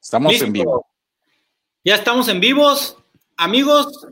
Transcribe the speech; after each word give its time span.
Estamos 0.00 0.40
en 0.40 0.52
vivo. 0.52 0.86
Ya 1.84 1.96
estamos 1.96 2.28
en 2.28 2.40
vivos. 2.40 2.96
Amigos, 3.36 4.06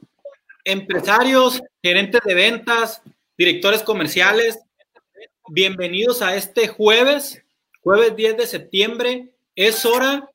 empresarios, 0.64 1.62
gerentes 1.82 2.20
de 2.24 2.34
ventas, 2.34 3.02
directores 3.38 3.82
comerciales, 3.82 4.58
bienvenidos 5.48 6.22
a 6.22 6.34
este 6.34 6.68
jueves, 6.68 7.42
jueves 7.82 8.16
10 8.16 8.36
de 8.36 8.46
septiembre. 8.46 9.32
Es 9.54 9.84
hora 9.84 10.28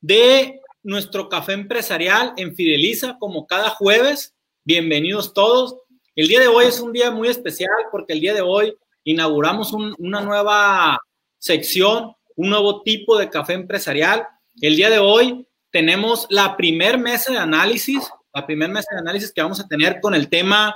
de 0.00 0.60
nuestro 0.82 1.28
café 1.28 1.52
empresarial 1.52 2.34
en 2.36 2.54
Fideliza, 2.54 3.16
como 3.18 3.46
cada 3.46 3.70
jueves. 3.70 4.34
Bienvenidos 4.64 5.32
todos. 5.34 5.76
El 6.16 6.28
día 6.28 6.40
de 6.40 6.48
hoy 6.48 6.66
es 6.66 6.80
un 6.80 6.92
día 6.92 7.10
muy 7.10 7.28
especial 7.28 7.70
porque 7.92 8.12
el 8.12 8.20
día 8.20 8.34
de 8.34 8.42
hoy 8.42 8.76
inauguramos 9.04 9.72
una 9.72 10.20
nueva 10.20 10.98
sección, 11.38 12.14
un 12.36 12.50
nuevo 12.50 12.82
tipo 12.82 13.16
de 13.16 13.30
café 13.30 13.54
empresarial 13.54 14.26
el 14.60 14.76
día 14.76 14.90
de 14.90 14.98
hoy 14.98 15.46
tenemos 15.70 16.26
la 16.30 16.56
primer 16.56 16.98
mesa 16.98 17.32
de 17.32 17.38
análisis, 17.38 18.10
la 18.34 18.46
primer 18.46 18.70
mesa 18.70 18.88
de 18.92 19.00
análisis 19.00 19.32
que 19.32 19.42
vamos 19.42 19.60
a 19.60 19.68
tener 19.68 20.00
con 20.00 20.14
el 20.14 20.28
tema 20.28 20.74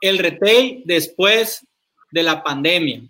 el 0.00 0.18
retail 0.18 0.82
después 0.84 1.66
de 2.10 2.22
la 2.22 2.42
pandemia. 2.42 3.02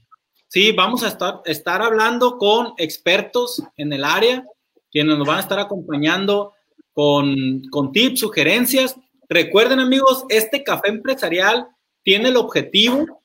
Sí, 0.49 0.73
vamos 0.73 1.03
a 1.03 1.09
estar, 1.09 1.41
estar 1.45 1.83
hablando 1.83 2.39
con 2.39 2.75
expertos 2.79 3.63
en 3.77 3.93
el 3.93 4.05
área, 4.05 4.45
quienes 4.91 5.19
nos 5.19 5.27
van 5.27 5.39
a 5.39 5.43
estar 5.43 5.59
acompañando 5.59 6.53
con, 6.93 7.63
con 7.71 7.93
tips, 7.93 8.21
sugerencias. 8.21 8.97
Recuerden 9.29 9.81
amigos, 9.81 10.25
este 10.29 10.63
café 10.63 10.89
empresarial 10.89 11.69
tiene 12.03 12.29
el 12.29 12.37
objetivo, 12.37 13.23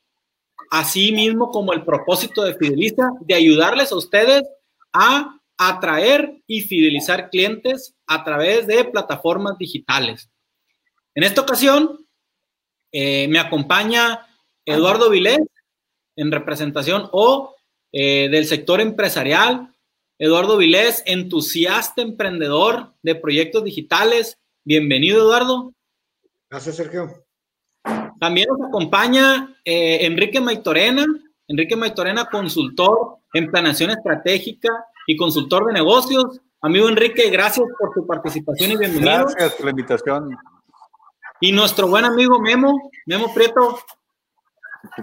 así 0.72 1.12
mismo 1.12 1.52
como 1.52 1.74
el 1.74 1.84
propósito 1.84 2.44
de 2.44 2.55
Fideliza, 2.55 3.12
de 3.22 3.36
ayudarles 3.36 3.91
a 3.91 3.98
ustedes 3.98 4.44
a 4.91 5.41
atraer 5.64 6.42
y 6.48 6.62
fidelizar 6.62 7.30
clientes 7.30 7.94
a 8.08 8.24
través 8.24 8.66
de 8.66 8.84
plataformas 8.84 9.60
digitales. 9.60 10.27
En 11.13 11.24
esta 11.24 11.41
ocasión, 11.41 12.08
eh, 12.91 13.27
me 13.27 13.38
acompaña 13.38 14.27
Eduardo 14.66 15.12
Vilés 15.12 15.40
en 16.16 16.32
representación 16.32 17.10
o 17.12 17.55
eh, 17.91 18.27
del 18.30 18.48
sector 18.48 18.82
empresarial. 18.82 19.72
Eduardo 20.18 20.58
Vilés, 20.58 21.04
entusiasta 21.05 22.02
emprendedor 22.02 22.96
de 23.04 23.13
proyectos 23.13 23.63
digitales. 23.63 24.40
Bienvenido, 24.63 25.22
Eduardo. 25.22 25.76
Gracias, 26.50 26.78
Sergio. 26.78 27.24
También 28.20 28.48
nos 28.50 28.68
acompaña 28.68 29.55
eh, 29.63 30.07
Enrique 30.07 30.41
Maitorena. 30.41 31.05
Enrique 31.48 31.76
Maitorena, 31.76 32.26
consultor 32.26 33.20
en 33.34 33.52
planeación 33.52 33.91
estratégica 33.91 34.70
y 35.07 35.18
consultor 35.18 35.66
de 35.68 35.74
negocios. 35.74 36.40
Amigo 36.62 36.90
Enrique, 36.90 37.30
gracias 37.30 37.68
por 37.80 37.94
tu 37.94 38.05
participación 38.05 38.71
y 38.71 38.77
bienvenido. 38.77 39.26
Gracias 39.26 39.54
por 39.54 39.66
la 39.66 39.71
invitación. 39.71 40.38
Y 41.40 41.52
nuestro 41.52 41.88
buen 41.88 42.05
amigo 42.05 42.40
Memo, 42.40 42.91
Memo 43.07 43.34
Prieto, 43.34 43.79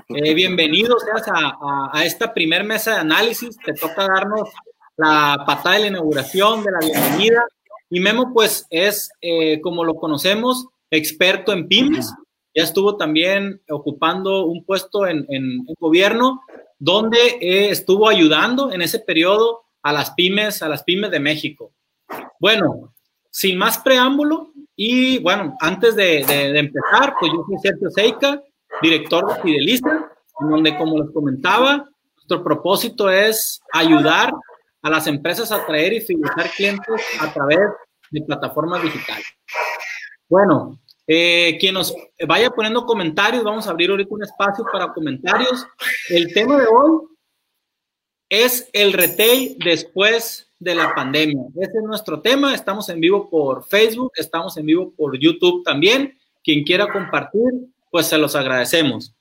eh, 0.09 0.35
bienvenido 0.35 0.99
seas 0.99 1.27
a, 1.29 1.91
a, 1.93 2.05
esta 2.05 2.33
primer 2.33 2.65
mesa 2.65 2.93
de 2.93 2.99
análisis. 2.99 3.57
Te 3.65 3.73
toca 3.73 4.07
darnos 4.07 4.49
la 4.97 5.43
patada 5.47 5.77
de 5.77 5.83
la 5.83 5.87
inauguración, 5.89 6.63
de 6.63 6.71
la 6.71 6.79
bienvenida. 6.79 7.45
Y 7.91 8.01
Memo, 8.01 8.33
pues, 8.33 8.67
es, 8.71 9.11
eh, 9.21 9.61
como 9.61 9.85
lo 9.85 9.95
conocemos, 9.95 10.67
experto 10.91 11.53
en 11.53 11.69
pymes. 11.69 12.13
Ya 12.55 12.65
estuvo 12.65 12.97
también 12.97 13.61
ocupando 13.71 14.45
un 14.47 14.65
puesto 14.65 15.07
en, 15.07 15.27
en, 15.29 15.65
gobierno, 15.79 16.41
donde 16.79 17.19
eh, 17.41 17.71
estuvo 17.71 18.09
ayudando 18.09 18.73
en 18.73 18.83
ese 18.83 18.99
periodo 18.99 19.65
a 19.83 19.93
las 19.93 20.13
pymes, 20.13 20.63
a 20.63 20.69
las 20.69 20.83
pymes 20.83 21.11
de 21.11 21.21
México. 21.21 21.73
Bueno, 22.41 22.95
sin 23.31 23.59
más 23.59 23.79
preámbulo 23.79 24.53
y 24.77 25.19
bueno, 25.19 25.57
antes 25.61 25.97
de, 25.97 26.21
empezar, 26.21 27.15
pues 27.19 27.33
yo 27.33 27.45
soy 27.47 27.59
Sergio 27.63 27.91
Seika, 27.91 28.43
director 28.81 29.27
de 29.27 29.43
Fidelista, 29.43 30.13
donde 30.41 30.77
como 30.77 31.03
les 31.03 31.11
comentaba, 31.13 31.89
nuestro 32.15 32.45
propósito 32.45 33.11
es 33.11 33.61
ayudar 33.73 34.33
a 34.83 34.91
las 34.91 35.07
empresas 35.07 35.51
a 35.51 35.57
atraer 35.57 35.95
y 35.95 36.01
fidelizar 36.01 36.51
clientes 36.51 37.03
a 37.21 37.33
través 37.33 37.59
de 38.11 38.23
plataformas 38.23 38.83
digitales. 38.83 39.27
Bueno, 40.29 40.79
eh, 41.07 41.57
quien 41.59 41.75
nos 41.75 41.95
vaya 42.27 42.51
poniendo 42.51 42.85
comentarios, 42.85 43.43
vamos 43.43 43.67
a 43.67 43.71
abrir 43.71 43.91
ahorita 43.91 44.15
un 44.15 44.23
espacio 44.23 44.65
para 44.71 44.93
comentarios. 44.93 45.67
El 46.11 46.33
tema 46.33 46.57
de 46.59 46.67
hoy 46.67 47.01
es 48.29 48.69
el 48.73 48.93
retail 48.93 49.57
después 49.59 50.51
de 50.59 50.75
la 50.75 50.95
pandemia. 50.95 51.43
Ese 51.61 51.79
es 51.79 51.85
nuestro 51.85 52.21
tema. 52.21 52.55
Estamos 52.55 52.89
en 52.89 53.01
vivo 53.01 53.31
por 53.31 53.67
Facebook, 53.67 54.13
estamos 54.17 54.57
en 54.57 54.67
vivo 54.67 54.93
por 54.97 55.19
YouTube 55.19 55.63
también. 55.65 56.19
Quien 56.43 56.65
quiera 56.65 56.93
compartir, 56.93 57.43
pues 57.91 58.07
se 58.07 58.19
los 58.19 58.35
agradecemos. 58.35 59.15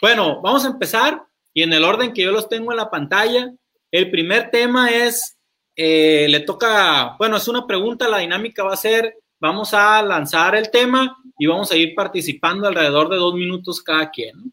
Bueno, 0.00 0.40
vamos 0.42 0.64
a 0.64 0.68
empezar 0.68 1.22
y 1.52 1.62
en 1.62 1.72
el 1.72 1.84
orden 1.84 2.12
que 2.12 2.22
yo 2.22 2.32
los 2.32 2.48
tengo 2.48 2.70
en 2.72 2.76
la 2.76 2.90
pantalla. 2.90 3.52
El 3.90 4.10
primer 4.10 4.50
tema 4.50 4.90
es, 4.90 5.36
eh, 5.74 6.26
le 6.28 6.40
toca, 6.40 7.16
bueno, 7.18 7.36
es 7.36 7.48
una 7.48 7.66
pregunta, 7.66 8.08
la 8.08 8.18
dinámica 8.18 8.62
va 8.62 8.74
a 8.74 8.76
ser, 8.76 9.16
vamos 9.40 9.72
a 9.74 10.02
lanzar 10.02 10.54
el 10.54 10.70
tema 10.70 11.16
y 11.38 11.46
vamos 11.46 11.70
a 11.72 11.76
ir 11.76 11.94
participando 11.94 12.68
alrededor 12.68 13.08
de 13.08 13.16
dos 13.16 13.34
minutos 13.34 13.82
cada 13.82 14.10
quien. 14.10 14.52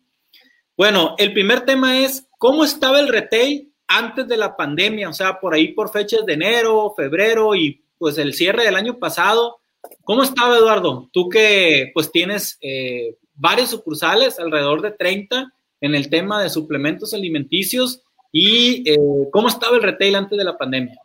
Bueno, 0.78 1.16
el 1.18 1.34
primer 1.34 1.62
tema 1.62 2.00
es, 2.00 2.28
¿cómo 2.38 2.64
estaba 2.64 3.00
el 3.00 3.10
retail 3.10 3.73
antes 3.88 4.28
de 4.28 4.38
la 4.38 4.56
pandemia, 4.56 5.10
o 5.10 5.14
sea, 5.14 5.40
por 5.40 5.54
ahí 5.54 5.70
por 5.74 5.92
fechas 5.92 6.26
de 6.26 6.34
enero, 6.34 6.94
febrero 6.96 7.56
y 7.56 7.84
pues 7.98 8.18
el 8.18 8.34
cierre 8.34 8.64
del 8.64 8.76
año 8.76 9.00
pasado. 9.00 9.60
¿Cómo 10.04 10.24
estaba 10.24 10.58
Eduardo? 10.58 11.10
Tú 11.12 11.30
que 11.30 11.92
pues 11.94 12.12
tienes 12.12 12.58
eh, 12.62 13.18
varios 13.34 13.70
sucursales, 13.70 14.40
alrededor 14.40 14.82
de 14.82 14.92
30, 14.92 15.54
en 15.82 15.96
el 15.96 16.10
tema 16.10 16.42
de 16.42 16.50
suplementos 16.50 17.14
alimenticios 17.14 18.02
y 18.32 18.90
eh, 18.90 18.98
cómo 19.32 19.48
estaba 19.50 19.76
el 19.76 19.84
retail 19.84 20.16
antes 20.16 20.38
de 20.38 20.44
la 20.44 20.58
pandemia. 20.58 20.98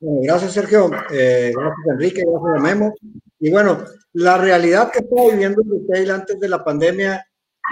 gracias 0.00 0.52
Sergio, 0.52 0.90
eh, 1.12 1.52
gracias 1.54 1.86
Enrique, 1.90 2.22
gracias 2.24 2.62
Memo. 2.62 2.94
Y 3.40 3.50
bueno, 3.50 3.84
la 4.12 4.38
realidad 4.38 4.92
que 4.92 5.00
estaba 5.00 5.30
viviendo 5.30 5.62
el 5.62 5.80
retail 5.80 6.10
antes 6.12 6.38
de 6.38 6.48
la 6.48 6.64
pandemia 6.64 7.26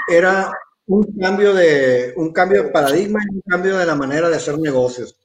era 0.09 0.53
un 0.86 1.04
cambio 1.18 1.54
de 1.54 2.12
un 2.16 2.32
cambio 2.32 2.64
de 2.64 2.70
paradigma 2.70 3.20
y 3.30 3.36
un 3.36 3.42
cambio 3.42 3.76
de 3.76 3.86
la 3.86 3.94
manera 3.94 4.28
de 4.28 4.36
hacer 4.36 4.58
negocios. 4.58 5.16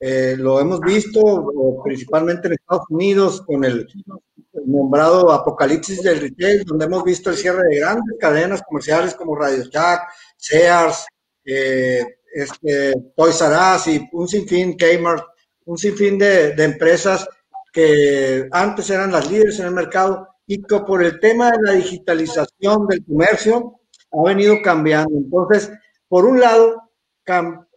Eh, 0.00 0.36
lo 0.38 0.60
hemos 0.60 0.80
visto 0.80 1.80
principalmente 1.82 2.48
en 2.48 2.54
Estados 2.54 2.84
Unidos 2.90 3.40
con 3.42 3.64
el, 3.64 3.86
nombrado 4.66 5.30
apocalipsis 5.32 6.02
del 6.02 6.20
retail, 6.20 6.64
donde 6.64 6.86
hemos 6.86 7.04
visto 7.04 7.30
el 7.30 7.36
cierre 7.36 7.62
de 7.68 7.80
grandes 7.80 8.16
cadenas 8.18 8.62
comerciales 8.62 9.14
como 9.14 9.36
Radio 9.36 9.64
Shack, 9.64 10.02
Sears, 10.36 11.06
eh, 11.44 12.04
este, 12.34 12.94
Toys 13.16 13.40
R 13.40 13.54
Us 13.76 13.86
y 13.88 14.08
un 14.12 14.28
sinfín, 14.28 14.76
Kmart, 14.76 15.24
un 15.66 15.78
sinfín 15.78 16.18
de, 16.18 16.54
de 16.54 16.64
empresas 16.64 17.26
que 17.72 18.48
antes 18.52 18.88
eran 18.90 19.12
las 19.12 19.30
líderes 19.30 19.58
en 19.60 19.66
el 19.66 19.72
mercado 19.72 20.28
y 20.46 20.62
que 20.62 20.80
por 20.80 21.02
el 21.02 21.18
tema 21.20 21.50
de 21.50 21.58
la 21.62 21.72
digitalización 21.72 22.86
del 22.86 23.04
comercio 23.04 23.80
ha 24.14 24.28
venido 24.28 24.56
cambiando. 24.62 25.16
Entonces, 25.16 25.70
por 26.08 26.24
un 26.24 26.40
lado, 26.40 26.82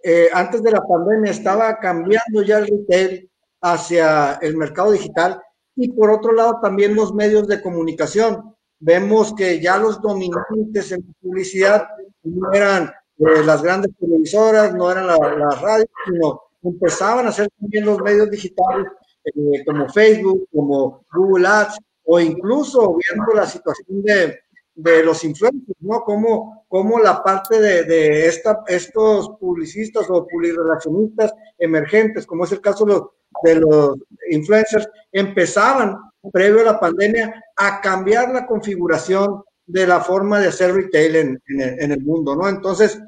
eh, 0.04 0.30
antes 0.34 0.62
de 0.64 0.72
la 0.72 0.86
pandemia 0.86 1.32
estaba 1.32 1.80
cambiando 1.80 2.44
ya 2.44 2.60
el 2.60 2.68
retail 2.68 3.30
hacia 3.62 4.34
el 4.42 4.56
mercado 4.56 4.92
digital 4.92 5.42
y 5.76 5.92
por 5.92 6.12
otro 6.12 6.34
lado 6.34 6.60
también 6.62 6.96
los 6.96 7.14
medios 7.14 7.48
de 7.48 7.62
comunicación. 7.62 8.56
Vemos 8.80 9.34
que 9.34 9.60
ya 9.60 9.78
los 9.78 10.02
dominantes 10.02 10.92
en 10.92 11.02
publicidad 11.22 11.88
no 12.24 12.52
eran 12.54 12.92
eh, 13.18 13.44
las 13.44 13.64
grandes 13.64 13.92
televisoras, 14.00 14.74
no 14.76 14.92
eran 14.92 15.08
las 15.08 15.20
la 15.20 15.50
radios, 15.62 15.90
sino 16.06 16.42
empezaban 16.64 17.28
a 17.28 17.32
ser 17.32 17.50
también 17.60 17.86
los 17.86 18.00
medios 18.02 18.30
digitales 18.30 18.88
eh, 19.24 19.66
como 19.66 19.90
Facebook, 19.90 20.48
como 20.54 21.06
Google 21.12 21.48
Ads, 21.48 21.80
o 22.04 22.20
incluso 22.20 22.96
viendo 22.96 23.34
la 23.34 23.46
situación 23.46 24.02
de, 24.04 24.40
de 24.78 25.04
los 25.04 25.24
influencers, 25.24 25.78
¿no? 25.80 26.02
Como, 26.02 26.66
como 26.68 27.00
la 27.00 27.24
parte 27.24 27.60
de, 27.60 27.84
de 27.84 28.28
esta, 28.28 28.64
estos 28.68 29.30
publicistas 29.40 30.08
o 30.10 30.28
publirelacionistas 30.28 31.34
emergentes, 31.58 32.28
como 32.28 32.46
es 32.46 32.52
el 32.52 32.62
caso 32.62 32.86
de 32.86 32.94
los, 32.94 33.04
de 33.44 33.56
los 33.56 33.98
influencers, 34.30 34.88
empezaban 35.12 35.98
previo 36.32 36.62
a 36.62 36.74
la 36.74 36.80
pandemia 36.80 37.44
a 37.56 37.82
cambiar 37.82 38.32
la 38.32 38.46
configuración 38.46 39.44
de 39.66 39.88
la 39.88 40.00
forma 40.00 40.40
de 40.40 40.50
hacer 40.50 40.74
retail 40.74 41.16
en, 41.16 41.44
en, 41.48 41.92
el, 41.92 42.02
mundo, 42.02 42.36
¿no? 42.36 42.48
Entonces, 42.48 43.00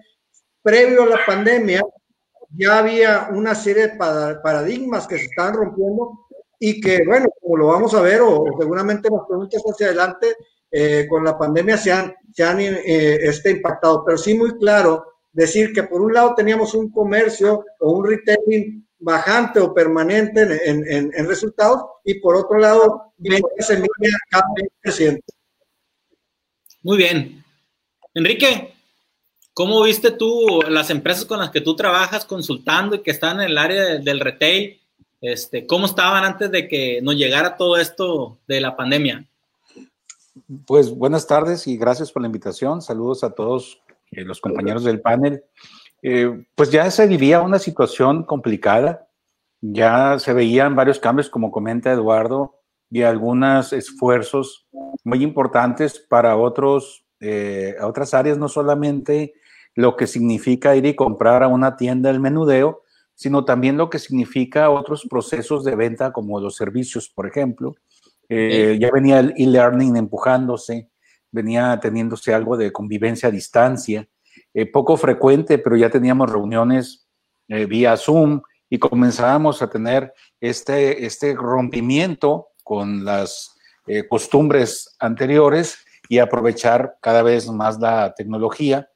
previo 0.63 1.04
a 1.04 1.07
la 1.07 1.19
pandemia, 1.25 1.81
ya 2.57 2.80
había 2.80 3.30
una 3.31 3.54
serie 3.54 3.89
de 3.89 3.98
paradigmas 4.44 5.07
que 5.07 5.19
se 5.19 5.25
estaban 5.25 5.54
rompiendo 5.54 6.25
y 6.57 6.81
que, 6.81 7.04
bueno, 7.06 7.27
como 7.39 7.57
lo 7.57 7.68
vamos 7.68 7.94
a 7.94 8.01
ver, 8.01 8.21
o 8.21 8.44
seguramente 8.60 9.10
las 9.10 9.21
preguntas 9.27 9.62
hacia 9.63 9.88
adelante, 9.88 10.36
eh, 10.71 11.07
con 11.10 11.24
la 11.24 11.38
pandemia 11.38 11.77
se 11.77 11.92
han, 11.92 12.13
se 12.33 12.44
han 12.44 12.60
eh, 12.60 13.18
este, 13.21 13.51
impactado, 13.51 14.04
pero 14.06 14.18
sí 14.18 14.33
muy 14.33 14.57
claro 14.57 15.06
decir 15.31 15.74
que 15.74 15.83
por 15.83 16.01
un 16.01 16.13
lado 16.13 16.36
teníamos 16.36 16.74
un 16.74 16.92
comercio 16.92 17.66
o 17.80 17.92
un 17.92 18.07
retailing 18.07 18.88
bajante 19.00 19.60
o 19.60 19.74
permanente 19.74 20.42
en, 20.42 20.86
en, 20.88 21.12
en 21.13 21.27
resultados 21.27 21.81
y 22.04 22.16
por 22.16 22.36
otro 22.36 22.57
lado, 22.57 23.13
venta 23.18 23.48
semilla 23.60 24.18
cada 24.30 24.44
20%. 24.83 25.21
Muy 26.83 26.98
bien. 26.98 27.44
Enrique, 28.13 28.74
¿cómo 29.54 29.83
viste 29.83 30.12
tú 30.12 30.62
las 30.68 30.89
empresas 30.89 31.25
con 31.25 31.39
las 31.39 31.51
que 31.51 31.62
tú 31.62 31.75
trabajas 31.75 32.25
consultando 32.25 32.95
y 32.95 33.01
que 33.01 33.12
están 33.12 33.39
en 33.42 33.48
el 33.48 33.57
área 33.57 33.98
del 33.98 34.19
retail? 34.19 34.80
Este, 35.21 35.66
¿Cómo 35.66 35.86
estaban 35.86 36.24
antes 36.24 36.50
de 36.50 36.68
que 36.68 37.01
nos 37.01 37.16
llegara 37.16 37.57
todo 37.57 37.77
esto 37.77 38.39
de 38.48 38.62
la 38.62 38.75
pandemia? 38.75 39.25
Pues 40.65 40.91
buenas 40.91 41.27
tardes 41.27 41.67
y 41.67 41.77
gracias 41.77 42.11
por 42.11 42.21
la 42.21 42.27
invitación. 42.27 42.81
Saludos 42.81 43.23
a 43.23 43.31
todos 43.31 43.81
eh, 44.11 44.23
los 44.23 44.39
compañeros 44.41 44.83
del 44.83 45.01
panel. 45.01 45.43
Eh, 46.01 46.45
pues 46.55 46.71
ya 46.71 46.89
se 46.91 47.07
vivía 47.07 47.41
una 47.41 47.59
situación 47.59 48.23
complicada, 48.23 49.07
ya 49.61 50.17
se 50.19 50.33
veían 50.33 50.75
varios 50.75 50.99
cambios, 50.99 51.29
como 51.29 51.51
comenta 51.51 51.91
Eduardo, 51.91 52.55
y 52.89 53.01
algunos 53.01 53.73
esfuerzos 53.73 54.67
muy 55.03 55.23
importantes 55.23 55.99
para 55.99 56.37
otros, 56.37 57.05
eh, 57.19 57.75
otras 57.81 58.13
áreas, 58.13 58.37
no 58.37 58.47
solamente 58.47 59.33
lo 59.75 59.95
que 59.95 60.07
significa 60.07 60.75
ir 60.75 60.85
y 60.85 60.95
comprar 60.95 61.43
a 61.43 61.47
una 61.47 61.77
tienda 61.77 62.09
el 62.09 62.19
menudeo, 62.19 62.83
sino 63.13 63.45
también 63.45 63.77
lo 63.77 63.89
que 63.89 63.99
significa 63.99 64.69
otros 64.69 65.05
procesos 65.09 65.63
de 65.63 65.75
venta 65.75 66.11
como 66.13 66.39
los 66.39 66.55
servicios, 66.55 67.09
por 67.09 67.27
ejemplo. 67.27 67.75
Eh, 68.29 68.77
ya 68.79 68.91
venía 68.91 69.19
el 69.19 69.33
e-learning 69.35 69.97
empujándose, 69.97 70.91
venía 71.31 71.79
teniéndose 71.81 72.31
algo 72.31 72.57
de 72.57 72.71
convivencia 72.71 73.29
a 73.29 73.31
distancia, 73.31 74.07
eh, 74.53 74.67
poco 74.67 74.97
frecuente, 74.97 75.57
pero 75.57 75.75
ya 75.75 75.89
teníamos 75.89 76.29
reuniones 76.31 77.07
eh, 77.47 77.65
vía 77.65 77.97
Zoom 77.97 78.41
y 78.69 78.77
comenzábamos 78.77 79.63
a 79.63 79.69
tener 79.69 80.13
este, 80.39 81.05
este 81.07 81.33
rompimiento 81.33 82.49
con 82.63 83.03
las 83.03 83.55
costumbres 84.07 84.95
anteriores 84.99 85.79
y 86.07 86.19
aprovechar 86.19 86.97
cada 87.01 87.23
vez 87.23 87.49
más 87.49 87.79
la 87.79 88.13
tecnología. 88.13 88.87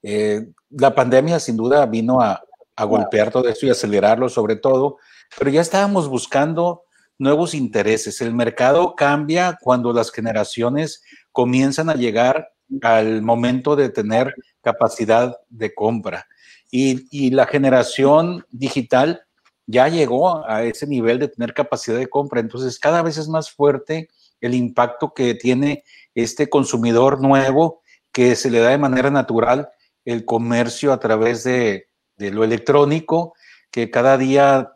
la 0.00 0.94
pandemia 0.94 1.40
sin 1.40 1.56
duda 1.56 1.84
vino 1.86 2.20
a, 2.20 2.40
a 2.76 2.84
golpear 2.84 3.32
todo 3.32 3.48
esto 3.48 3.66
y 3.66 3.70
acelerarlo 3.70 4.28
sobre 4.28 4.54
todo, 4.54 4.98
pero 5.36 5.50
ya 5.50 5.60
estábamos 5.60 6.08
buscando 6.08 6.84
nuevos 7.20 7.54
intereses. 7.54 8.20
El 8.22 8.34
mercado 8.34 8.94
cambia 8.96 9.58
cuando 9.60 9.92
las 9.92 10.10
generaciones 10.10 11.02
comienzan 11.32 11.90
a 11.90 11.94
llegar 11.94 12.48
al 12.82 13.20
momento 13.20 13.76
de 13.76 13.90
tener 13.90 14.34
capacidad 14.62 15.36
de 15.50 15.74
compra. 15.74 16.26
Y, 16.70 17.30
la 17.30 17.46
generación 17.46 18.46
digital 18.50 19.22
ya 19.66 19.88
llegó 19.88 20.48
a 20.48 20.64
ese 20.64 20.86
nivel 20.86 21.18
de 21.18 21.28
tener 21.28 21.52
capacidad 21.52 21.98
de 21.98 22.08
compra. 22.08 22.40
Entonces, 22.40 22.78
cada 22.78 23.02
vez 23.02 23.18
es 23.18 23.28
más 23.28 23.50
fuerte 23.50 24.08
el 24.40 24.54
impacto 24.54 25.12
que 25.12 25.34
tiene 25.34 25.84
este 26.14 26.48
consumidor 26.48 27.20
nuevo 27.20 27.82
que 28.12 28.34
se 28.34 28.50
le 28.50 28.60
da 28.60 28.70
de 28.70 28.78
manera 28.78 29.10
natural 29.10 29.68
el 30.04 30.24
comercio 30.24 30.92
a 30.92 31.00
través 31.00 31.44
de, 31.44 31.88
de 32.16 32.30
lo 32.30 32.44
electrónico 32.44 33.34
que 33.70 33.90
cada 33.90 34.18
día 34.18 34.72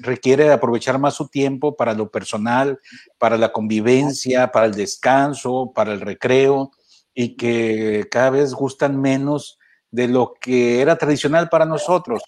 requiere 0.00 0.50
aprovechar 0.50 0.98
más 0.98 1.14
su 1.14 1.28
tiempo 1.28 1.76
para 1.76 1.92
lo 1.92 2.10
personal, 2.10 2.80
para 3.18 3.36
la 3.36 3.52
convivencia, 3.52 4.50
para 4.50 4.66
el 4.66 4.74
descanso, 4.74 5.72
para 5.74 5.92
el 5.92 6.00
recreo, 6.00 6.72
y 7.14 7.36
que 7.36 8.08
cada 8.10 8.30
vez 8.30 8.54
gustan 8.54 9.00
menos 9.00 9.58
de 9.90 10.08
lo 10.08 10.34
que 10.40 10.80
era 10.80 10.96
tradicional 10.96 11.48
para 11.48 11.66
nosotros. 11.66 12.22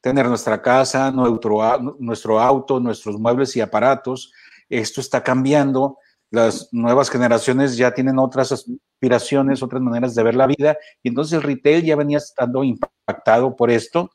Tener 0.00 0.26
nuestra 0.26 0.60
casa, 0.60 1.12
nuestro, 1.12 1.78
nuestro 2.00 2.40
auto, 2.40 2.80
nuestros 2.80 3.18
muebles 3.18 3.54
y 3.54 3.60
aparatos. 3.60 4.32
Esto 4.68 5.00
está 5.00 5.22
cambiando. 5.22 5.98
Las 6.30 6.68
nuevas 6.72 7.10
generaciones 7.10 7.76
ya 7.76 7.94
tienen 7.94 8.18
otras 8.18 8.50
aspiraciones, 8.50 9.62
otras 9.62 9.82
maneras 9.82 10.14
de 10.16 10.22
ver 10.24 10.34
la 10.34 10.46
vida, 10.46 10.76
y 11.02 11.08
entonces 11.10 11.34
el 11.34 11.42
retail 11.42 11.84
ya 11.84 11.94
venía 11.94 12.18
estando 12.18 12.64
impactado 12.64 13.54
por 13.54 13.70
esto 13.70 14.10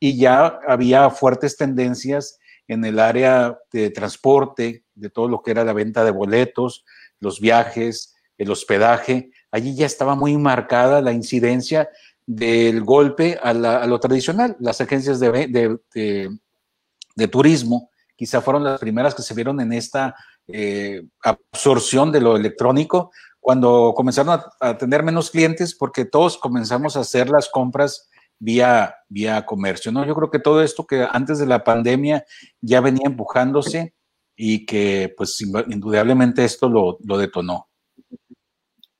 y 0.00 0.16
ya 0.16 0.58
había 0.66 1.10
fuertes 1.10 1.56
tendencias 1.56 2.38
en 2.66 2.84
el 2.84 2.98
área 2.98 3.58
de 3.70 3.90
transporte, 3.90 4.84
de 4.94 5.10
todo 5.10 5.28
lo 5.28 5.42
que 5.42 5.50
era 5.50 5.64
la 5.64 5.74
venta 5.74 6.04
de 6.04 6.10
boletos, 6.10 6.84
los 7.20 7.40
viajes, 7.40 8.14
el 8.38 8.50
hospedaje. 8.50 9.30
Allí 9.50 9.74
ya 9.74 9.86
estaba 9.86 10.14
muy 10.14 10.36
marcada 10.38 11.02
la 11.02 11.12
incidencia 11.12 11.90
del 12.26 12.82
golpe 12.82 13.38
a, 13.42 13.52
lo 13.52 14.00
tradicional. 14.00 14.56
Las 14.60 14.80
agencias 14.80 15.20
de, 15.20 15.78
de, 15.94 17.28
turismo 17.28 17.90
quizá 18.16 18.40
fueron 18.40 18.64
las 18.64 18.80
primeras 18.80 19.14
que 19.14 19.22
se 19.22 19.34
vieron 19.34 19.60
en 19.60 19.72
esta 19.72 20.14
eh, 20.48 21.02
absorción 21.22 22.12
de 22.12 22.20
lo 22.20 22.36
electrónico 22.36 23.10
cuando 23.40 23.92
comenzaron 23.96 24.38
a, 24.38 24.52
a, 24.60 24.78
tener 24.78 25.02
menos 25.02 25.30
clientes 25.30 25.74
porque 25.74 26.04
todos 26.04 26.38
comenzamos 26.38 26.96
a 26.96 27.00
hacer 27.00 27.30
las 27.30 27.48
compras 27.48 28.09
vía, 28.40 28.96
vía 29.08 29.46
comercio, 29.46 29.92
¿no? 29.92 30.04
Yo 30.04 30.14
creo 30.16 30.30
que 30.30 30.40
todo 30.40 30.62
esto 30.62 30.86
que 30.86 31.06
antes 31.08 31.38
de 31.38 31.46
la 31.46 31.62
pandemia 31.62 32.24
ya 32.60 32.80
venía 32.80 33.06
empujándose 33.06 33.94
y 34.34 34.66
que 34.66 35.14
pues 35.16 35.40
indudablemente 35.40 36.44
esto 36.44 36.68
lo, 36.68 36.98
lo 37.04 37.18
detonó. 37.18 37.68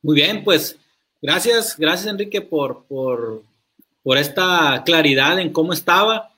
Muy 0.02 0.14
bien, 0.14 0.44
pues 0.44 0.78
gracias, 1.20 1.76
gracias 1.76 2.12
Enrique 2.12 2.42
por, 2.42 2.84
por, 2.84 3.42
por 4.02 4.19
esta 4.19 4.82
claridad 4.84 5.40
en 5.40 5.52
cómo 5.52 5.72
estaba. 5.72 6.37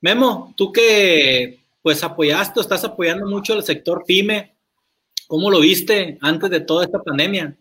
Memo, 0.00 0.54
tú 0.56 0.72
que 0.72 1.60
pues 1.82 2.02
apoyaste 2.02 2.60
estás 2.60 2.84
apoyando 2.84 3.26
mucho 3.26 3.52
al 3.52 3.64
sector 3.64 4.04
PYME, 4.06 4.54
¿cómo 5.26 5.50
lo 5.50 5.60
viste 5.60 6.18
antes 6.20 6.48
de 6.50 6.60
toda 6.60 6.84
esta 6.84 7.02
pandemia? 7.02 7.56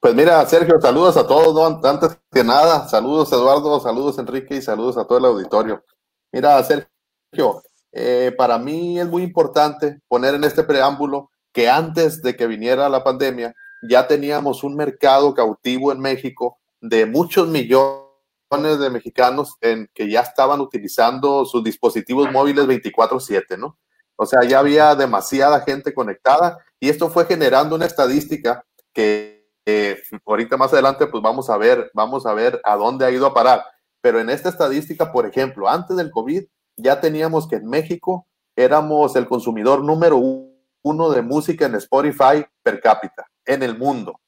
Pues 0.00 0.14
mira, 0.14 0.44
Sergio, 0.46 0.80
saludos 0.80 1.18
a 1.18 1.26
todos, 1.26 1.54
¿no? 1.54 1.86
Antes 1.86 2.18
que 2.32 2.42
nada, 2.42 2.88
saludos 2.88 3.30
Eduardo, 3.32 3.78
saludos 3.80 4.18
Enrique 4.18 4.56
y 4.56 4.62
saludos 4.62 4.96
a 4.96 5.04
todo 5.04 5.18
el 5.18 5.26
auditorio. 5.26 5.84
Mira, 6.32 6.62
Sergio, 6.64 7.62
eh, 7.92 8.34
para 8.38 8.58
mí 8.58 8.98
es 8.98 9.06
muy 9.06 9.22
importante 9.22 10.00
poner 10.08 10.34
en 10.34 10.44
este 10.44 10.64
preámbulo 10.64 11.30
que 11.52 11.68
antes 11.68 12.22
de 12.22 12.34
que 12.34 12.46
viniera 12.46 12.88
la 12.88 13.04
pandemia 13.04 13.54
ya 13.82 14.06
teníamos 14.08 14.64
un 14.64 14.74
mercado 14.74 15.34
cautivo 15.34 15.92
en 15.92 16.00
México 16.00 16.58
de 16.80 17.04
muchos 17.04 17.48
millones 17.48 18.00
de 18.80 18.88
mexicanos 18.88 19.56
en 19.60 19.86
que 19.92 20.10
ya 20.10 20.20
estaban 20.20 20.62
utilizando 20.62 21.44
sus 21.44 21.62
dispositivos 21.62 22.32
móviles 22.32 22.66
24/7, 22.66 23.58
¿no? 23.58 23.78
O 24.16 24.24
sea, 24.24 24.44
ya 24.44 24.60
había 24.60 24.94
demasiada 24.94 25.60
gente 25.60 25.92
conectada 25.92 26.58
y 26.78 26.88
esto 26.88 27.10
fue 27.10 27.26
generando 27.26 27.76
una 27.76 27.84
estadística 27.84 28.64
que 28.94 29.39
eh, 29.66 30.00
ahorita 30.26 30.56
más 30.56 30.72
adelante, 30.72 31.06
pues 31.06 31.22
vamos 31.22 31.50
a 31.50 31.56
ver, 31.56 31.90
vamos 31.94 32.26
a 32.26 32.34
ver 32.34 32.60
a 32.64 32.76
dónde 32.76 33.04
ha 33.04 33.10
ido 33.10 33.26
a 33.26 33.34
parar. 33.34 33.64
Pero 34.00 34.20
en 34.20 34.30
esta 34.30 34.48
estadística, 34.48 35.12
por 35.12 35.26
ejemplo, 35.26 35.68
antes 35.68 35.96
del 35.96 36.10
COVID, 36.10 36.44
ya 36.76 37.00
teníamos 37.00 37.46
que 37.46 37.56
en 37.56 37.68
México 37.68 38.26
éramos 38.56 39.16
el 39.16 39.26
consumidor 39.26 39.84
número 39.84 40.18
uno 40.82 41.10
de 41.10 41.22
música 41.22 41.66
en 41.66 41.74
Spotify 41.74 42.44
per 42.62 42.80
cápita 42.80 43.26
en 43.44 43.62
el 43.62 43.76
mundo. 43.76 44.20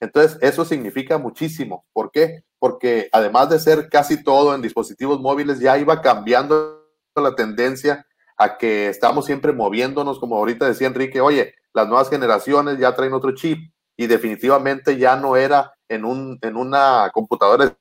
Entonces, 0.00 0.38
eso 0.40 0.64
significa 0.64 1.18
muchísimo. 1.18 1.84
¿Por 1.92 2.10
qué? 2.12 2.44
Porque 2.58 3.08
además 3.12 3.50
de 3.50 3.58
ser 3.58 3.88
casi 3.88 4.22
todo 4.22 4.54
en 4.54 4.62
dispositivos 4.62 5.20
móviles, 5.20 5.58
ya 5.58 5.76
iba 5.76 6.00
cambiando 6.00 6.86
la 7.16 7.34
tendencia 7.34 8.06
a 8.36 8.56
que 8.56 8.88
estamos 8.88 9.26
siempre 9.26 9.52
moviéndonos, 9.52 10.20
como 10.20 10.36
ahorita 10.36 10.66
decía 10.66 10.86
Enrique, 10.86 11.20
oye, 11.20 11.54
las 11.74 11.88
nuevas 11.88 12.08
generaciones 12.08 12.78
ya 12.78 12.94
traen 12.94 13.12
otro 13.12 13.34
chip, 13.34 13.58
y 13.98 14.06
definitivamente 14.06 14.96
ya 14.96 15.16
no 15.16 15.36
era 15.36 15.74
en, 15.88 16.04
un, 16.04 16.38
en 16.40 16.56
una 16.56 17.10
computadora 17.12 17.66
de 17.66 17.76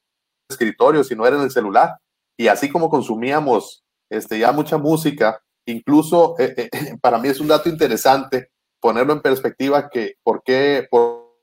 escritorio, 0.50 1.04
sino 1.04 1.28
era 1.28 1.38
en 1.38 1.44
el 1.44 1.52
celular. 1.52 2.00
Y 2.36 2.48
así 2.48 2.70
como 2.70 2.90
consumíamos 2.90 3.84
este, 4.10 4.40
ya 4.40 4.52
mucha 4.52 4.80
música, 4.80 5.40
incluso 5.68 6.36
eh, 6.40 6.56
eh, 6.58 6.70
para 7.02 7.20
mí 7.20 7.28
es 7.28 7.40
un 7.40 7.48
dato 7.48 7.70
interesante 7.70 8.50
ponerlo 8.82 9.14
en 9.14 9.22
perspectiva 9.22 9.90
que 9.90 10.16
por 10.24 10.42
qué, 10.44 10.88
por, 10.90 11.36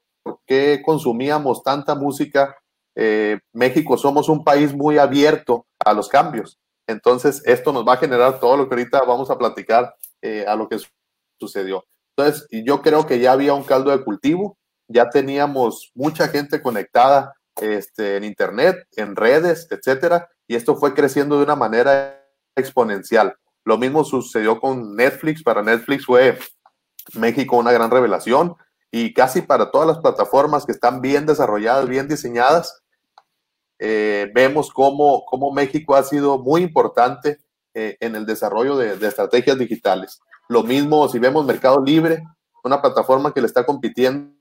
qué 0.44 0.82
consumíamos 0.84 1.62
tanta 1.62 1.94
música. 1.94 2.56
Eh, 2.96 3.38
México 3.52 3.96
somos 3.96 4.28
un 4.28 4.42
país 4.42 4.74
muy 4.74 4.98
abierto 4.98 5.66
a 5.84 5.92
los 5.92 6.08
cambios. 6.08 6.58
Entonces, 6.88 7.42
esto 7.46 7.72
nos 7.72 7.86
va 7.86 7.94
a 7.94 7.98
generar 7.98 8.40
todo 8.40 8.56
lo 8.56 8.68
que 8.68 8.74
ahorita 8.74 9.02
vamos 9.02 9.30
a 9.30 9.38
platicar 9.38 9.94
a 10.46 10.56
lo 10.56 10.68
que 10.68 10.78
sucedió. 11.38 11.84
Entonces, 12.16 12.46
yo 12.50 12.80
creo 12.80 13.06
que 13.06 13.20
ya 13.20 13.32
había 13.32 13.52
un 13.52 13.62
caldo 13.62 13.90
de 13.90 14.02
cultivo 14.02 14.56
ya 14.88 15.10
teníamos 15.10 15.92
mucha 15.94 16.28
gente 16.28 16.62
conectada 16.62 17.34
este, 17.60 18.16
en 18.16 18.24
Internet, 18.24 18.86
en 18.96 19.16
redes, 19.16 19.68
etcétera, 19.70 20.28
y 20.46 20.56
esto 20.56 20.76
fue 20.76 20.94
creciendo 20.94 21.38
de 21.38 21.44
una 21.44 21.56
manera 21.56 22.22
exponencial. 22.56 23.36
Lo 23.64 23.78
mismo 23.78 24.04
sucedió 24.04 24.60
con 24.60 24.94
Netflix. 24.94 25.42
Para 25.42 25.62
Netflix 25.62 26.04
fue 26.04 26.38
México 27.14 27.56
una 27.56 27.72
gran 27.72 27.90
revelación 27.90 28.56
y 28.90 29.14
casi 29.14 29.42
para 29.42 29.70
todas 29.70 29.88
las 29.88 29.98
plataformas 29.98 30.66
que 30.66 30.72
están 30.72 31.00
bien 31.00 31.26
desarrolladas, 31.26 31.88
bien 31.88 32.06
diseñadas, 32.06 32.82
eh, 33.78 34.30
vemos 34.34 34.70
cómo, 34.70 35.24
cómo, 35.26 35.52
México 35.52 35.96
ha 35.96 36.04
sido 36.04 36.38
muy 36.38 36.62
importante 36.62 37.38
eh, 37.74 37.96
en 37.98 38.14
el 38.14 38.24
desarrollo 38.24 38.76
de, 38.76 38.96
de, 38.96 39.08
estrategias 39.08 39.58
digitales. 39.58 40.20
Lo 40.48 40.62
mismo 40.62 41.08
si 41.08 41.18
vemos 41.18 41.44
Mercado 41.44 41.82
Libre, 41.82 42.22
una 42.62 42.80
plataforma 42.80 43.34
que 43.34 43.40
le 43.40 43.48
está 43.48 43.66
compitiendo 43.66 44.33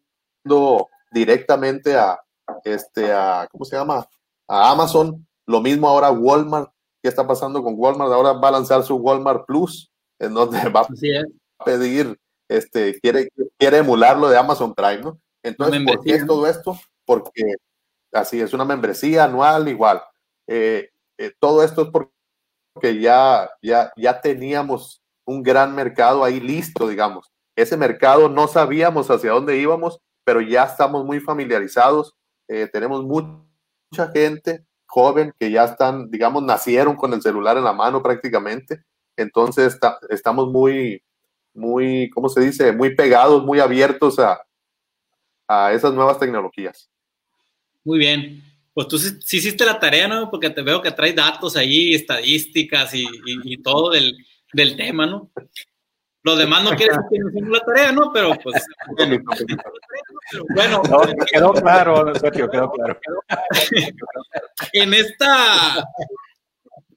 directamente 1.11 1.95
a, 1.95 2.19
este, 2.63 3.11
a, 3.11 3.47
¿cómo 3.51 3.65
se 3.65 3.75
llama? 3.75 4.07
A 4.47 4.71
Amazon. 4.71 5.25
Lo 5.45 5.61
mismo 5.61 5.87
ahora 5.87 6.11
Walmart. 6.11 6.71
¿Qué 7.01 7.09
está 7.09 7.27
pasando 7.27 7.61
con 7.61 7.75
Walmart? 7.77 8.11
Ahora 8.11 8.33
va 8.33 8.47
a 8.47 8.53
lanzar 8.53 8.83
su 8.83 8.95
Walmart 8.95 9.45
Plus, 9.45 9.91
en 10.19 10.33
donde 10.33 10.57
va 10.69 10.81
a 10.81 11.65
pedir, 11.65 12.17
este, 12.49 12.99
quiere, 12.99 13.29
quiere 13.57 13.77
emular 13.77 14.17
lo 14.17 14.29
de 14.29 14.37
Amazon 14.37 14.73
Prime, 14.73 15.01
¿no? 15.01 15.19
Entonces, 15.43 15.81
¿por 15.85 16.01
qué 16.01 16.15
es 16.15 16.25
todo 16.25 16.47
esto? 16.47 16.79
Porque 17.05 17.55
así 18.13 18.39
es 18.39 18.53
una 18.53 18.63
membresía 18.63 19.25
anual 19.25 19.67
igual. 19.67 20.01
Eh, 20.47 20.89
eh, 21.17 21.33
todo 21.39 21.63
esto 21.63 21.83
es 21.83 21.89
porque 21.89 22.99
ya, 22.99 23.49
ya, 23.61 23.91
ya 23.97 24.21
teníamos 24.21 25.01
un 25.25 25.43
gran 25.43 25.75
mercado 25.75 26.23
ahí 26.23 26.39
listo, 26.39 26.87
digamos. 26.87 27.31
Ese 27.55 27.77
mercado 27.77 28.29
no 28.29 28.47
sabíamos 28.47 29.09
hacia 29.09 29.31
dónde 29.31 29.57
íbamos, 29.57 29.99
pero 30.23 30.41
ya 30.41 30.63
estamos 30.63 31.05
muy 31.05 31.19
familiarizados. 31.19 32.15
Eh, 32.47 32.69
tenemos 32.71 33.03
mucha 33.03 34.11
gente 34.13 34.65
joven 34.85 35.33
que 35.39 35.49
ya 35.49 35.65
están, 35.65 36.11
digamos, 36.11 36.43
nacieron 36.43 36.95
con 36.95 37.13
el 37.13 37.21
celular 37.21 37.57
en 37.57 37.63
la 37.63 37.73
mano 37.73 38.03
prácticamente. 38.03 38.83
Entonces 39.17 39.77
estamos 40.09 40.51
muy, 40.51 41.01
muy, 41.53 42.09
¿cómo 42.11 42.29
se 42.29 42.41
dice? 42.41 42.71
Muy 42.71 42.95
pegados, 42.95 43.43
muy 43.43 43.59
abiertos 43.59 44.19
a, 44.19 44.41
a 45.47 45.73
esas 45.73 45.93
nuevas 45.93 46.19
tecnologías. 46.19 46.89
Muy 47.83 47.99
bien. 47.99 48.43
Pues 48.73 48.87
tú 48.87 48.97
sí, 48.97 49.37
hiciste 49.37 49.65
la 49.65 49.79
tarea, 49.79 50.07
¿no? 50.07 50.31
Porque 50.31 50.49
te 50.49 50.63
veo 50.63 50.81
que 50.81 50.91
traes 50.91 51.15
datos 51.15 51.55
ahí, 51.55 51.93
estadísticas 51.93 52.91
y, 52.93 53.57
todo 53.61 53.91
del, 53.91 54.17
del, 54.51 54.75
tema, 54.75 55.05
¿no? 55.05 55.29
Los 56.23 56.37
demás 56.37 56.63
no 56.63 56.71
quieren 56.71 56.99
que 57.09 57.17
hicimos 57.17 57.49
la 57.49 57.59
tarea, 57.59 57.91
¿no? 57.91 58.11
Pero 58.13 58.33
pues. 58.41 58.65
Bueno, 60.55 60.81
quedó 61.31 61.53
claro, 61.53 62.15
Sergio, 62.15 62.49
quedó 62.49 62.71
claro. 62.71 62.97
en 64.71 64.93
esta. 64.93 65.85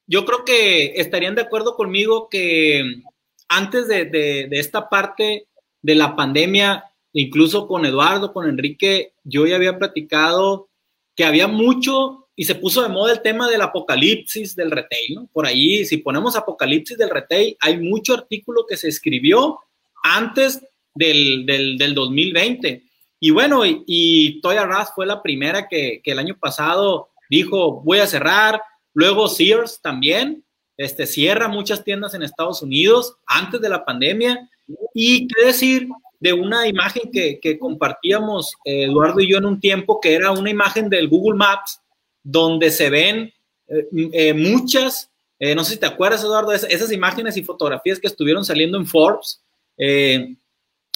Yo 0.06 0.25
creo 0.25 0.45
que 0.45 0.92
estarían 1.00 1.35
de 1.35 1.42
acuerdo 1.42 1.75
conmigo 1.75 2.28
que 2.30 3.02
antes 3.49 3.88
de, 3.88 4.04
de, 4.04 4.47
de 4.49 4.59
esta 4.59 4.88
parte 4.88 5.49
de 5.83 5.95
la 5.97 6.14
pandemia, 6.14 6.85
incluso 7.12 7.66
con 7.66 7.85
Eduardo, 7.85 8.33
con 8.33 8.49
Enrique, 8.49 9.14
yo 9.25 9.45
ya 9.45 9.56
había 9.56 9.76
platicado 9.76 10.68
que 11.16 11.25
había 11.25 11.49
mucho 11.49 12.25
y 12.38 12.45
se 12.45 12.55
puso 12.55 12.83
de 12.83 12.90
moda 12.90 13.14
el 13.14 13.23
tema 13.23 13.49
del 13.49 13.62
apocalipsis 13.62 14.55
del 14.55 14.71
retail, 14.71 15.14
¿no? 15.14 15.28
Por 15.33 15.47
ahí, 15.47 15.87
si 15.87 15.97
ponemos 15.97 16.37
apocalipsis 16.37 16.99
del 16.99 17.09
retail, 17.09 17.57
hay 17.61 17.78
mucho 17.78 18.12
artículo 18.12 18.66
que 18.69 18.76
se 18.76 18.88
escribió 18.88 19.59
antes 20.02 20.62
del, 20.95 21.47
del, 21.47 21.95
2020. 21.95 22.85
Y 23.21 23.31
bueno, 23.31 23.64
y, 23.64 23.83
y 23.87 24.40
Toy 24.43 24.57
R 24.57 24.69
fue 24.95 25.07
la 25.07 25.23
primera 25.23 25.66
que, 25.66 26.02
que, 26.05 26.12
el 26.12 26.19
año 26.19 26.37
pasado 26.38 27.09
dijo, 27.31 27.81
voy 27.83 28.00
a 28.00 28.07
cerrar. 28.07 28.61
Luego 28.93 29.28
Sears 29.28 29.81
también, 29.81 30.45
este, 30.76 31.07
cierra 31.07 31.49
muchas 31.49 31.85
tiendas 31.85 32.12
en 32.12 32.23
Estados 32.23 32.61
Unidos 32.61 33.16
antes 33.26 33.62
de 33.62 33.71
la 33.71 33.85
pandemia. 33.85 34.50
Y 34.93 35.26
qué 35.26 35.47
decir 35.47 35.88
de 36.21 36.35
una 36.35 36.66
imagen 36.69 37.11
que, 37.11 37.40
que 37.40 37.59
compartíamos 37.59 38.55
eh, 38.64 38.85
Eduardo 38.85 39.21
y 39.21 39.31
yo 39.31 39.38
en 39.38 39.47
un 39.47 39.61
tiempo, 39.61 40.00
que 40.00 40.14
era 40.14 40.33
una 40.33 40.50
imagen 40.50 40.90
del 40.90 41.09
Google 41.09 41.38
Maps, 41.38 41.81
donde 42.26 42.71
se 42.71 42.90
ven 42.90 43.33
eh, 43.68 43.88
eh, 44.12 44.35
muchas, 44.35 45.11
no 45.54 45.64
sé 45.64 45.75
si 45.75 45.78
te 45.78 45.87
acuerdas, 45.87 46.25
Eduardo, 46.25 46.52
esas, 46.52 46.90
imágenes 46.90 47.37
y 47.37 47.45
fotografías 47.45 48.00
que 48.00 48.06
estuvieron 48.06 48.45
saliendo 48.45 48.78
en 48.78 48.87
Forbes, 48.87 49.40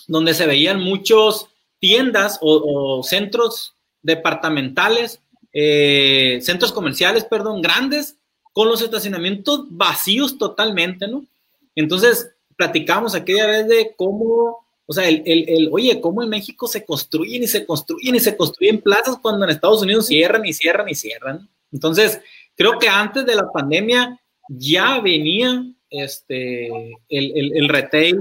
donde 0.08 0.32
se 0.32 0.46
veían 0.46 0.80
muchos 0.80 1.49
tiendas 1.78 2.38
o, 2.40 3.02
centros 3.02 3.75
departamentales, 4.00 5.20
centros 5.52 6.72
comerciales, 6.72 7.25
perdón, 7.25 7.60
grandes, 7.60 8.16
con 8.52 8.68
los 8.68 8.80
estacionamientos 8.80 9.66
vacíos 9.68 10.38
totalmente, 10.38 11.06
¿no? 11.06 11.26
Entonces, 11.75 12.30
platicamos 12.56 13.14
aquella 13.14 13.46
vez 13.46 13.68
de 13.68 13.94
cómo 13.96 14.64
o 14.90 14.92
sea, 14.92 15.09
el, 15.09 15.23
el, 15.25 15.49
el, 15.49 15.68
oye, 15.70 16.00
¿cómo 16.00 16.20
en 16.20 16.28
México 16.28 16.66
se 16.66 16.85
construyen 16.85 17.44
y 17.44 17.47
se 17.47 17.64
construyen 17.64 18.16
y 18.16 18.18
se 18.18 18.37
construyen 18.37 18.80
plazas 18.80 19.18
cuando 19.23 19.44
en 19.44 19.52
Estados 19.52 19.82
Unidos 19.82 20.09
cierran 20.09 20.44
y 20.44 20.52
cierran 20.52 20.88
y 20.88 20.97
cierran? 20.97 21.49
Entonces, 21.70 22.20
creo 22.56 22.76
que 22.76 22.88
antes 22.88 23.25
de 23.25 23.37
la 23.37 23.52
pandemia 23.52 24.20
ya 24.49 24.99
venía 24.99 25.64
este, 25.90 26.66
el, 27.09 27.56
el 27.56 27.68
retail 27.68 28.18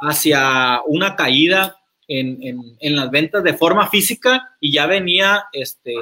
hacia 0.00 0.80
una 0.84 1.14
caída 1.14 1.76
en, 2.08 2.42
en, 2.42 2.60
en, 2.80 2.96
las 2.96 3.08
ventas 3.12 3.44
de 3.44 3.54
forma 3.54 3.88
física 3.88 4.56
y 4.58 4.72
ya 4.72 4.86
venía 4.86 5.44
este, 5.52 5.94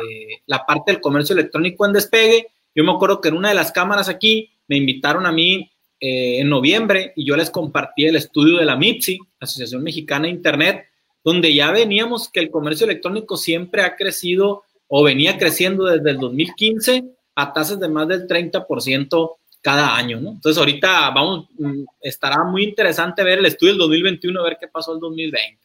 la 0.47 0.65
parte 0.65 0.91
del 0.91 1.03
comercio 1.03 1.35
electrónico 1.35 1.85
en 1.85 1.93
despegue. 1.93 2.47
Yo 2.75 2.83
me 2.83 2.93
acuerdo 2.93 3.21
que 3.21 3.29
en 3.29 3.37
una 3.37 3.51
de 3.51 3.57
las 3.57 3.73
cámaras 3.73 4.09
aquí 4.09 4.51
me 4.69 4.79
invitaron 4.79 5.27
a 5.27 5.33
mí 5.33 5.71
eh, 6.01 6.41
en 6.41 6.49
noviembre 6.49 7.13
y 7.17 7.25
yo 7.25 7.37
les 7.37 7.51
compartí 7.51 8.07
el 8.07 8.17
estudio 8.17 8.59
de 8.59 8.65
la 8.65 8.77
MIPSI, 8.77 9.19
Asociación 9.41 9.83
Mexicana 9.83 10.25
de 10.25 10.31
Internet, 10.31 10.87
donde 11.25 11.53
ya 11.53 11.73
veníamos 11.73 12.31
que 12.31 12.41
el 12.41 12.51
comercio 12.51 12.85
electrónico 12.85 13.37
siempre 13.37 13.83
ha 13.83 13.97
crecido 13.97 14.63
o 14.87 15.03
venía 15.03 15.39
creciendo 15.39 15.85
desde 15.87 16.11
el 16.11 16.19
2015 16.19 17.05
a 17.35 17.53
tasas 17.53 17.79
de 17.79 17.89
más 17.89 18.09
del 18.09 18.27
30% 18.27 19.37
cada 19.61 19.97
año, 19.97 20.21
¿no? 20.21 20.31
Entonces 20.31 20.59
ahorita 20.59 21.11
vamos, 21.11 21.49
mm, 21.59 21.85
estará 22.01 22.45
muy 22.45 22.65
interesante 22.65 23.23
ver 23.23 23.39
el 23.39 23.47
estudio 23.47 23.73
del 23.73 23.81
2021, 23.81 24.41
a 24.41 24.45
ver 24.45 24.57
qué 24.61 24.69
pasó 24.69 24.95
el 24.95 25.01
2020. 25.01 25.61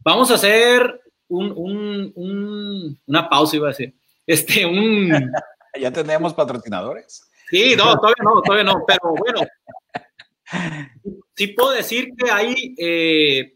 Vamos 0.00 0.30
a 0.30 0.34
hacer 0.34 1.00
un, 1.28 1.52
un, 1.56 2.12
un, 2.14 3.00
una 3.06 3.28
pausa, 3.28 3.56
iba 3.56 3.68
a 3.68 3.70
decir. 3.70 3.94
Este, 4.26 4.64
un... 4.64 5.10
ya 5.80 5.90
tenemos 5.90 6.34
patrocinadores. 6.34 7.27
Sí, 7.50 7.74
no, 7.76 7.96
todavía 7.96 8.24
no, 8.24 8.42
todavía 8.42 8.64
no, 8.64 8.84
pero 8.86 9.14
bueno, 9.16 9.40
sí 11.34 11.48
puedo 11.48 11.70
decir 11.70 12.10
que 12.16 12.30
hay, 12.30 12.74
eh, 12.78 13.54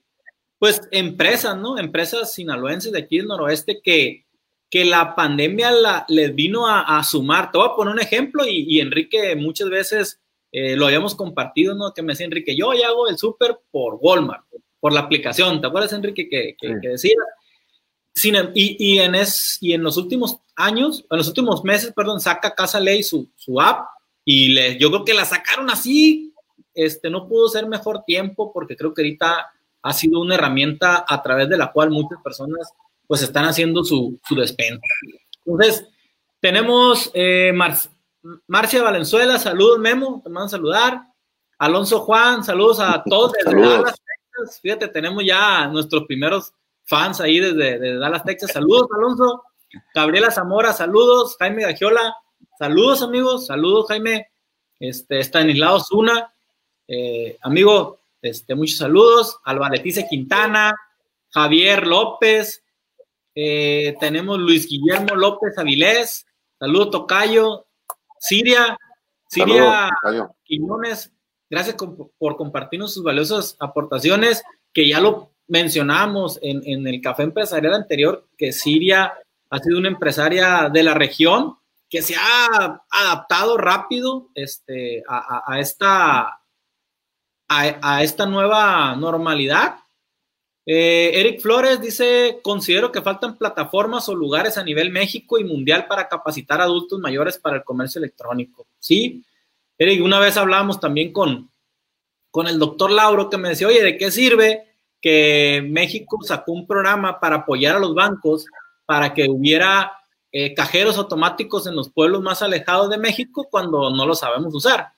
pues, 0.58 0.80
empresas, 0.90 1.56
¿no? 1.56 1.78
Empresas 1.78 2.32
sinaloenses 2.32 2.92
de 2.92 3.00
aquí 3.00 3.18
del 3.18 3.26
noroeste 3.26 3.80
que, 3.82 4.26
que 4.70 4.84
la 4.84 5.14
pandemia 5.14 5.70
la, 5.70 6.06
les 6.08 6.34
vino 6.34 6.66
a, 6.66 7.02
sumar. 7.04 7.50
Te 7.50 7.58
voy 7.58 7.68
a 7.68 7.74
poner 7.74 7.92
un 7.92 8.00
ejemplo 8.00 8.44
y, 8.46 8.80
Enrique 8.80 9.36
muchas 9.36 9.68
veces 9.68 10.20
eh, 10.50 10.76
lo 10.76 10.86
habíamos 10.86 11.14
compartido, 11.14 11.74
¿no? 11.74 11.92
Que 11.92 12.02
me 12.02 12.12
decía 12.12 12.26
Enrique, 12.26 12.56
yo 12.56 12.72
ya 12.72 12.88
hago 12.88 13.08
el 13.08 13.18
súper 13.18 13.58
por 13.70 13.98
Walmart, 14.00 14.44
por 14.80 14.92
la 14.92 15.00
aplicación. 15.00 15.60
¿Te 15.60 15.66
acuerdas, 15.66 15.92
Enrique, 15.92 16.28
que, 16.28 16.56
que, 16.58 16.76
que 16.80 16.88
decía? 16.88 17.16
Em, 18.24 18.52
y, 18.54 18.98
en 18.98 19.14
es, 19.14 19.58
y 19.60 19.72
en 19.72 19.82
los 19.82 19.96
últimos 19.96 20.36
años, 20.56 21.04
en 21.10 21.18
los 21.18 21.28
últimos 21.28 21.64
meses, 21.64 21.92
perdón, 21.94 22.20
saca 22.20 22.54
Casa 22.54 22.78
Ley 22.78 23.02
su, 23.02 23.28
su 23.36 23.60
app 23.60 23.86
y 24.24 24.48
le, 24.48 24.78
yo 24.78 24.90
creo 24.90 25.04
que 25.04 25.14
la 25.14 25.24
sacaron 25.24 25.70
así. 25.70 26.34
Este, 26.74 27.10
no 27.10 27.28
pudo 27.28 27.48
ser 27.48 27.66
mejor 27.66 28.04
tiempo 28.04 28.52
porque 28.52 28.76
creo 28.76 28.94
que 28.94 29.02
ahorita 29.02 29.50
ha 29.82 29.92
sido 29.92 30.20
una 30.20 30.36
herramienta 30.36 31.04
a 31.06 31.22
través 31.22 31.48
de 31.48 31.58
la 31.58 31.72
cual 31.72 31.90
muchas 31.90 32.20
personas 32.22 32.72
pues 33.06 33.22
están 33.22 33.44
haciendo 33.44 33.84
su, 33.84 34.18
su 34.26 34.34
despensa. 34.34 34.80
Entonces, 35.44 35.86
tenemos 36.40 37.10
eh, 37.14 37.52
Marcia 38.46 38.82
Valenzuela, 38.82 39.38
saludos 39.38 39.78
Memo, 39.78 40.20
te 40.22 40.30
mando 40.30 40.46
a 40.46 40.50
saludar. 40.50 41.02
Alonso 41.58 42.00
Juan, 42.00 42.42
saludos 42.42 42.80
a 42.80 43.02
todos 43.04 43.32
desde 43.32 43.60
Dallas, 43.60 43.94
Texas. 43.94 44.60
Fíjate, 44.60 44.88
tenemos 44.88 45.24
ya 45.24 45.66
nuestros 45.68 46.04
primeros 46.06 46.52
fans 46.84 47.20
ahí 47.20 47.40
desde, 47.40 47.98
Dallas, 47.98 48.24
Texas. 48.24 48.52
Saludos, 48.52 48.88
Alonso. 48.94 49.42
Gabriela 49.94 50.30
Zamora, 50.30 50.72
saludos. 50.72 51.36
Jaime 51.38 51.62
Gagiola, 51.62 52.14
saludos, 52.58 53.02
amigos. 53.02 53.46
Saludos, 53.46 53.86
Jaime. 53.88 54.28
Este, 54.78 55.20
Stanislao 55.20 55.78
Zuna, 55.80 56.34
eh, 56.88 57.38
amigo, 57.42 58.00
este, 58.20 58.54
muchos 58.54 58.78
saludos. 58.78 59.38
Alba 59.44 59.70
Quintana, 60.10 60.74
Javier 61.30 61.86
López. 61.86 62.62
Eh, 63.34 63.96
tenemos 64.00 64.38
Luis 64.38 64.68
Guillermo 64.68 65.14
López 65.14 65.56
Avilés. 65.56 66.26
Saludos, 66.58 66.90
Tocayo. 66.90 67.66
Siria, 68.22 68.78
Siria 69.28 69.90
Quiñones, 70.44 71.12
gracias 71.50 71.74
por 72.18 72.36
compartirnos 72.36 72.94
sus 72.94 73.02
valiosas 73.02 73.56
aportaciones, 73.58 74.44
que 74.72 74.88
ya 74.88 75.00
lo 75.00 75.31
mencionamos 75.52 76.38
en, 76.40 76.86
el 76.86 77.02
café 77.02 77.24
empresarial 77.24 77.74
anterior 77.74 78.26
que 78.38 78.52
Siria 78.52 79.12
ha 79.50 79.58
sido 79.58 79.78
una 79.78 79.88
empresaria 79.88 80.70
de 80.72 80.82
la 80.82 80.94
región 80.94 81.58
que 81.90 82.00
se 82.00 82.14
ha 82.16 82.80
adaptado 82.88 83.58
rápido 83.58 84.30
este, 84.34 85.02
a, 85.06 85.60
esta, 85.60 86.40
a, 87.48 88.02
esta 88.02 88.24
nueva 88.24 88.96
normalidad 88.96 89.76
Eh, 90.64 91.10
Eric 91.20 91.42
Flores 91.42 91.80
dice, 91.82 92.38
considero 92.40 92.90
que 92.90 93.02
faltan 93.02 93.36
plataformas 93.36 94.08
o 94.08 94.14
lugares 94.14 94.56
a 94.56 94.64
nivel 94.64 94.90
México 94.90 95.38
y 95.38 95.44
mundial 95.44 95.86
para 95.86 96.08
capacitar 96.08 96.60
adultos 96.60 97.00
mayores 97.00 97.36
para 97.36 97.56
el 97.56 97.64
comercio 97.64 97.98
electrónico. 97.98 98.68
Sí, 98.78 99.22
Eric, 99.76 100.02
una 100.02 100.20
vez 100.20 100.36
hablábamos 100.36 100.78
también 100.78 101.12
con, 101.12 101.50
con 102.30 102.46
el 102.46 102.58
doctor 102.58 102.90
Lauro 102.90 103.28
que 103.28 103.38
me 103.38 103.50
decía, 103.50 103.66
oye, 103.66 103.82
¿de 103.82 103.98
qué 103.98 104.10
sirve 104.10 104.71
que 105.02 105.62
México 105.68 106.18
sacó 106.22 106.52
un 106.52 106.66
programa 106.66 107.20
para 107.20 107.36
apoyar 107.36 107.76
a 107.76 107.80
los 107.80 107.94
bancos 107.94 108.46
para 108.86 109.12
que 109.12 109.28
hubiera 109.28 109.92
eh, 110.30 110.54
cajeros 110.54 110.96
automáticos 110.96 111.66
en 111.66 111.76
los 111.76 111.90
pueblos 111.90 112.22
más 112.22 112.40
alejados 112.40 112.88
de 112.88 112.96
México 112.96 113.48
cuando 113.50 113.90
no 113.90 114.06
lo 114.06 114.14
sabemos 114.14 114.54
usar? 114.54 114.92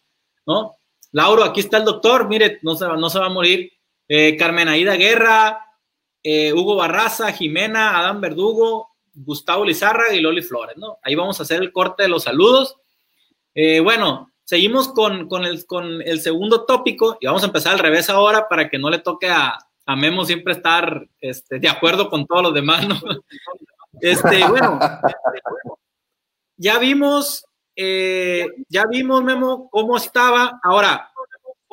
¿No? 0.47 0.77
Lauro, 1.11 1.43
aquí 1.43 1.61
está 1.61 1.79
el 1.79 1.85
doctor, 1.85 2.29
mire, 2.29 2.59
no 2.63 2.77
se, 2.77 2.87
no 2.87 3.09
se 3.09 3.19
va 3.19 3.27
a 3.27 3.31
morir 3.31 3.73
eh, 4.09 4.37
Carmen 4.37 4.69
Aida 4.69 4.97
Guerra, 4.97 5.65
eh, 6.23 6.53
Hugo 6.53 6.77
Barraza, 6.77 7.33
Jimena, 7.33 7.99
Adán 7.99 8.21
Verdugo, 8.21 8.91
Gustavo 9.15 9.65
Lizarra 9.65 10.13
y 10.13 10.21
Loli 10.21 10.43
Flores, 10.43 10.77
¿no? 10.77 10.99
Ahí 11.03 11.15
vamos 11.15 11.39
a 11.39 11.45
hacer 11.45 11.63
el 11.63 11.73
corte 11.73 12.03
de 12.03 12.09
los 12.09 12.25
saludos. 12.25 12.77
Eh, 13.55 13.81
bueno, 13.81 14.33
seguimos 14.43 14.89
con, 14.89 15.29
el, 15.45 15.67
con, 15.67 16.03
el, 16.03 16.21
segundo 16.21 16.65
tópico 16.65 17.17
y 17.21 17.27
vamos 17.27 17.43
a 17.43 17.47
empezar 17.47 17.75
al 17.75 17.79
revés 17.79 18.11
ahora 18.11 18.49
para 18.49 18.69
que 18.69 18.79
no 18.79 18.91
le 18.91 18.99
toque 18.99 19.29
a, 19.29 19.59
Memo 19.87 20.25
siempre 20.25 20.53
estar 20.53 21.07
este, 21.21 21.59
de 21.59 21.69
acuerdo 21.69 22.09
con 22.09 22.27
todos 22.27 22.43
los 22.43 22.55
demás, 22.55 22.87
¿no? 22.87 22.97
Este, 24.01 24.45
bueno, 24.49 24.81
ya 26.57 26.79
vimos, 26.81 27.47
ya 27.77 28.87
vimos, 28.91 29.23
Memo, 29.23 29.69
cómo 29.71 29.97
estaba. 29.97 30.59
Ahora, 30.65 31.13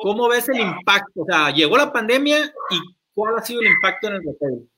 ¿Cómo 0.02 0.28
ves 0.28 0.48
el 0.48 0.58
impacto? 0.58 1.22
O 1.22 1.24
sea, 1.24 1.50
llegó 1.50 1.76
la 1.76 1.92
pandemia 1.92 2.52
y 2.70 2.80
¿cuál 3.14 3.38
ha 3.38 3.42
sido 3.44 3.60
el 3.60 3.68
impacto 3.68 4.08
en 4.08 4.14
el 4.14 4.24
retail? 4.24 4.70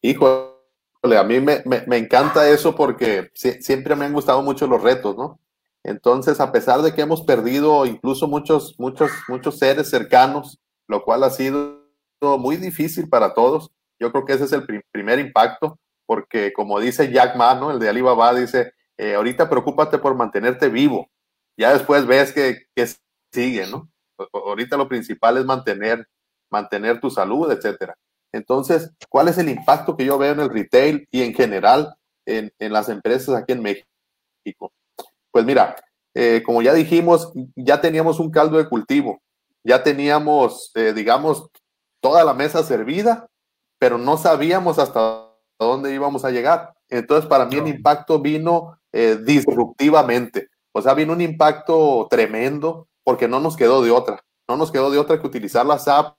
Híjole, 0.00 1.18
a 1.18 1.22
mí 1.22 1.38
me, 1.38 1.98
encanta 1.98 2.48
eso 2.48 2.74
porque 2.74 3.30
siempre 3.34 3.94
me 3.94 4.06
han 4.06 4.14
gustado 4.14 4.40
mucho 4.40 4.66
los 4.66 4.82
retos, 4.82 5.18
¿no? 5.18 5.38
Entonces, 5.84 6.40
a 6.40 6.50
pesar 6.50 6.80
de 6.80 6.94
que 6.94 7.02
hemos 7.02 7.22
perdido 7.22 7.84
incluso 7.84 8.26
muchos, 8.26 8.74
muchos, 8.78 9.10
muchos 9.28 9.58
seres 9.58 9.90
cercanos, 9.90 10.58
lo 10.88 11.04
cual 11.04 11.22
ha 11.24 11.30
sido 11.30 11.84
muy 12.20 12.56
difícil 12.56 13.08
para 13.08 13.34
todos, 13.34 13.70
yo 14.00 14.10
creo 14.10 14.24
que 14.24 14.32
ese 14.32 14.44
es 14.44 14.52
el 14.52 14.66
primer 14.90 15.18
impacto, 15.18 15.78
porque 16.06 16.52
como 16.52 16.80
dice 16.80 17.12
Jack 17.12 17.36
Ma, 17.36 17.54
¿no? 17.54 17.70
el 17.70 17.78
de 17.78 17.88
Alibaba, 17.88 18.34
dice, 18.34 18.72
eh, 18.96 19.14
ahorita 19.14 19.48
preocúpate 19.48 19.98
por 19.98 20.14
mantenerte 20.14 20.68
vivo, 20.68 21.08
ya 21.56 21.72
después 21.72 22.06
ves 22.06 22.32
que, 22.32 22.66
que 22.74 22.88
sigue, 23.32 23.66
¿no? 23.66 23.88
Ahorita 24.32 24.76
lo 24.76 24.88
principal 24.88 25.36
es 25.38 25.44
mantener, 25.44 26.08
mantener 26.50 27.00
tu 27.00 27.10
salud, 27.10 27.50
etcétera. 27.52 27.94
Entonces, 28.32 28.90
¿cuál 29.08 29.28
es 29.28 29.38
el 29.38 29.48
impacto 29.48 29.96
que 29.96 30.04
yo 30.04 30.18
veo 30.18 30.32
en 30.32 30.40
el 30.40 30.50
retail 30.50 31.06
y 31.10 31.22
en 31.22 31.34
general 31.34 31.94
en, 32.26 32.52
las 32.58 32.88
empresas 32.88 33.34
aquí 33.34 33.52
en 33.52 33.62
México? 33.62 34.72
Pues 35.30 35.44
mira, 35.44 35.76
eh, 36.14 36.42
como 36.44 36.62
ya 36.62 36.74
dijimos, 36.74 37.32
ya 37.54 37.80
teníamos 37.80 38.20
un 38.20 38.30
caldo 38.30 38.58
de 38.58 38.68
cultivo, 38.68 39.20
ya 39.64 39.82
teníamos, 39.82 40.70
eh, 40.74 40.92
digamos, 40.92 41.50
toda 42.00 42.24
la 42.24 42.34
mesa 42.34 42.62
servida, 42.62 43.28
pero 43.78 43.98
no 43.98 44.16
sabíamos 44.16 44.78
hasta 44.78 45.28
dónde 45.58 45.92
íbamos 45.92 46.24
a 46.24 46.30
llegar. 46.30 46.74
Entonces, 46.88 47.28
para 47.28 47.46
mí 47.46 47.56
el 47.56 47.68
impacto 47.68 48.18
vino 48.18 48.78
eh, 48.92 49.18
disruptivamente, 49.22 50.48
o 50.72 50.80
sea, 50.80 50.94
vino 50.94 51.12
un 51.12 51.20
impacto 51.20 52.06
tremendo 52.10 52.88
porque 53.04 53.28
no 53.28 53.40
nos 53.40 53.56
quedó 53.56 53.82
de 53.82 53.90
otra. 53.90 54.24
No 54.48 54.56
nos 54.56 54.70
quedó 54.70 54.90
de 54.90 54.98
otra 54.98 55.20
que 55.20 55.26
utilizar 55.26 55.66
las 55.66 55.88
apps 55.88 56.16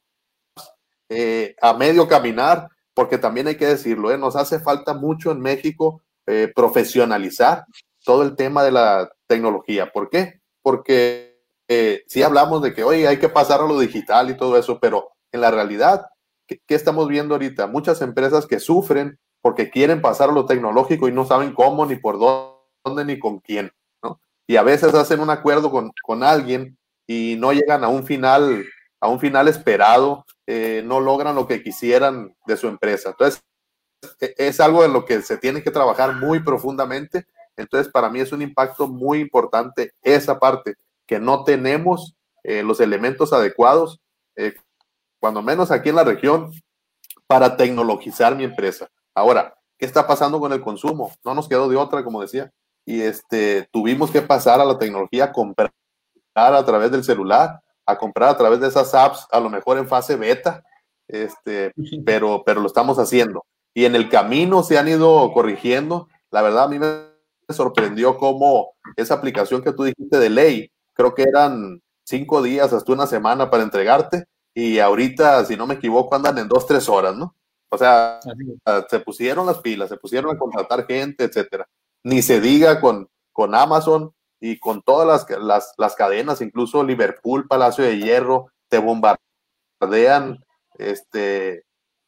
eh, 1.10 1.56
a 1.62 1.74
medio 1.74 2.08
caminar, 2.08 2.70
porque 2.94 3.18
también 3.18 3.48
hay 3.48 3.56
que 3.56 3.66
decirlo, 3.66 4.12
¿eh? 4.12 4.18
nos 4.18 4.36
hace 4.36 4.60
falta 4.60 4.94
mucho 4.94 5.32
en 5.32 5.40
México 5.40 6.02
profesionalizar 6.54 7.66
todo 8.06 8.22
el 8.22 8.36
tema 8.36 8.64
de 8.64 8.72
la 8.72 9.12
tecnología. 9.26 9.92
¿Por 9.92 10.12
qué? 10.12 10.42
Porque 10.62 11.29
si 12.08 12.24
hablamos 12.24 12.62
de 12.62 12.74
que, 12.74 12.84
hoy 12.84 13.06
hay 13.06 13.18
que 13.18 13.30
pasar 13.30 13.62
a 13.62 13.68
lo 13.68 13.80
digital 13.80 14.30
y 14.30 14.38
todo 14.38 14.58
eso, 14.58 14.80
pero 14.80 15.12
en 15.32 15.42
la 15.42 15.52
realidad, 15.52 16.08
¿qué, 16.48 16.60
¿qué, 16.66 16.76
estamos 16.76 17.08
viendo 17.08 17.36
ahorita? 17.36 17.68
Muchas 17.68 18.02
empresas 18.02 18.48
que 18.48 18.60
sufren 18.60 19.20
porque 19.42 19.70
quieren 19.70 20.02
pasar 20.02 20.30
a 20.30 20.34
lo 20.34 20.46
tecnológico 20.46 21.08
y 21.08 21.12
no 21.12 21.26
saben 21.26 21.54
cómo, 21.54 21.86
ni 21.86 21.96
por 21.96 22.20
dónde, 22.20 23.06
ni 23.06 23.20
con 23.20 23.40
quién. 23.40 23.72
¿no? 24.04 24.20
Y 24.48 24.56
a 24.56 24.64
veces 24.64 24.94
hacen 24.94 25.20
un 25.20 25.30
acuerdo 25.30 25.72
con, 25.72 25.92
con 26.04 26.24
alguien 26.24 26.78
y 27.08 27.38
no 27.40 27.54
llegan 27.54 27.84
a 27.84 27.88
un 27.88 28.06
final, 28.06 28.66
a 29.00 29.08
un 29.08 29.20
final 29.20 29.48
esperado, 29.48 30.26
eh, 30.46 30.84
no 30.86 31.00
logran 31.00 31.36
lo 31.36 31.48
que 31.48 31.64
quisieran 31.64 32.36
de 32.46 32.58
su 32.58 32.68
empresa. 32.68 33.10
Entonces, 33.10 33.42
e, 34.20 34.34
es 34.38 34.60
algo 34.60 34.84
en 34.84 34.94
lo 34.94 35.06
que 35.06 35.22
se 35.22 35.38
tiene 35.38 35.64
que 35.64 35.72
trabajar 35.72 36.16
muy 36.16 36.42
profundamente. 36.42 37.26
Entonces, 37.58 37.92
para 37.92 38.10
mí 38.10 38.20
es 38.20 38.32
un 38.32 38.42
impacto 38.42 38.88
muy 38.88 39.20
importante 39.20 39.94
esa 40.02 40.40
parte, 40.40 40.76
que 41.10 41.20
no 41.20 41.44
tenemos 41.44 42.16
eh, 42.44 42.62
los 42.62 42.80
elementos 42.80 43.34
adecuados, 43.34 44.00
eh, 44.36 44.54
cuando 45.20 45.42
menos 45.42 45.72
aquí 45.72 45.90
en 45.90 45.96
la 45.96 46.04
región, 46.04 46.52
para 47.26 47.58
tecnologizar 47.58 48.36
mi 48.36 48.44
empresa. 48.44 48.88
Ahora, 49.16 49.56
¿qué 49.80 49.88
está 49.88 50.06
pasando 50.06 50.40
con 50.40 50.54
el 50.54 50.62
consumo? 50.62 51.12
No 51.26 51.34
nos 51.34 51.50
quedó 51.50 51.68
de 51.68 51.78
otra, 51.78 52.04
como 52.04 52.22
decía, 52.22 52.52
y 52.86 53.02
este, 53.02 53.68
tuvimos 53.72 54.12
que 54.12 54.22
pasar 54.22 54.62
a 54.62 54.66
la 54.66 54.78
tecnología, 54.78 55.32
comprar 55.32 55.74
a 56.36 56.64
través 56.64 56.92
del 56.92 57.04
celular, 57.04 57.60
a 57.88 57.98
comprar 57.98 58.30
a 58.30 58.38
través 58.38 58.60
de 58.60 58.68
esas 58.68 58.94
apps, 58.94 59.26
a 59.32 59.40
lo 59.40 59.50
mejor 59.50 59.80
en 59.80 59.88
fase 59.88 60.16
beta, 60.16 60.64
este, 61.08 61.74
pero, 62.06 62.44
pero 62.46 62.62
lo 62.62 62.68
estamos 62.68 63.00
haciendo. 63.00 63.48
Y 63.74 63.86
en 63.86 63.96
el 63.96 64.10
camino 64.10 64.62
se 64.62 64.78
han 64.78 64.88
ido 64.88 65.32
corrigiendo. 65.34 66.08
La 66.30 66.44
verdad, 66.44 66.66
a 66.66 66.68
mí 66.68 66.78
me 66.78 67.08
sorprendió 67.50 68.16
cómo 68.20 68.76
esa 68.96 69.16
aplicación 69.16 69.64
que 69.64 69.74
tú 69.74 69.86
dijiste 69.86 70.20
de 70.20 70.30
ley, 70.30 70.72
creo 71.00 71.16
que 71.16 71.24
eran 71.24 71.82
cinco 72.04 72.42
días 72.42 72.74
hasta 72.74 72.92
una 72.92 73.08
semana 73.08 73.50
para 73.50 73.64
entregarte, 73.64 74.26
y 74.54 74.80
ahorita, 74.80 75.46
si 75.46 75.56
no 75.56 75.66
me 75.66 75.76
equivoco, 75.76 76.14
andan 76.14 76.38
en 76.40 76.50
dos, 76.50 76.68
tres 76.68 76.90
horas, 76.90 77.16
¿no? 77.16 77.34
O 77.70 77.78
sea, 77.78 78.20
se 78.90 79.00
pusieron 79.00 79.46
las 79.46 79.60
pilas, 79.60 79.88
se 79.88 79.96
pusieron 79.96 80.36
a 80.36 80.38
contratar 80.38 80.86
gente, 80.86 81.24
etcétera. 81.24 81.70
Ni 82.04 82.22
se 82.22 82.42
diga 82.42 82.82
con, 82.82 83.08
con 83.32 83.56
Amazon, 83.56 84.14
y 84.42 84.60
con 84.60 84.82
todas 84.82 85.08
las, 85.08 85.40
las, 85.40 85.74
las, 85.78 85.96
cadenas, 85.96 86.42
incluso 86.42 86.84
Liverpool, 86.84 87.48
Palacio 87.48 87.86
de 87.86 87.98
Hierro, 87.98 88.52
te 88.68 88.80
bombardean 88.80 90.44
este, 90.78 91.64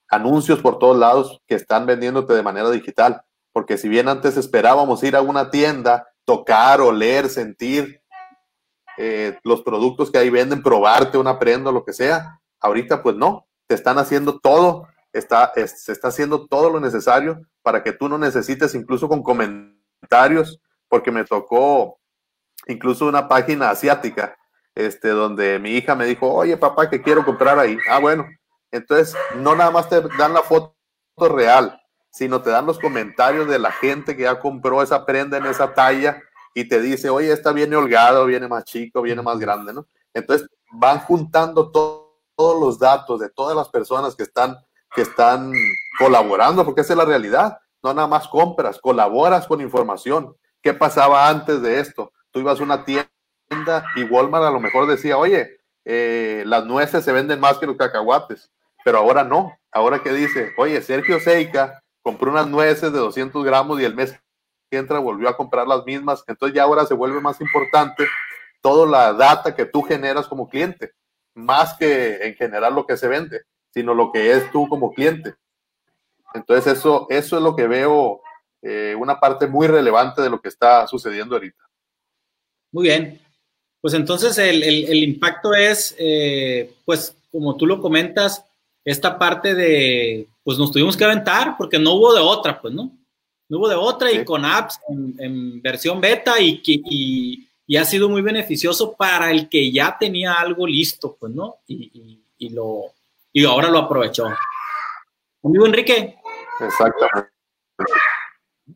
anuncios 0.10 0.60
por 0.60 0.80
todos 0.80 0.97
lados 0.97 1.41
que 1.47 1.56
están 1.56 1.86
vendiéndote 1.86 2.34
de 2.34 2.43
manera 2.43 2.69
digital. 2.71 3.21
Porque 3.54 3.77
si 3.77 3.88
bien 3.88 4.10
antes 4.10 4.36
esperábamos 4.36 5.01
ir 5.04 5.15
a 5.15 5.21
una 5.21 5.49
tienda, 5.49 6.08
tocar, 6.25 6.82
oler, 6.82 7.30
sentir 7.30 8.01
eh, 8.97 9.39
los 9.43 9.62
productos 9.62 10.12
que 10.12 10.17
ahí 10.17 10.30
venden, 10.30 10.63
probarte 10.63 11.17
una 11.17 11.39
prenda, 11.39 11.71
lo 11.71 11.84
que 11.84 11.93
sea, 11.93 12.39
ahorita 12.60 13.01
pues 13.04 13.15
no, 13.15 13.47
te 13.67 13.75
están 13.75 13.97
haciendo 13.97 14.39
todo, 14.39 14.88
está, 15.13 15.51
se 15.56 15.91
está 15.91 16.10
haciendo 16.10 16.47
todo 16.47 16.69
lo 16.69 16.80
necesario 16.80 17.41
para 17.62 17.84
que 17.84 17.93
tú 17.93 18.10
no 18.10 18.17
necesites 18.17 18.75
incluso 18.75 19.08
con 19.08 19.23
comentarios, 19.23 20.62
porque 20.88 21.12
me 21.12 21.23
tocó 21.23 21.99
incluso 22.67 23.06
una 23.06 23.27
página 23.27 23.69
asiática, 23.69 24.36
este, 24.75 25.10
donde 25.10 25.60
mi 25.60 25.71
hija 25.71 25.95
me 25.95 26.06
dijo, 26.06 26.32
oye 26.32 26.58
papá, 26.58 26.89
que 26.89 27.01
quiero 27.01 27.25
comprar 27.25 27.60
ahí. 27.60 27.77
Ah, 27.89 27.99
bueno. 27.99 28.27
Entonces, 28.71 29.15
no 29.36 29.56
nada 29.56 29.71
más 29.71 29.89
te 29.89 30.01
dan 30.17 30.34
la 30.34 30.43
foto 30.43 30.75
real, 31.17 31.82
sino 32.10 32.41
te 32.41 32.49
dan 32.49 32.65
los 32.65 32.80
comentarios 32.80 33.47
de 33.47 33.60
la 33.60 33.71
gente 33.71 34.15
que 34.15 34.23
ya 34.23 34.39
compró 34.39 34.82
esa 34.82 35.06
prenda 35.06 35.38
en 35.38 35.45
esa 35.45 35.73
talla 35.73 36.21
y 36.54 36.68
te 36.68 36.82
dice, 36.82 37.10
oye, 37.10 37.32
esta 37.32 37.52
viene 37.52 37.76
holgado, 37.76 38.26
viene 38.26 38.48
más 38.48 38.66
chico, 38.66 39.02
viene 39.02 39.22
más 39.22 39.40
grande, 39.40 39.74
¿no? 39.74 39.88
Entonces, 40.14 40.48
van 40.74 41.00
juntando 41.00 41.72
todos 41.72 42.60
los 42.60 42.80
datos 42.80 43.20
de 43.20 43.30
todas 43.30 43.56
las 43.56 43.70
personas 43.70 44.16
que 44.16 44.24
están, 44.24 44.58
que 44.94 45.02
están 45.02 45.54
colaborando, 45.98 46.66
porque 46.66 46.82
esa 46.82 46.94
es 46.94 46.98
la 46.98 47.06
realidad. 47.06 47.58
No 47.84 47.94
nada 47.94 48.08
más 48.08 48.28
compras, 48.28 48.80
colaboras 48.80 49.48
con 49.48 49.62
información. 49.62 50.36
¿Qué 50.62 50.74
pasaba 50.74 51.28
antes 51.28 51.62
de 51.62 51.80
esto? 51.80 52.12
tú 52.32 52.40
ibas 52.40 52.60
a 52.60 52.64
una 52.64 52.84
tienda 52.86 53.86
y 53.96 54.04
Walmart 54.04 54.46
a 54.46 54.52
lo 54.52 54.60
mejor 54.60 54.88
decía, 54.88 55.18
oye, 55.18 55.60
eh, 55.86 56.44
las 56.46 56.66
nueces 56.66 57.04
se 57.04 57.12
venden 57.12 57.40
más 57.40 57.58
que 57.58 57.68
los 57.68 57.78
cacahuates, 57.78 58.52
pero 58.84 59.00
ahora 59.00 59.24
no. 59.24 59.58
Ahora 59.72 60.02
que 60.02 60.12
dice, 60.12 60.54
oye, 60.58 60.82
Sergio 60.82 61.20
Seika 61.20 61.84
compró 62.02 62.32
unas 62.32 62.48
nueces 62.48 62.92
de 62.92 63.00
200 63.00 63.44
gramos 63.44 63.80
y 63.80 63.86
el 63.86 63.96
mes 63.96 64.20
que 64.71 64.77
entra 64.77 64.99
volvió 64.99 65.27
a 65.27 65.36
comprar 65.36 65.67
las 65.67 65.86
mismas, 65.86 66.23
entonces 66.27 66.55
ya 66.55 66.63
ahora 66.63 66.86
se 66.86 66.93
vuelve 66.93 67.19
más 67.19 67.41
importante 67.41 68.07
toda 68.62 68.88
la 68.88 69.13
data 69.13 69.53
que 69.53 69.65
tú 69.65 69.81
generas 69.81 70.27
como 70.27 70.47
cliente, 70.47 70.93
más 71.36 71.73
que 71.73 72.25
en 72.25 72.36
general 72.36 72.73
lo 72.73 72.86
que 72.86 72.95
se 72.95 73.10
vende, 73.10 73.41
sino 73.73 73.93
lo 73.93 74.12
que 74.12 74.31
es 74.31 74.49
tú 74.51 74.67
como 74.69 74.93
cliente. 74.93 75.36
Entonces 76.34 76.77
eso, 76.77 77.05
eso 77.10 77.38
es 77.38 77.43
lo 77.43 77.55
que 77.55 77.67
veo 77.67 78.21
eh, 78.62 78.95
una 78.97 79.19
parte 79.19 79.45
muy 79.45 79.67
relevante 79.67 80.21
de 80.21 80.29
lo 80.29 80.39
que 80.39 80.47
está 80.47 80.88
sucediendo 80.88 81.36
ahorita. 81.36 81.63
Muy 82.71 82.84
bien. 82.84 83.19
Pues 83.81 83.93
entonces 83.93 84.38
el, 84.38 85.03
impacto 85.03 85.53
es, 85.53 85.95
eh, 85.97 86.73
pues 86.86 87.15
como 87.31 87.57
tú 87.57 87.65
lo 87.65 87.81
comentas, 87.81 88.45
esta 88.86 89.17
parte 89.17 89.53
de, 89.53 90.27
pues 90.43 90.57
nos 90.57 90.71
tuvimos 90.71 90.95
que 90.95 91.03
aventar 91.03 91.55
porque 91.57 91.79
no 91.79 91.95
hubo 91.95 92.13
de 92.13 92.21
otra, 92.21 92.62
pues, 92.62 92.73
¿no? 92.73 92.91
No 93.52 93.58
hubo 93.58 93.68
de 93.68 93.76
otra 93.76 94.10
y 94.10 94.24
con 94.24 94.46
apps 94.46 94.80
en, 94.88 95.62
versión 95.62 96.00
beta 96.00 96.40
y, 96.40 96.62
y, 96.64 97.50
y, 97.68 97.76
ha 97.76 97.84
sido 97.84 98.08
muy 98.08 98.22
beneficioso 98.22 98.94
para 98.94 99.30
el 99.30 99.50
que 99.50 99.70
ya 99.74 99.98
tenía 100.00 100.36
algo 100.36 100.66
listo, 100.66 101.18
pues, 101.20 101.34
¿no? 101.34 101.58
Y, 101.68 102.22
y 102.38 102.50
lo, 102.50 102.94
y 103.34 103.44
ahora 103.44 103.70
lo 103.70 103.80
aprovechó. 103.80 104.26
Amigo 105.44 105.66
Enrique. 105.66 106.16
Exactamente. 106.62 107.30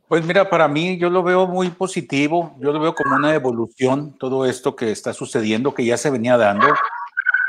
Pues 0.09 0.25
mira, 0.25 0.49
para 0.49 0.67
mí 0.67 0.97
yo 0.97 1.09
lo 1.09 1.23
veo 1.23 1.47
muy 1.47 1.69
positivo, 1.69 2.53
yo 2.59 2.73
lo 2.73 2.79
veo 2.81 2.93
como 2.93 3.15
una 3.15 3.33
evolución, 3.33 4.17
todo 4.19 4.45
esto 4.45 4.75
que 4.75 4.91
está 4.91 5.13
sucediendo, 5.13 5.73
que 5.73 5.85
ya 5.85 5.95
se 5.95 6.09
venía 6.09 6.35
dando, 6.35 6.67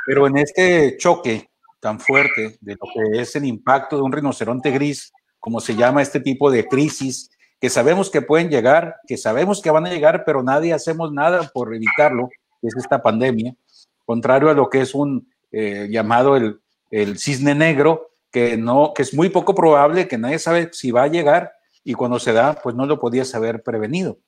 pero 0.07 0.29
en 0.29 0.37
este 0.39 0.97
choque 0.97 1.51
tan 1.81 1.99
fuerte 1.99 2.57
de 2.61 2.77
lo 2.81 2.87
que 2.95 3.21
es 3.21 3.35
el 3.35 3.47
impacto 3.47 3.97
de 3.97 4.03
un 4.03 4.13
rinoceronte 4.13 4.71
gris, 4.71 5.13
como 5.47 5.61
se 5.61 5.77
llama 5.77 6.03
este 6.03 6.19
tipo 6.19 6.51
de 6.51 6.67
crisis, 6.67 7.31
que 7.61 7.71
sabemos 7.71 8.11
que 8.11 8.21
pueden 8.21 8.51
llegar, 8.51 8.97
que 9.07 9.17
sabemos 9.17 9.63
que 9.63 9.71
van 9.71 9.87
a 9.87 9.91
llegar, 9.91 10.25
pero 10.27 10.43
nadie 10.43 10.73
hacemos 10.73 11.13
nada 11.13 11.49
por 11.55 11.73
evitarlo, 11.73 12.29
que 12.61 12.67
es 12.67 12.75
esta 12.77 13.01
pandemia, 13.01 13.55
contrario 14.05 14.51
a 14.51 14.55
lo 14.55 14.69
que 14.69 14.81
es 14.81 14.93
un 14.93 15.31
eh, 15.53 15.87
llamado 15.89 16.35
el, 16.35 16.59
el 16.91 17.17
cisne 17.17 17.55
negro, 17.55 18.11
que, 18.33 18.57
no, 18.57 18.93
que 18.93 19.03
es 19.03 19.15
muy 19.15 19.29
poco 19.29 19.55
probable, 19.55 20.09
que 20.09 20.19
nadie 20.19 20.41
sabe 20.41 20.71
si 20.73 20.91
va 20.91 21.05
a 21.05 21.09
llegar 21.09 21.53
y 21.85 21.95
cuando 21.95 22.19
se 22.19 22.33
da, 22.33 22.55
pues 22.61 22.75
no 22.75 22.85
lo 22.85 22.99
podías 22.99 23.33
haber 23.37 23.63
prevenido. 23.63 24.19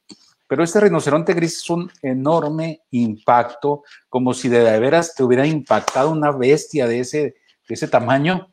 Pero 0.46 0.62
este 0.62 0.78
rinoceronte 0.78 1.34
gris 1.34 1.56
es 1.56 1.68
un 1.68 1.90
enorme 2.00 2.82
impacto, 2.92 3.82
como 4.08 4.34
si 4.34 4.48
de 4.48 4.78
veras 4.78 5.16
te 5.16 5.24
hubiera 5.24 5.44
impactado 5.48 6.12
una 6.12 6.30
bestia 6.30 6.86
de 6.86 7.00
ese, 7.00 7.20
de 7.20 7.74
ese 7.74 7.88
tamaño 7.88 8.46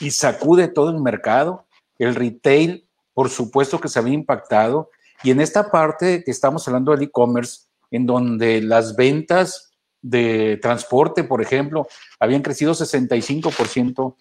y 0.00 0.10
sacude 0.10 0.66
todo 0.66 0.90
el 0.90 1.00
mercado. 1.00 1.67
El 1.98 2.14
retail, 2.14 2.88
por 3.12 3.30
supuesto 3.30 3.80
que 3.80 3.88
se 3.88 3.98
había 3.98 4.14
impactado. 4.14 4.90
Y 5.22 5.30
en 5.30 5.40
esta 5.40 5.70
parte 5.70 6.22
que 6.24 6.30
estamos 6.30 6.66
hablando 6.68 6.92
del 6.92 7.02
e-commerce, 7.02 7.62
en 7.90 8.06
donde 8.06 8.60
las 8.60 8.96
ventas 8.96 9.72
de 10.00 10.58
transporte, 10.62 11.24
por 11.24 11.42
ejemplo, 11.42 11.86
habían 12.20 12.42
crecido 12.42 12.72
65%, 12.72 14.16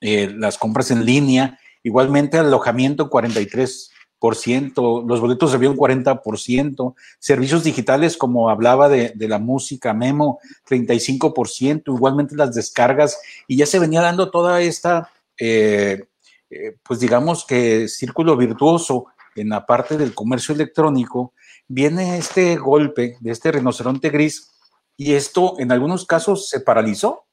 eh, 0.00 0.32
las 0.36 0.56
compras 0.56 0.90
en 0.90 1.04
línea, 1.04 1.58
igualmente 1.82 2.38
alojamiento 2.38 3.10
43%, 3.10 5.06
los 5.06 5.20
boletos 5.20 5.54
había 5.54 5.70
un 5.70 5.76
40%, 5.76 6.94
servicios 7.18 7.64
digitales, 7.64 8.16
como 8.16 8.50
hablaba 8.50 8.88
de, 8.88 9.14
la 9.16 9.38
música, 9.38 9.92
Memo, 9.92 10.38
35%, 10.68 11.82
igualmente 11.86 12.36
las 12.36 12.54
descargas, 12.54 13.20
y 13.46 13.56
ya 13.56 13.66
se 13.66 13.78
venía 13.78 14.00
dando 14.00 14.30
toda 14.30 14.60
esta, 14.60 15.10
eh, 15.38 16.04
eh, 16.50 16.76
pues 16.82 17.00
digamos 17.00 17.44
que 17.44 17.88
círculo 17.88 18.36
virtuoso 18.36 19.06
en 19.36 19.48
la 19.50 19.64
parte 19.64 19.96
del 19.96 20.14
comercio 20.14 20.54
electrónico, 20.54 21.32
viene 21.68 22.18
este 22.18 22.56
golpe 22.56 23.16
de 23.20 23.30
este 23.30 23.52
rinoceronte 23.52 24.10
gris, 24.10 24.50
y 24.96 25.14
esto 25.14 25.54
en 25.58 25.72
algunos 25.72 26.04
casos 26.04 26.48
se 26.48 26.60
paralizó, 26.60 27.26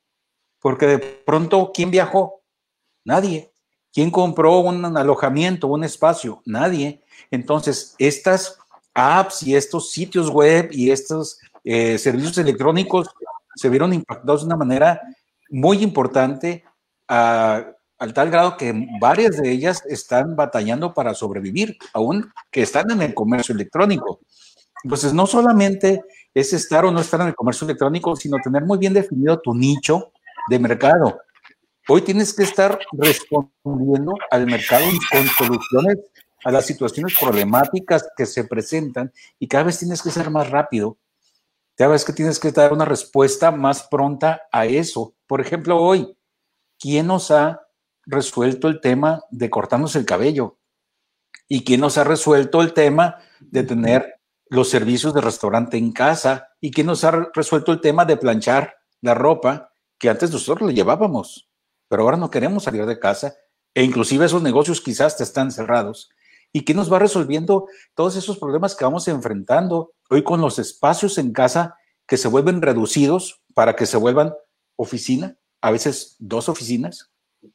porque 0.60 0.88
de 0.88 0.99
pronto, 0.99 1.71
¿quién 1.73 1.91
viajó? 1.91 2.41
Nadie. 3.03 3.51
¿Quién 3.91 4.12
compró 4.12 4.60
un 4.60 4.86
alojamiento, 4.97 5.67
un 5.67 5.84
espacio? 5.84 6.41
Nadie. 6.45 7.03
Entonces, 7.32 7.95
estas 7.97 8.58
apps 8.93 9.43
y 9.43 9.56
estos 9.56 9.91
sitios 9.91 10.30
web 10.30 10.69
y 10.71 10.91
estos 10.91 11.39
eh, 11.63 11.97
servicios 11.97 12.38
electrónicos 12.38 13.10
se 13.56 13.69
vieron 13.69 13.93
impactados 13.93 14.41
de 14.41 14.47
una 14.47 14.56
manera 14.56 15.01
muy 15.49 15.84
importante 15.84 16.63
al 17.97 18.13
tal 18.13 18.29
grado 18.29 18.57
que 18.57 18.73
varias 18.99 19.38
de 19.38 19.51
ellas 19.51 19.83
están 19.88 20.36
batallando 20.36 20.93
para 20.93 21.13
sobrevivir, 21.13 21.77
aún 21.93 22.31
que 22.51 22.62
están 22.62 22.91
en 22.91 23.01
el 23.01 23.13
comercio 23.13 23.55
electrónico. 23.55 24.19
Entonces, 24.83 25.13
no 25.13 25.25
solamente 25.25 26.03
es 26.33 26.53
estar 26.53 26.86
o 26.86 26.91
no 26.91 27.01
estar 27.01 27.19
en 27.21 27.27
el 27.27 27.36
comercio 27.36 27.65
electrónico, 27.65 28.15
sino 28.15 28.38
tener 28.43 28.63
muy 28.63 28.77
bien 28.77 28.93
definido 28.93 29.39
tu 29.39 29.55
nicho 29.55 30.12
de 30.49 30.60
mercado. 30.60 31.19
Hoy 31.89 32.01
tienes 32.01 32.33
que 32.33 32.43
estar 32.43 32.77
respondiendo 32.91 34.13
al 34.29 34.45
mercado 34.45 34.86
con 35.12 35.25
soluciones 35.27 35.97
a 36.43 36.51
las 36.51 36.65
situaciones 36.65 37.17
problemáticas 37.19 38.07
que 38.15 38.25
se 38.25 38.43
presentan 38.43 39.12
y 39.39 39.47
cada 39.47 39.65
vez 39.65 39.79
tienes 39.79 40.01
que 40.01 40.12
ser 40.12 40.29
más 40.29 40.49
rápido. 40.49 40.97
Cada 41.75 41.91
vez 41.91 42.05
que 42.05 42.13
tienes 42.13 42.39
que 42.39 42.51
dar 42.51 42.73
una 42.73 42.86
respuesta 42.86 43.51
más 43.51 43.83
pronta 43.83 44.43
a 44.51 44.65
eso. 44.65 45.13
Por 45.27 45.41
ejemplo, 45.41 45.77
hoy, 45.77 46.15
¿quién 46.79 47.07
nos 47.07 47.31
ha 47.31 47.66
resuelto 48.08 48.67
el 48.67 48.82
tema 48.82 49.22
de 49.30 49.52
cortarnos 49.52 49.96
el 49.96 50.06
cabello? 50.06 50.58
¿Y 51.48 51.63
quién 51.63 51.82
nos 51.82 52.00
ha 52.00 52.04
resuelto 52.04 52.62
el 52.62 52.74
tema 52.74 53.17
de 53.39 53.63
tener 53.63 54.20
los 54.50 54.70
servicios 54.70 55.13
de 55.13 55.22
restaurante 55.22 55.78
en 55.78 55.91
casa? 55.91 56.50
¿Y 56.60 56.72
quién 56.72 56.88
nos 56.88 57.04
ha 57.04 57.30
resuelto 57.36 57.72
el 57.72 57.82
tema 57.82 58.06
de 58.06 58.17
planchar 58.17 58.78
la 59.02 59.13
ropa 59.13 59.72
que 60.00 60.10
antes 60.10 60.32
nosotros 60.32 60.67
le 60.67 60.74
llevábamos? 60.74 61.48
pero 61.88 62.04
ahora 62.04 62.17
no 62.17 62.30
queremos 62.30 62.63
salir 62.63 62.86
de 62.86 63.00
casa 63.00 63.36
e 63.74 63.84
inclusive 63.84 64.26
esos 64.26 64.41
negocios 64.41 64.82
quizás 64.82 65.17
te 65.17 65.24
están 65.24 65.52
cerrados. 65.52 66.10
¿Y 66.52 66.62
qué 66.62 66.74
nos 66.74 66.91
va 66.91 67.00
resolviendo 67.00 67.67
todos 67.93 68.15
esos 68.15 68.38
problemas 68.38 68.76
que 68.76 68.86
vamos 68.86 69.08
enfrentando 69.08 69.93
hoy 70.10 70.24
con 70.24 70.41
los 70.41 70.60
espacios 70.60 71.17
en 71.17 71.34
casa 71.34 71.76
que 72.08 72.17
se 72.17 72.28
vuelven 72.28 72.62
reducidos 72.62 73.43
para 73.54 73.76
que 73.76 73.86
se 73.86 73.98
vuelvan 73.98 74.34
oficina, 74.76 75.38
a 75.62 75.72
veces 75.72 76.15
dos 76.20 76.50
oficinas, 76.50 77.12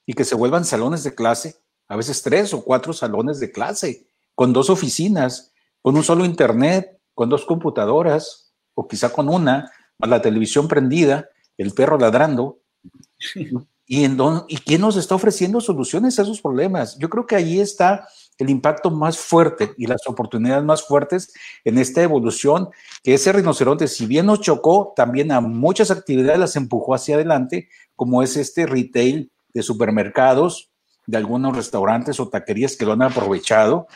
y 0.07 0.15
que 0.15 0.25
se 0.25 0.35
vuelvan 0.35 0.65
salones 0.65 1.05
de 1.05 1.15
clase, 1.15 1.57
a 1.89 1.97
veces 1.97 2.23
tres 2.23 2.55
o 2.55 2.65
cuatro 2.65 2.93
salones 2.93 3.41
de 3.41 3.53
clase, 3.53 4.07
con 4.35 4.53
dos 4.53 4.71
oficinas, 4.71 5.53
con 5.81 5.97
un 5.97 6.05
solo 6.05 6.25
internet, 6.25 7.01
con 7.15 7.29
dos 7.29 7.45
computadoras, 7.45 8.55
o 8.75 8.89
quizá 8.89 9.13
con 9.13 9.29
una, 9.29 9.71
la 9.99 10.23
televisión 10.23 10.69
prendida, 10.69 11.29
el 11.59 11.73
perro 11.73 11.99
ladrando, 11.99 12.63
¿Y, 13.87 14.05
en 14.05 14.17
¿Y 14.49 14.57
quién 14.59 14.81
nos 14.81 14.97
está 14.97 15.15
ofreciendo 15.15 15.61
soluciones 15.61 16.19
a 16.19 16.23
esos 16.23 16.41
problemas? 16.41 16.97
Yo 16.99 17.11
creo 17.11 17.27
que 17.27 17.37
ahí 17.37 17.61
está 17.61 18.09
el 18.39 18.49
impacto 18.49 18.91
más 18.91 19.19
fuerte 19.19 19.73
y 19.77 19.87
las 19.87 20.07
oportunidades 20.07 20.65
más 20.65 20.83
fuertes 20.87 21.33
en 21.65 21.79
esta 21.79 22.03
evolución, 22.03 22.71
que 23.03 23.15
ese 23.15 23.33
rinoceronte, 23.33 23.89
si 23.89 24.07
bien 24.07 24.27
nos 24.27 24.41
chocó, 24.41 24.93
también 24.97 25.31
a 25.31 25.41
muchas 25.41 25.91
actividades 25.91 26.39
las 26.39 26.57
empujó 26.57 26.95
hacia 26.95 27.17
adelante, 27.17 27.69
como 27.95 28.23
es 28.23 28.37
este 28.37 28.67
retail 28.67 29.31
de 29.53 29.63
supermercados, 29.63 30.71
de 31.07 31.17
algunos 31.17 31.57
restaurantes 31.57 32.21
o 32.21 32.29
taquerías 32.29 32.77
que 32.77 32.85
lo 32.85 32.93
han 32.93 33.03
aprovechado. 33.03 33.87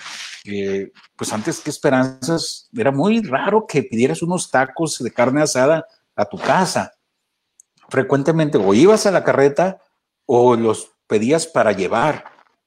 Eh, 0.45 0.93
pues 1.17 1.33
antes 1.33 1.61
que 1.61 1.71
esperanzas, 1.71 2.69
era 2.77 2.93
muy 2.93 3.23
raro 3.23 3.67
que 3.67 3.83
pidieras 3.83 4.23
unos 4.23 4.51
tacos 4.51 4.99
de 4.99 5.13
carne 5.13 5.43
asada 5.43 5.87
a 6.15 6.25
tu 6.25 6.39
casa. 6.39 6.93
Frecuentemente 7.89 8.59
o 8.59 8.75
ibas 8.75 9.07
a 9.07 9.11
la 9.11 9.25
carreta 9.25 9.81
o 10.25 10.57
los 10.57 10.91
pedías 11.07 11.47
para 11.47 11.73
llevar, 11.73 12.25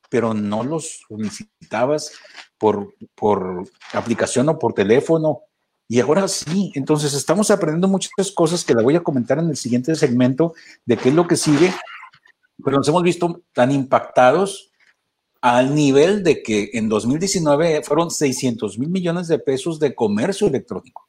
pero 0.09 0.33
no 0.33 0.63
los 0.63 1.01
solicitabas 1.07 2.13
por, 2.57 2.93
por 3.15 3.69
aplicación 3.93 4.49
o 4.49 4.57
por 4.57 4.73
teléfono. 4.73 5.41
Y 5.87 5.99
ahora 5.99 6.27
sí, 6.27 6.71
entonces 6.75 7.13
estamos 7.13 7.49
aprendiendo 7.51 7.87
muchas 7.87 8.31
cosas 8.31 8.63
que 8.63 8.75
la 8.75 8.83
voy 8.83 8.95
a 8.95 9.01
comentar 9.01 9.39
en 9.39 9.49
el 9.49 9.57
siguiente 9.57 9.95
segmento 9.95 10.53
de 10.85 10.97
qué 10.97 11.09
es 11.09 11.15
lo 11.15 11.27
que 11.27 11.35
sigue, 11.35 11.73
pero 12.63 12.77
nos 12.77 12.87
hemos 12.87 13.03
visto 13.03 13.41
tan 13.53 13.71
impactados 13.71 14.71
al 15.41 15.73
nivel 15.73 16.23
de 16.23 16.43
que 16.43 16.71
en 16.73 16.89
2019 16.89 17.83
fueron 17.83 18.11
600 18.11 18.77
mil 18.77 18.89
millones 18.89 19.27
de 19.27 19.39
pesos 19.39 19.79
de 19.79 19.95
comercio 19.95 20.47
electrónico. 20.47 21.07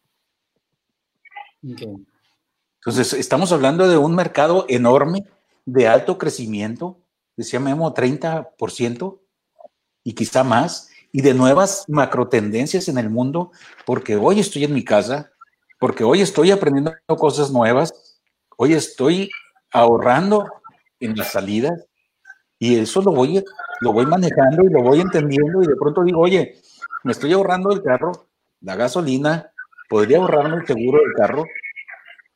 Entonces, 1.63 3.13
estamos 3.15 3.53
hablando 3.53 3.89
de 3.89 3.97
un 3.97 4.15
mercado 4.15 4.67
enorme 4.69 5.25
de 5.67 5.89
alto 5.89 6.17
crecimiento, 6.17 7.01
decía 7.37 7.61
Memo, 7.61 7.93
30% 7.93 9.19
y 10.05 10.15
quizá 10.15 10.45
más, 10.45 10.91
y 11.13 11.23
de 11.23 11.35
nuevas 11.35 11.85
macro 11.89 12.29
tendencias 12.29 12.89
en 12.89 12.99
el 12.99 13.11
mundo, 13.11 13.51
porque 13.85 14.17
hoy 14.17 14.41
estoy 14.41 14.65
en 14.65 14.75
mi 14.75 14.85
casa, 14.85 15.33
porque 15.79 16.05
hoy 16.05 16.21
estoy 16.21 16.53
aprendiendo 16.53 16.95
cosas 17.19 17.51
nuevas, 17.51 18.21
hoy 18.57 18.75
estoy 18.75 19.29
ahorrando 19.73 20.47
en 21.01 21.17
las 21.17 21.33
salidas, 21.33 21.87
y 22.59 22.79
eso 22.79 23.01
lo 23.03 23.13
voy, 23.13 23.43
lo 23.81 23.93
voy 23.93 24.07
manejando 24.07 24.63
y 24.65 24.69
lo 24.69 24.83
voy 24.83 25.01
entendiendo, 25.01 25.63
y 25.63 25.67
de 25.67 25.77
pronto 25.77 26.05
digo, 26.05 26.21
oye, 26.21 26.57
me 27.05 27.13
estoy 27.13 27.33
ahorrando 27.33 27.73
el 27.73 27.83
carro, 27.83 28.13
la 28.61 28.77
gasolina, 28.77 29.51
podría 29.89 30.19
ahorrarme 30.19 30.57
el 30.57 30.67
seguro 30.67 30.99
del 30.99 31.15
carro, 31.15 31.45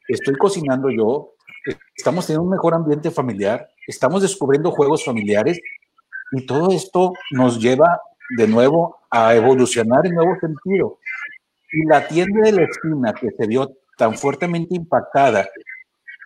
estoy 0.08 0.34
cocinando 0.36 0.90
yo, 0.90 1.34
estamos 1.96 2.26
teniendo 2.26 2.44
un 2.44 2.50
mejor 2.50 2.74
ambiente 2.74 3.10
familiar, 3.10 3.68
estamos 3.86 4.22
descubriendo 4.22 4.70
juegos 4.70 5.04
familiares 5.04 5.60
y 6.32 6.46
todo 6.46 6.70
esto 6.70 7.12
nos 7.30 7.60
lleva 7.60 8.00
de 8.36 8.48
nuevo 8.48 8.98
a 9.10 9.34
evolucionar 9.34 10.06
en 10.06 10.14
nuevo 10.14 10.34
sentido. 10.40 10.98
Y 11.72 11.86
la 11.86 12.06
tienda 12.06 12.40
de 12.42 12.52
la 12.52 12.62
esquina 12.64 13.12
que 13.12 13.30
se 13.30 13.46
vio 13.46 13.72
tan 13.96 14.16
fuertemente 14.16 14.74
impactada 14.74 15.48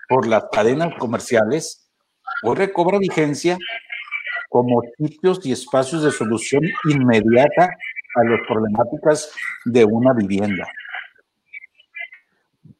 por 0.08 0.26
las 0.26 0.44
cadenas 0.50 0.94
comerciales, 0.98 1.87
hoy 2.42 2.56
recobra 2.56 2.98
vigencia 2.98 3.58
como 4.48 4.82
sitios 4.96 5.44
y 5.44 5.52
espacios 5.52 6.02
de 6.02 6.10
solución 6.10 6.62
inmediata 6.88 7.70
a 8.14 8.24
las 8.24 8.40
problemáticas 8.46 9.30
de 9.64 9.84
una 9.84 10.12
vivienda. 10.14 10.66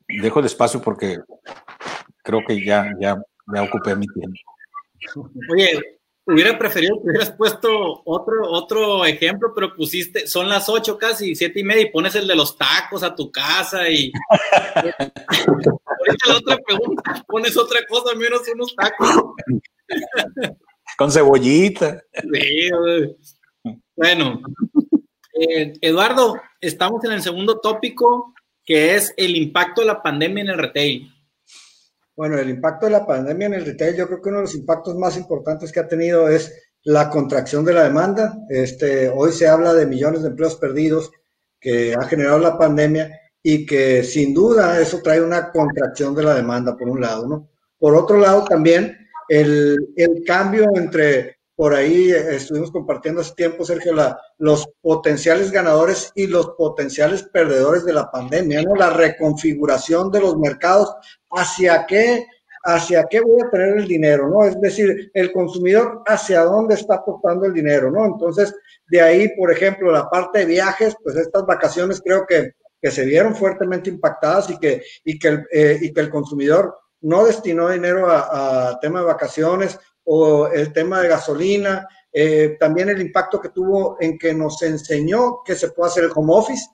Dejo 0.09 0.41
el 0.41 0.47
espacio 0.47 0.81
porque 0.81 1.19
creo 2.23 2.41
que 2.47 2.65
ya, 2.65 2.95
ya, 2.99 3.17
ya 3.55 3.63
ocupé 3.63 3.95
mi 3.95 4.07
tiempo. 4.07 4.39
Oye, 5.51 5.98
hubiera 6.33 6.59
preferido 6.59 7.01
que 7.01 7.09
hubieras 7.09 7.33
puesto 7.33 8.03
otro, 8.05 8.51
otro 8.51 9.05
ejemplo, 9.05 9.53
pero 9.55 9.75
pusiste, 9.75 10.27
son 10.27 10.49
las 10.49 10.69
ocho 10.69 10.99
casi, 10.99 11.35
siete 11.35 11.61
y 11.61 11.65
media, 11.65 11.83
y 11.83 11.91
pones 11.91 12.15
el 12.15 12.27
de 12.27 12.37
los 12.37 12.57
tacos 12.57 13.03
a 13.03 13.15
tu 13.15 13.31
casa 13.33 13.89
y... 13.89 14.13
Ahorita 14.75 16.29
la 16.29 16.37
otra 16.37 16.59
pregunta, 16.59 17.25
pones 17.27 17.57
otra 17.57 17.81
cosa, 17.89 18.15
menos 18.15 18.43
unos 18.53 18.75
tacos. 18.77 19.09
Con 20.97 21.11
cebollita. 21.11 22.03
Sí, 22.13 22.71
bueno, 23.97 24.41
eh, 25.41 25.73
Eduardo, 25.81 26.41
estamos 26.61 27.03
en 27.05 27.13
el 27.13 27.23
segundo 27.23 27.59
tópico, 27.61 28.35
que 28.65 28.95
es 28.95 29.15
el 29.17 29.37
impacto 29.37 29.81
de 29.81 29.87
la 29.87 30.03
pandemia 30.03 30.45
en 30.45 30.51
el 30.51 30.59
retail. 30.59 31.11
Bueno, 32.19 32.37
el 32.37 32.51
impacto 32.51 32.87
de 32.87 32.91
la 32.91 33.07
pandemia 33.07 33.47
en 33.47 33.55
el 33.55 33.65
retail, 33.65 33.95
yo 33.95 34.09
creo 34.09 34.21
que 34.21 34.29
uno 34.31 34.39
de 34.39 34.47
los 34.47 34.57
impactos 34.57 34.97
más 34.97 35.17
importantes 35.17 35.71
que 35.71 35.79
ha 35.79 35.87
tenido 35.87 36.29
es 36.29 36.53
la 36.83 37.11
contracción 37.11 37.65
de 37.65 37.73
la 37.73 37.85
demanda. 37.85 38.37
Este, 38.49 39.09
hoy 39.09 39.31
se 39.31 39.47
habla 39.47 39.73
de 39.73 39.87
millones 39.87 40.23
de 40.23 40.31
empleos 40.31 40.57
perdidos 40.57 41.13
que 41.61 41.95
ha 41.95 42.03
generado 42.09 42.41
la 42.41 42.59
pandemia 42.59 43.09
y 43.41 43.65
que 43.65 44.03
sin 44.03 44.35
duda 44.35 44.81
eso 44.81 45.01
trae 45.01 45.21
una 45.21 45.53
contracción 45.53 46.13
de 46.17 46.25
la 46.25 46.35
demanda, 46.35 46.77
por 46.77 46.89
un 46.89 47.01
lado, 47.01 47.29
¿no? 47.29 47.51
Por 47.79 47.95
otro 47.95 48.19
lado, 48.19 48.45
también 48.47 48.99
el, 49.29 49.77
el 49.95 50.25
cambio 50.27 50.67
entre, 50.75 51.38
por 51.59 51.75
ahí 51.75 52.13
estuvimos 52.13 52.71
compartiendo 52.71 53.21
hace 53.21 53.35
tiempo, 53.35 53.65
Sergio, 53.65 53.93
la, 53.93 54.17
los 54.39 54.71
potenciales 54.81 55.51
ganadores 55.51 56.13
y 56.15 56.29
los 56.29 56.51
potenciales 56.51 57.25
perdedores 57.25 57.85
de 57.85 57.95
la 57.95 58.09
pandemia, 58.13 58.63
¿no? 58.63 58.77
La 58.77 58.91
reconfiguración 58.91 60.13
de 60.13 60.21
los 60.21 60.39
mercados, 60.39 60.95
hacia 61.33 61.85
qué, 61.85 62.29
hacia 62.63 63.09
qué 63.11 63.21
voy 63.23 63.43
a 63.43 63.51
tener 63.51 63.77
el 63.77 63.89
dinero, 63.89 64.29
¿no? 64.29 64.45
Es 64.45 64.61
decir, 64.61 65.11
el 65.13 65.33
consumidor 65.33 66.05
hacia 66.07 66.45
dónde 66.45 66.77
está 66.77 66.95
apostando 66.95 67.47
el 67.47 67.55
dinero, 67.55 67.91
¿no? 67.91 68.07
Entonces, 68.07 68.55
de 68.87 69.01
ahí, 69.01 69.29
por 69.37 69.51
ejemplo, 69.51 69.91
la 69.91 70.09
parte 70.09 70.39
de 70.39 70.47
viajes, 70.47 70.95
pues 71.03 71.17
estas 71.17 71.45
vacaciones 71.45 72.01
creo 72.01 72.25
que, 72.25 72.53
que 72.81 72.93
se 72.93 73.05
vieron 73.05 73.35
fuertemente 73.35 73.91
impactadas 73.91 74.49
y 74.51 74.61
que, 74.61 74.85
y 75.05 75.19
que, 75.19 75.27
el, 75.27 75.47
eh, 75.51 75.79
y 75.83 75.93
que 75.93 76.03
el 76.03 76.11
consumidor 76.11 76.79
no 77.01 77.25
destinó 77.25 77.69
dinero 77.69 78.09
a, 78.09 78.79
tema 78.81 79.01
de 79.01 79.07
vacaciones 79.07 79.79
o 80.11 80.49
el 80.49 80.73
tema 80.73 81.03
de 81.03 81.09
gasolina, 81.09 81.87
eh, 82.11 82.57
también 82.59 82.89
el 82.89 83.01
impacto 83.01 83.39
que 83.39 83.51
tuvo 83.51 83.99
en 84.01 84.19
que 84.19 84.33
nos 84.33 84.63
enseñó 84.63 85.43
que 85.45 85.55
se 85.55 85.69
puede 85.71 85.91
hacer 85.91 86.05
el 86.05 86.13
home 86.15 86.33
office. 86.35 86.67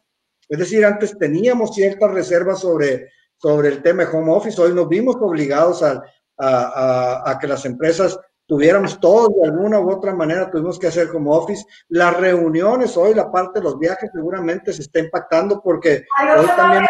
Es 0.49 0.59
decir, 0.59 0.85
antes 0.85 1.19
teníamos 1.19 1.75
ciertas 1.75 2.13
reservas 2.13 2.61
sobre, 2.61 3.09
sobre 3.37 3.69
el 3.69 3.83
tema 3.83 4.05
de 4.05 4.17
home 4.17 4.33
office, 4.33 4.61
hoy 4.61 4.73
nos 4.73 4.89
vimos 4.89 5.17
obligados 5.21 5.83
a, 5.83 6.01
a, 6.39 7.29
a 7.29 7.39
que 7.41 7.49
las 7.49 7.65
empresas 7.65 8.17
tuviéramos 8.47 9.01
todos 9.01 9.31
de 9.35 9.49
alguna 9.49 9.81
u 9.81 9.91
otra 9.91 10.15
manera, 10.15 10.49
tuvimos 10.49 10.79
que 10.79 10.87
hacer 10.87 11.09
home 11.13 11.31
office. 11.31 11.65
Las 11.89 12.17
reuniones, 12.17 12.97
hoy 12.97 13.15
la 13.15 13.33
parte 13.33 13.59
de 13.59 13.65
los 13.65 13.81
viajes 13.81 14.11
seguramente 14.15 14.73
se 14.73 14.83
está 14.83 15.01
impactando 15.01 15.61
porque 15.61 16.05
hoy 16.39 16.47
también 16.57 16.87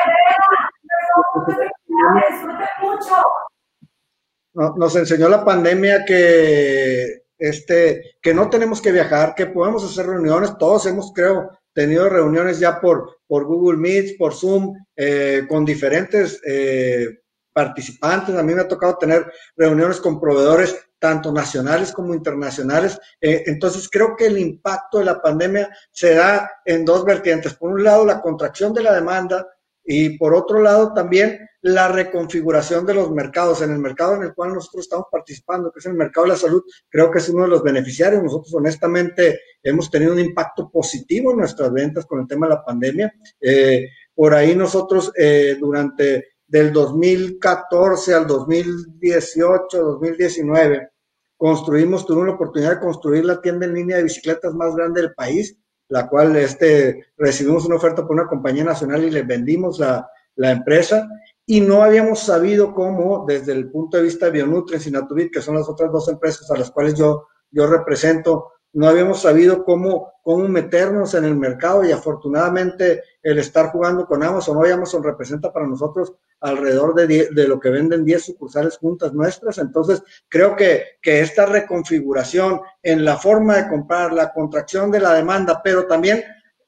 nos 4.55 4.97
enseñó 4.97 5.29
la 5.29 5.45
pandemia 5.45 6.05
que, 6.05 7.25
este, 7.39 8.17
que 8.23 8.35
no 8.35 8.49
tenemos 8.49 8.81
que 8.81 8.93
viajar, 8.93 9.35
que 9.35 9.47
podemos 9.47 9.85
hacer 9.85 10.07
reuniones, 10.07 10.57
todos 10.59 10.87
hemos, 10.87 11.13
creo, 11.13 11.51
tenido 11.73 12.09
reuniones 12.09 12.59
ya 12.61 12.81
por, 12.81 13.19
por 13.27 13.45
Google 13.45 13.79
Meet, 13.79 14.17
por 14.17 14.33
Zoom, 14.33 14.75
eh, 14.97 15.45
con 15.49 15.65
diferentes 15.65 16.41
eh, 16.47 17.07
participantes. 17.53 18.35
A 18.35 18.43
mí 18.43 18.55
me 18.55 18.63
ha 18.63 18.69
tocado 18.69 18.97
tener 18.97 19.31
reuniones 19.57 20.01
con 20.01 20.21
proveedores 20.21 20.77
tanto 20.99 21.33
nacionales 21.33 21.93
como 21.93 22.15
internacionales. 22.15 22.99
Eh, 23.21 23.43
entonces, 23.47 23.91
creo 23.91 24.17
que 24.17 24.27
el 24.27 24.39
impacto 24.39 25.01
de 25.01 25.05
la 25.05 25.21
pandemia 25.21 25.69
se 25.91 26.15
da 26.15 26.51
en 26.65 26.85
dos 26.85 27.05
vertientes. 27.05 27.55
Por 27.55 27.73
un 27.73 27.85
lado, 27.85 28.07
la 28.07 28.23
contracción 28.23 28.73
de 28.73 28.85
la 28.85 28.95
demanda 28.95 29.47
y 29.85 30.19
por 30.19 30.35
otro 30.35 30.61
lado 30.61 30.93
también 30.95 31.39
la 31.65 31.89
reconfiguración 31.89 32.85
de 32.85 32.95
los 32.95 33.11
mercados. 33.11 33.63
En 33.63 33.73
el 33.73 33.79
mercado 33.79 34.17
en 34.17 34.23
el 34.23 34.35
cual 34.35 34.53
nosotros 34.53 34.85
estamos 34.85 35.07
participando, 35.11 35.73
que 35.73 35.79
es 35.79 35.87
el 35.87 35.95
mercado 35.95 36.27
de 36.27 36.33
la 36.33 36.39
salud, 36.39 36.63
creo 36.91 37.11
que 37.11 37.19
es 37.19 37.29
uno 37.31 37.45
de 37.45 37.49
los 37.49 37.63
beneficiarios. 37.63 38.23
Nosotros 38.23 38.53
honestamente 38.55 39.41
hemos 39.63 39.91
tenido 39.91 40.13
un 40.13 40.21
impacto 40.21 40.71
positivo 40.71 41.33
en 41.33 41.39
nuestras 41.39 41.73
ventas 41.73 42.05
con 42.05 42.21
el 42.21 42.27
tema 42.27 42.47
de 42.47 42.55
la 42.55 42.65
pandemia. 42.65 43.15
Eh, 43.41 43.89
por 44.15 44.35
ahí 44.35 44.55
nosotros 44.55 45.11
eh, 45.17 45.57
durante 45.59 46.35
del 46.47 46.71
2014 46.71 48.15
al 48.15 48.27
2018, 48.27 49.79
2019, 49.79 50.89
construimos, 51.37 52.05
tuvimos 52.05 52.29
la 52.29 52.35
oportunidad 52.35 52.75
de 52.75 52.81
construir 52.81 53.25
la 53.25 53.41
tienda 53.41 53.65
en 53.65 53.75
línea 53.75 53.97
de 53.97 54.05
bicicletas 54.05 54.53
más 54.55 54.75
grande 54.77 55.01
del 55.01 55.15
país 55.15 55.59
la 55.89 56.09
cual 56.09 56.37
este, 56.37 57.07
recibimos 57.17 57.67
una 57.67 57.77
oferta 57.77 58.03
por 58.03 58.13
una 58.13 58.27
compañía 58.27 58.65
nacional 58.65 59.05
y 59.05 59.11
le 59.11 59.23
vendimos 59.23 59.79
la, 59.79 60.09
la 60.37 60.51
empresa 60.51 61.09
y 61.47 61.61
no 61.61 61.83
habíamos 61.83 62.21
sabido 62.21 62.75
cómo, 62.75 63.25
desde 63.27 63.53
el 63.53 63.71
punto 63.71 63.97
de 63.97 64.05
vista 64.05 64.27
de 64.27 64.33
Bionutrients 64.33 64.87
y 64.87 64.91
Natubit, 64.91 65.33
que 65.33 65.43
son 65.43 65.57
las 65.57 65.69
otras 65.69 65.93
dos 65.93 66.09
empresas 66.09 66.51
a 66.51 66.57
las 66.57 66.71
cuales 66.71 66.95
yo, 66.95 67.27
yo 67.51 67.67
represento, 67.67 68.53
no 68.73 68.89
habíamos 68.89 69.21
sabido 69.21 69.63
cómo, 69.65 70.13
cómo 70.23 70.49
meternos 70.49 71.15
en 71.15 71.25
el 71.25 71.37
mercado 71.37 71.85
y 71.85 71.93
afortunadamente 71.93 73.03
el 73.23 73.39
estar 73.39 73.71
jugando 73.71 74.07
con 74.07 74.23
Amazon, 74.23 74.57
hoy 74.57 74.71
Amazon 74.71 75.03
representa 75.03 75.53
para 75.53 75.67
nosotros 75.67 76.15
alrededor 76.45 76.95
de, 76.95 77.31
de 77.31 77.49
lo 77.49 77.59
que 77.59 77.71
venden 77.71 78.05
10 78.05 78.23
sucursales 78.23 78.77
juntas 78.77 79.15
nuestras, 79.15 79.57
entonces 79.57 80.03
creo 80.29 80.55
que, 80.55 80.99
que 81.01 81.21
esta 81.21 81.47
reconfiguración 81.47 82.61
en 82.83 83.03
la 83.03 83.17
forma 83.17 83.57
de 83.57 83.69
comprar, 83.69 84.13
la 84.13 84.31
contracción 84.31 84.91
de 84.91 85.01
la 85.01 85.15
demanda, 85.15 85.63
pero 85.65 85.87
también 85.87 86.23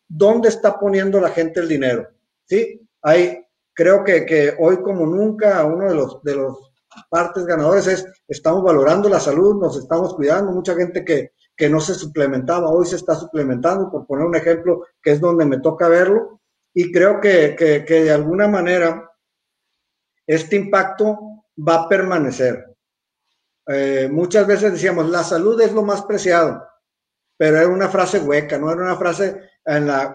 dónde 0.09 0.49
está 0.49 0.81
poniendo 0.81 1.21
la 1.21 1.29
gente 1.29 1.61
el 1.61 1.69
dinero, 1.69 2.09
¿sí? 2.47 2.89
Hay, 3.03 3.45
creo 3.75 4.03
que, 4.03 4.25
que 4.25 4.55
hoy 4.59 4.81
como 4.81 5.05
nunca 5.05 5.62
uno 5.67 5.91
de 5.91 5.95
los, 5.95 6.23
de 6.23 6.37
los 6.37 6.73
partes 7.11 7.45
ganadores 7.45 7.87
es, 7.87 8.07
estamos 8.27 8.62
valorando 8.62 9.11
la 9.11 9.21
salud, 9.21 9.61
nos 9.61 9.77
estamos 9.77 10.15
cuidando, 10.15 10.53
mucha 10.53 10.75
gente 10.75 11.05
que, 11.05 11.33
que 11.55 11.69
no 11.69 11.81
se 11.81 11.93
suplementaba, 11.93 12.71
hoy 12.71 12.87
se 12.87 12.97
está 12.97 13.15
suplementando, 13.15 13.91
por 13.91 14.07
poner 14.07 14.25
un 14.25 14.37
ejemplo, 14.37 14.87
que 15.03 15.11
es 15.11 15.21
donde 15.21 15.45
me 15.45 15.61
toca 15.61 15.87
verlo, 15.87 16.41
y 16.73 16.91
creo 16.91 17.21
que, 17.21 17.55
que, 17.55 17.85
que 17.85 18.05
de 18.05 18.12
alguna 18.12 18.49
manera 18.49 19.11
este 20.27 20.57
impacto 20.57 21.45
va 21.57 21.85
a 21.85 21.89
permanecer. 21.89 22.77
Eh, 23.69 24.09
muchas 24.11 24.47
veces 24.47 24.73
decíamos, 24.73 25.09
la 25.09 25.25
salud 25.25 25.61
es 25.61 25.73
lo 25.73 25.83
más 25.83 26.03
preciado, 26.03 26.62
pero 27.37 27.59
era 27.59 27.69
una 27.69 27.89
frase 27.89 28.21
hueca, 28.21 28.59
no 28.59 28.71
era 28.71 28.83
una 28.83 28.97
frase 28.97 29.41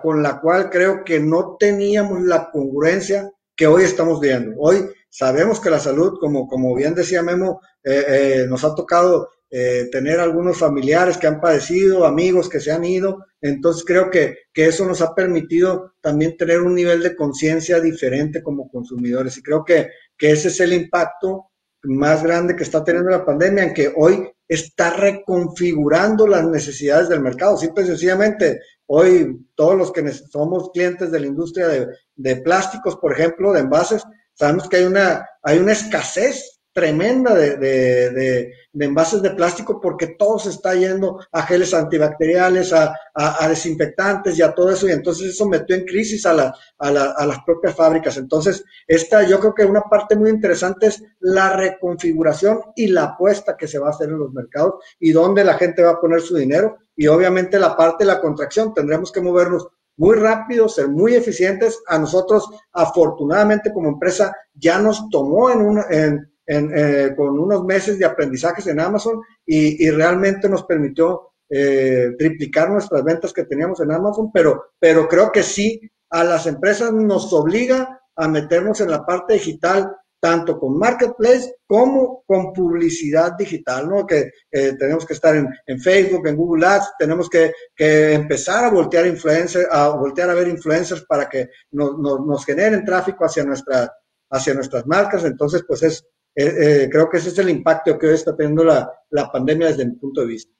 con 0.01 0.23
la 0.23 0.39
cual 0.39 0.69
creo 0.69 1.03
que 1.03 1.19
no 1.19 1.57
teníamos 1.59 2.21
la 2.21 2.49
congruencia 2.49 3.29
que 3.55 3.67
hoy 3.67 3.83
estamos 3.83 4.19
viendo. 4.21 4.53
Hoy 4.57 4.89
sabemos 5.09 5.59
que 5.59 5.69
la 5.69 5.79
salud, 5.79 6.17
como, 6.19 6.47
como 6.47 6.73
bien 6.73 6.95
decía 6.95 7.21
Memo, 7.21 7.61
eh, 7.83 8.05
eh, 8.07 8.45
nos 8.47 8.63
ha 8.63 8.73
tocado 8.73 9.29
eh, 9.53 9.89
tener 9.91 10.21
algunos 10.21 10.57
familiares 10.57 11.17
que 11.17 11.27
han 11.27 11.41
padecido, 11.41 12.05
amigos 12.05 12.47
que 12.47 12.61
se 12.61 12.71
han 12.71 12.85
ido. 12.85 13.25
Entonces 13.41 13.83
creo 13.85 14.09
que, 14.09 14.37
que 14.53 14.67
eso 14.67 14.85
nos 14.85 15.01
ha 15.01 15.13
permitido 15.13 15.95
también 15.99 16.37
tener 16.37 16.61
un 16.61 16.73
nivel 16.73 17.03
de 17.03 17.17
conciencia 17.17 17.81
diferente 17.81 18.41
como 18.41 18.69
consumidores. 18.69 19.37
Y 19.37 19.43
creo 19.43 19.65
que, 19.65 19.89
que 20.17 20.31
ese 20.31 20.47
es 20.47 20.59
el 20.61 20.71
impacto 20.71 21.51
más 21.83 22.23
grande 22.23 22.55
que 22.55 22.63
está 22.63 22.81
teniendo 22.81 23.09
la 23.09 23.25
pandemia, 23.25 23.63
en 23.65 23.73
que 23.73 23.91
hoy 23.93 24.25
está 24.47 24.91
reconfigurando 24.91 26.27
las 26.27 26.47
necesidades 26.47 27.09
del 27.09 27.19
mercado. 27.19 27.57
Simple 27.57 27.83
y 27.83 27.87
sencillamente, 27.87 28.61
hoy 28.85 29.37
todos 29.55 29.77
los 29.77 29.91
que 29.91 30.09
somos 30.11 30.71
clientes 30.71 31.11
de 31.11 31.19
la 31.19 31.27
industria 31.27 31.67
de, 31.67 31.87
de 32.15 32.35
plásticos, 32.37 32.95
por 32.95 33.11
ejemplo, 33.11 33.51
de 33.51 33.61
envases, 33.61 34.03
sabemos 34.33 34.69
que 34.69 34.77
hay 34.77 34.83
una, 34.83 35.27
hay 35.43 35.57
una 35.57 35.73
escasez 35.73 36.50
tremenda 36.73 37.33
de, 37.35 37.57
de, 37.57 38.09
de, 38.11 38.53
de, 38.71 38.85
envases 38.85 39.21
de 39.21 39.31
plástico 39.31 39.81
porque 39.81 40.07
todo 40.07 40.39
se 40.39 40.49
está 40.49 40.73
yendo 40.73 41.19
a 41.31 41.41
geles 41.43 41.73
antibacteriales, 41.73 42.71
a, 42.73 42.95
a, 43.13 43.43
a, 43.43 43.49
desinfectantes 43.49 44.37
y 44.37 44.41
a 44.41 44.53
todo 44.53 44.71
eso, 44.71 44.87
y 44.87 44.91
entonces 44.91 45.31
eso 45.31 45.47
metió 45.47 45.75
en 45.75 45.85
crisis 45.85 46.25
a, 46.25 46.33
la, 46.33 46.55
a, 46.77 46.91
la, 46.91 47.11
a 47.11 47.25
las 47.25 47.39
propias 47.43 47.75
fábricas. 47.75 48.17
Entonces, 48.17 48.63
esta 48.87 49.23
yo 49.23 49.39
creo 49.39 49.53
que 49.53 49.65
una 49.65 49.81
parte 49.81 50.15
muy 50.15 50.29
interesante 50.29 50.87
es 50.87 51.03
la 51.19 51.55
reconfiguración 51.55 52.61
y 52.75 52.87
la 52.87 53.03
apuesta 53.03 53.57
que 53.57 53.67
se 53.67 53.79
va 53.79 53.87
a 53.87 53.91
hacer 53.91 54.09
en 54.09 54.19
los 54.19 54.31
mercados 54.31 54.75
y 54.99 55.11
dónde 55.11 55.43
la 55.43 55.55
gente 55.55 55.83
va 55.83 55.91
a 55.91 55.99
poner 55.99 56.21
su 56.21 56.35
dinero, 56.35 56.77
y 56.95 57.07
obviamente 57.07 57.59
la 57.59 57.75
parte 57.75 58.03
de 58.03 58.11
la 58.11 58.21
contracción, 58.21 58.73
tendremos 58.73 59.11
que 59.11 59.21
movernos 59.21 59.67
muy 59.97 60.15
rápido, 60.15 60.67
ser 60.67 60.87
muy 60.87 61.15
eficientes. 61.15 61.81
A 61.87 61.97
nosotros, 61.99 62.49
afortunadamente 62.71 63.71
como 63.73 63.89
empresa, 63.89 64.35
ya 64.53 64.79
nos 64.79 65.09
tomó 65.09 65.51
en, 65.51 65.61
una, 65.61 65.85
en, 65.89 66.30
eh, 66.53 67.13
con 67.15 67.39
unos 67.39 67.63
meses 67.63 67.97
de 67.97 68.05
aprendizajes 68.05 68.67
en 68.67 68.79
Amazon 68.79 69.21
y, 69.45 69.89
realmente 69.89 70.49
nos 70.49 70.63
permitió 70.65 71.31
eh, 71.49 72.11
triplicar 72.17 72.69
nuestras 72.69 73.03
ventas 73.03 73.31
que 73.31 73.45
teníamos 73.45 73.79
en 73.79 73.91
Amazon, 73.91 74.31
pero, 74.33 74.71
pero 74.79 75.07
creo 75.07 75.31
que 75.31 75.43
sí, 75.43 75.79
a 76.09 76.23
las 76.23 76.47
empresas 76.47 76.91
nos 76.91 77.31
obliga 77.31 78.01
a 78.15 78.27
meternos 78.27 78.81
en 78.81 78.91
la 78.91 79.05
parte 79.05 79.35
digital 79.35 79.95
tanto 80.21 80.59
con 80.59 80.77
Marketplace 80.77 81.55
como 81.65 82.23
con 82.27 82.53
publicidad 82.53 83.33
digital, 83.37 83.89
¿no? 83.89 84.05
Que 84.05 84.29
eh, 84.51 84.73
tenemos 84.77 85.05
que 85.05 85.13
estar 85.13 85.35
en, 85.35 85.79
Facebook, 85.79 86.27
en 86.27 86.37
Google 86.37 86.65
Ads, 86.67 86.93
tenemos 86.99 87.27
que, 87.27 87.51
empezar 87.75 88.65
a 88.65 88.69
voltear 88.69 89.07
influencers, 89.07 89.67
a 89.71 89.89
voltear 89.89 90.29
a 90.29 90.35
ver 90.35 90.47
influencers 90.47 91.03
para 91.05 91.27
que 91.27 91.49
nos, 91.71 92.45
generen 92.45 92.85
tráfico 92.85 93.25
hacia, 93.25 93.43
nuestra, 93.43 93.91
hacia 94.29 94.53
nuestras 94.53 94.85
marcas. 94.85 95.23
Entonces, 95.23 95.63
pues 95.67 95.81
es, 95.81 96.05
eh, 96.35 96.45
eh, 96.45 96.89
creo 96.89 97.09
que 97.09 97.17
ese 97.17 97.29
es 97.29 97.37
el 97.37 97.49
impacto 97.49 97.97
que 97.97 98.07
hoy 98.07 98.13
está 98.13 98.35
teniendo 98.35 98.63
la, 98.63 98.91
la 99.09 99.31
pandemia 99.31 99.67
desde 99.67 99.85
mi 99.85 99.95
punto 99.95 100.21
de 100.21 100.27
vista. 100.27 100.51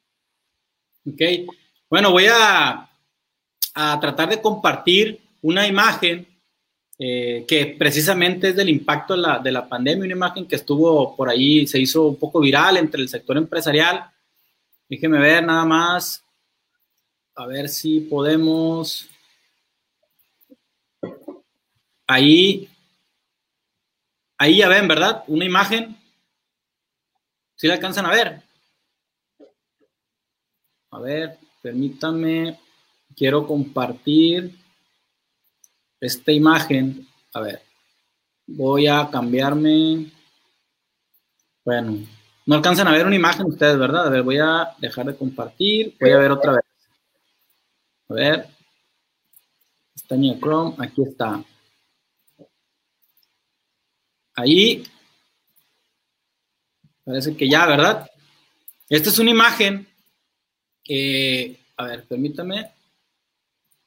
Ok, 1.07 1.21
bueno, 1.89 2.12
voy 2.12 2.27
a, 2.31 2.89
a 3.73 3.99
tratar 3.99 4.29
de 4.29 4.41
compartir 4.41 5.19
una 5.41 5.67
imagen 5.67 6.27
eh, 7.03 7.45
que 7.47 7.65
precisamente 7.79 8.49
es 8.49 8.55
del 8.55 8.69
impacto 8.69 9.15
de 9.15 9.21
la, 9.21 9.39
de 9.39 9.51
la, 9.51 9.67
pandemia, 9.67 10.05
una 10.05 10.13
imagen 10.13 10.47
que 10.47 10.57
estuvo 10.57 11.15
por 11.15 11.29
ahí, 11.29 11.65
se 11.65 11.79
hizo 11.79 12.10
un 12.10 12.15
poco 12.17 12.39
viral 12.39 12.77
entre 12.77 13.01
el 13.01 13.10
sector 13.10 13.38
empresarial. 13.38 14.05
Déjeme 14.88 15.17
ver 15.17 15.43
nada 15.43 15.65
más, 15.65 16.23
a 17.36 17.47
ver 17.47 17.69
si 17.69 18.01
podemos... 18.01 19.07
Ahí, 22.05 22.69
ahí 24.41 24.58
ya 24.58 24.69
ven, 24.69 24.88
¿verdad? 24.88 25.23
Una 25.27 25.45
imagen. 25.45 25.95
¿Sí 27.56 27.67
la 27.67 27.75
alcanzan 27.75 28.08
a 28.08 28.10
ver? 28.10 28.41
A 30.89 30.99
ver, 30.99 31.38
permítanme, 31.62 32.60
quiero 33.15 33.45
compartir 33.45 34.58
esta 35.99 36.32
imagen, 36.32 37.08
a 37.34 37.41
ver, 37.41 37.62
voy 38.47 38.88
a 38.88 39.08
cambiarme, 39.12 40.12
bueno, 41.63 41.99
no 42.47 42.56
alcanzan 42.56 42.88
a 42.88 42.93
ver 42.93 43.06
una 43.06 43.15
imagen 43.15 43.45
ustedes, 43.45 43.77
¿verdad? 43.77 44.08
A 44.08 44.10
ver, 44.10 44.23
voy 44.23 44.39
a 44.39 44.73
dejar 44.80 45.06
de 45.06 45.15
compartir, 45.15 45.95
voy 45.99 46.10
a 46.10 46.17
ver 46.17 46.32
otra 46.32 46.54
vez. 46.54 46.65
A 48.10 48.13
ver, 48.15 48.47
está 49.95 50.15
en 50.15 50.39
Chrome, 50.39 50.75
aquí 50.80 51.04
está. 51.04 51.43
Ahí, 54.36 54.84
parece 57.04 57.36
que 57.36 57.50
ya, 57.50 57.65
¿verdad? 57.65 58.10
Esta 58.89 59.10
es 59.10 59.20
una 59.20 59.32
imagen, 59.32 59.88
a 61.78 61.86
ver, 61.86 62.06
permítame, 62.08 62.72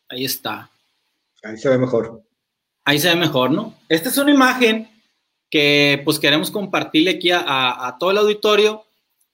ahí 0.08 0.24
está. 0.24 0.70
Ahí 1.42 1.56
se 1.56 1.68
ve 1.68 1.78
mejor. 1.78 2.22
Ahí 2.84 2.98
se 2.98 3.08
ve 3.08 3.16
mejor, 3.16 3.50
¿no? 3.50 3.74
Esta 3.88 4.10
es 4.10 4.18
una 4.18 4.30
imagen 4.30 4.88
que 5.50 6.02
pues 6.04 6.18
queremos 6.18 6.50
compartirle 6.50 7.12
aquí 7.12 7.30
a, 7.32 7.96
todo 7.98 8.10
el 8.10 8.18
auditorio, 8.18 8.84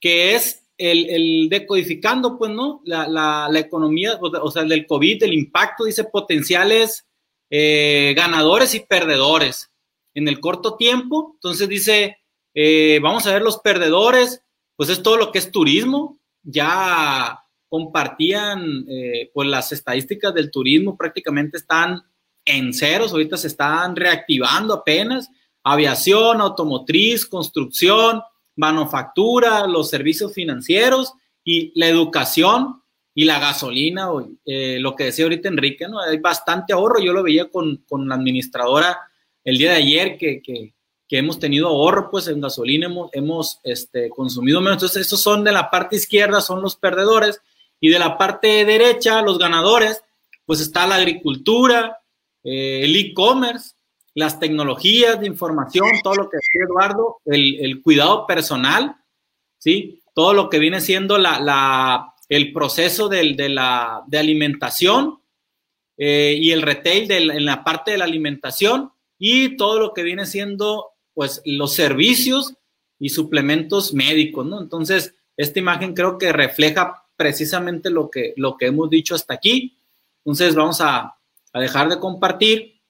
que 0.01 0.35
es 0.35 0.63
el, 0.77 1.49
decodificando, 1.49 2.39
pues, 2.39 2.51
¿no? 2.53 2.83
La, 2.85 3.49
economía, 3.55 4.19
o 4.21 4.51
sea, 4.51 4.63
el 4.63 4.69
del 4.69 4.87
COVID, 4.87 5.23
el 5.23 5.35
impacto, 5.35 5.85
dice 5.85 6.05
potenciales 6.05 7.07
eh, 7.49 8.15
ganadores 8.17 8.75
y 8.75 8.81
perdedores 8.81 9.70
en 10.15 10.29
el 10.29 10.41
corto 10.41 10.77
tiempo. 10.77 11.33
Entonces 11.35 11.69
dice, 11.69 12.19
eh, 12.55 12.99
vamos 13.03 13.27
a 13.27 13.33
ver 13.33 13.43
los 13.43 13.59
perdedores, 13.59 14.43
pues 14.77 14.89
es 14.89 15.03
todo 15.03 15.17
lo 15.17 15.33
que 15.33 15.39
es 15.39 15.51
turismo. 15.51 16.19
Ya 16.43 17.41
compartían, 17.69 18.85
eh, 18.89 19.31
pues 19.33 19.49
las 19.49 19.73
estadísticas 19.73 20.35
del 20.35 20.51
turismo 20.51 20.97
prácticamente 20.97 21.57
están 21.57 22.03
en 22.45 22.73
ceros, 22.73 23.13
ahorita 23.13 23.37
se 23.37 23.47
están 23.47 23.95
reactivando 23.95 24.75
apenas, 24.75 25.31
aviación, 25.63 26.41
automotriz, 26.41 27.27
construcción, 27.27 28.23
manufactura, 28.57 29.67
los 29.67 29.89
servicios 29.89 30.35
financieros 30.35 31.13
y 31.45 31.73
la 31.79 31.87
educación 31.87 32.83
y 33.15 33.25
la 33.25 33.39
gasolina, 33.39 34.09
eh, 34.45 34.79
lo 34.81 34.95
que 34.95 35.05
decía 35.05 35.25
ahorita 35.25 35.49
Enrique, 35.49 35.89
¿no? 35.89 36.01
Hay 36.01 36.19
bastante 36.19 36.73
ahorro, 36.73 37.01
yo 37.01 37.13
lo 37.13 37.23
veía 37.23 37.51
con, 37.51 37.85
la 37.91 38.15
administradora 38.15 38.99
el 39.45 39.59
día 39.59 39.71
de 39.71 39.77
ayer 39.77 40.19
que, 40.19 40.43
que, 40.43 40.73
hemos 41.13 41.41
tenido 41.41 41.69
ahorro, 41.69 42.09
pues 42.09 42.29
en 42.29 42.41
gasolina 42.41 42.87
hemos, 42.87 43.11
hemos 43.13 43.61
este, 43.65 44.11
consumido 44.11 44.61
menos, 44.61 44.77
entonces 44.77 45.07
esos 45.07 45.21
son 45.21 45.43
de 45.43 45.51
la 45.51 45.69
parte 45.69 45.97
izquierda, 45.97 46.41
son 46.41 46.63
los 46.63 46.77
perdedores, 46.77 47.41
y 47.81 47.89
de 47.89 47.99
la 47.99 48.17
parte 48.17 48.65
derecha, 48.65 49.23
los 49.23 49.39
ganadores, 49.39 50.03
pues 50.45 50.61
está 50.61 50.87
la 50.87 50.97
agricultura, 50.97 51.99
eh, 52.45 52.83
el 52.85 52.95
e-commerce, 52.95 53.75
las 54.15 54.39
tecnologías 54.39 55.21
de 55.21 55.27
información, 55.27 55.89
todo 56.03 56.15
lo 56.15 56.31
que 56.31 56.37
decía 56.37 56.67
Eduardo, 56.69 57.19
el, 57.25 57.81
cuidado 57.83 58.27
personal, 58.27 58.97
¿sí? 59.59 60.03
Todo 60.15 60.35
lo 60.35 60.51
que 60.51 60.59
viene 60.59 60.81
siendo 60.81 61.17
la, 61.17 62.15
el 62.29 62.53
proceso 62.53 63.09
de, 63.09 63.49
la, 63.49 64.03
de 64.07 64.19
alimentación 64.19 65.21
eh, 65.97 66.37
y 66.39 66.51
el 66.51 66.63
retail 66.63 67.11
en 67.11 67.45
la 67.45 67.63
parte 67.63 67.93
de 67.93 67.99
la 67.99 68.05
alimentación 68.05 68.93
y 69.21 69.57
todo 69.57 69.79
lo 69.79 69.95
que 69.95 70.03
viene 70.03 70.27
siendo, 70.27 70.89
pues, 71.15 71.43
los 71.45 71.75
servicios 71.75 72.55
y 72.99 73.11
suplementos 73.11 73.95
médicos, 73.95 74.47
¿no? 74.47 74.61
Entonces, 74.61 75.15
esta 75.37 75.59
imagen 75.59 75.95
creo 75.95 76.19
que 76.19 76.33
refleja 76.33 77.05
precisamente 77.17 77.91
lo 77.91 78.11
que, 78.11 78.33
lo 78.37 78.57
que 78.57 78.67
hemos 78.67 78.89
dicho 78.89 79.15
hasta 79.15 79.35
aquí. 79.35 79.79
Entonces 80.25 80.55
vamos 80.55 80.81
a, 80.81 81.17
dejar 81.53 81.89
de 81.89 81.99
compartir 81.99 82.81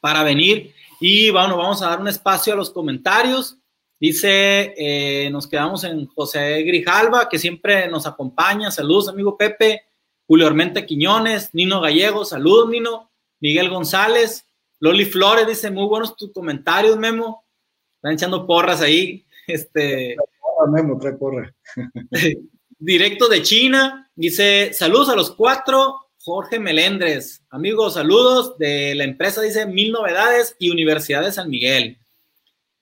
para 0.00 0.22
venir 0.22 0.74
y 1.00 1.30
bueno, 1.30 1.56
vamos 1.56 1.80
a 1.80 1.88
dar 1.90 2.00
un 2.00 2.08
espacio 2.08 2.52
a 2.52 2.56
los 2.56 2.70
comentarios. 2.70 3.56
Dice, 3.98 4.74
eh, 4.76 5.30
nos 5.30 5.46
quedamos 5.46 5.84
en 5.84 6.06
José 6.06 6.62
Grijalva, 6.62 7.28
que 7.28 7.38
siempre 7.38 7.88
nos 7.88 8.06
acompaña. 8.06 8.70
Saludos, 8.70 9.08
amigo 9.08 9.36
Pepe. 9.36 9.82
Julio 10.26 10.46
Armenta 10.48 10.84
Quiñones, 10.84 11.54
Nino 11.54 11.80
Gallego, 11.80 12.24
saludos, 12.24 12.68
Nino. 12.68 13.10
Miguel 13.38 13.68
González, 13.68 14.45
Loli 14.80 15.04
Flores 15.04 15.46
dice, 15.46 15.70
muy 15.70 15.86
buenos 15.86 16.16
tus 16.16 16.32
comentarios, 16.32 16.96
Memo. 16.96 17.44
Están 17.96 18.12
echando 18.12 18.46
porras 18.46 18.80
ahí. 18.80 19.24
Este. 19.46 20.16
Memo, 20.72 20.98
trae 20.98 21.12
porra. 21.12 21.54
Directo 22.78 23.28
de 23.28 23.42
China, 23.42 24.10
dice, 24.14 24.72
saludos 24.72 25.08
a 25.08 25.14
los 25.14 25.30
cuatro, 25.30 26.08
Jorge 26.18 26.58
Melendres. 26.58 27.42
Amigos, 27.50 27.94
saludos 27.94 28.58
de 28.58 28.94
la 28.96 29.04
empresa, 29.04 29.40
dice, 29.40 29.64
Mil 29.66 29.92
Novedades 29.92 30.56
y 30.58 30.70
Universidad 30.70 31.22
de 31.22 31.30
San 31.30 31.48
Miguel. 31.48 31.98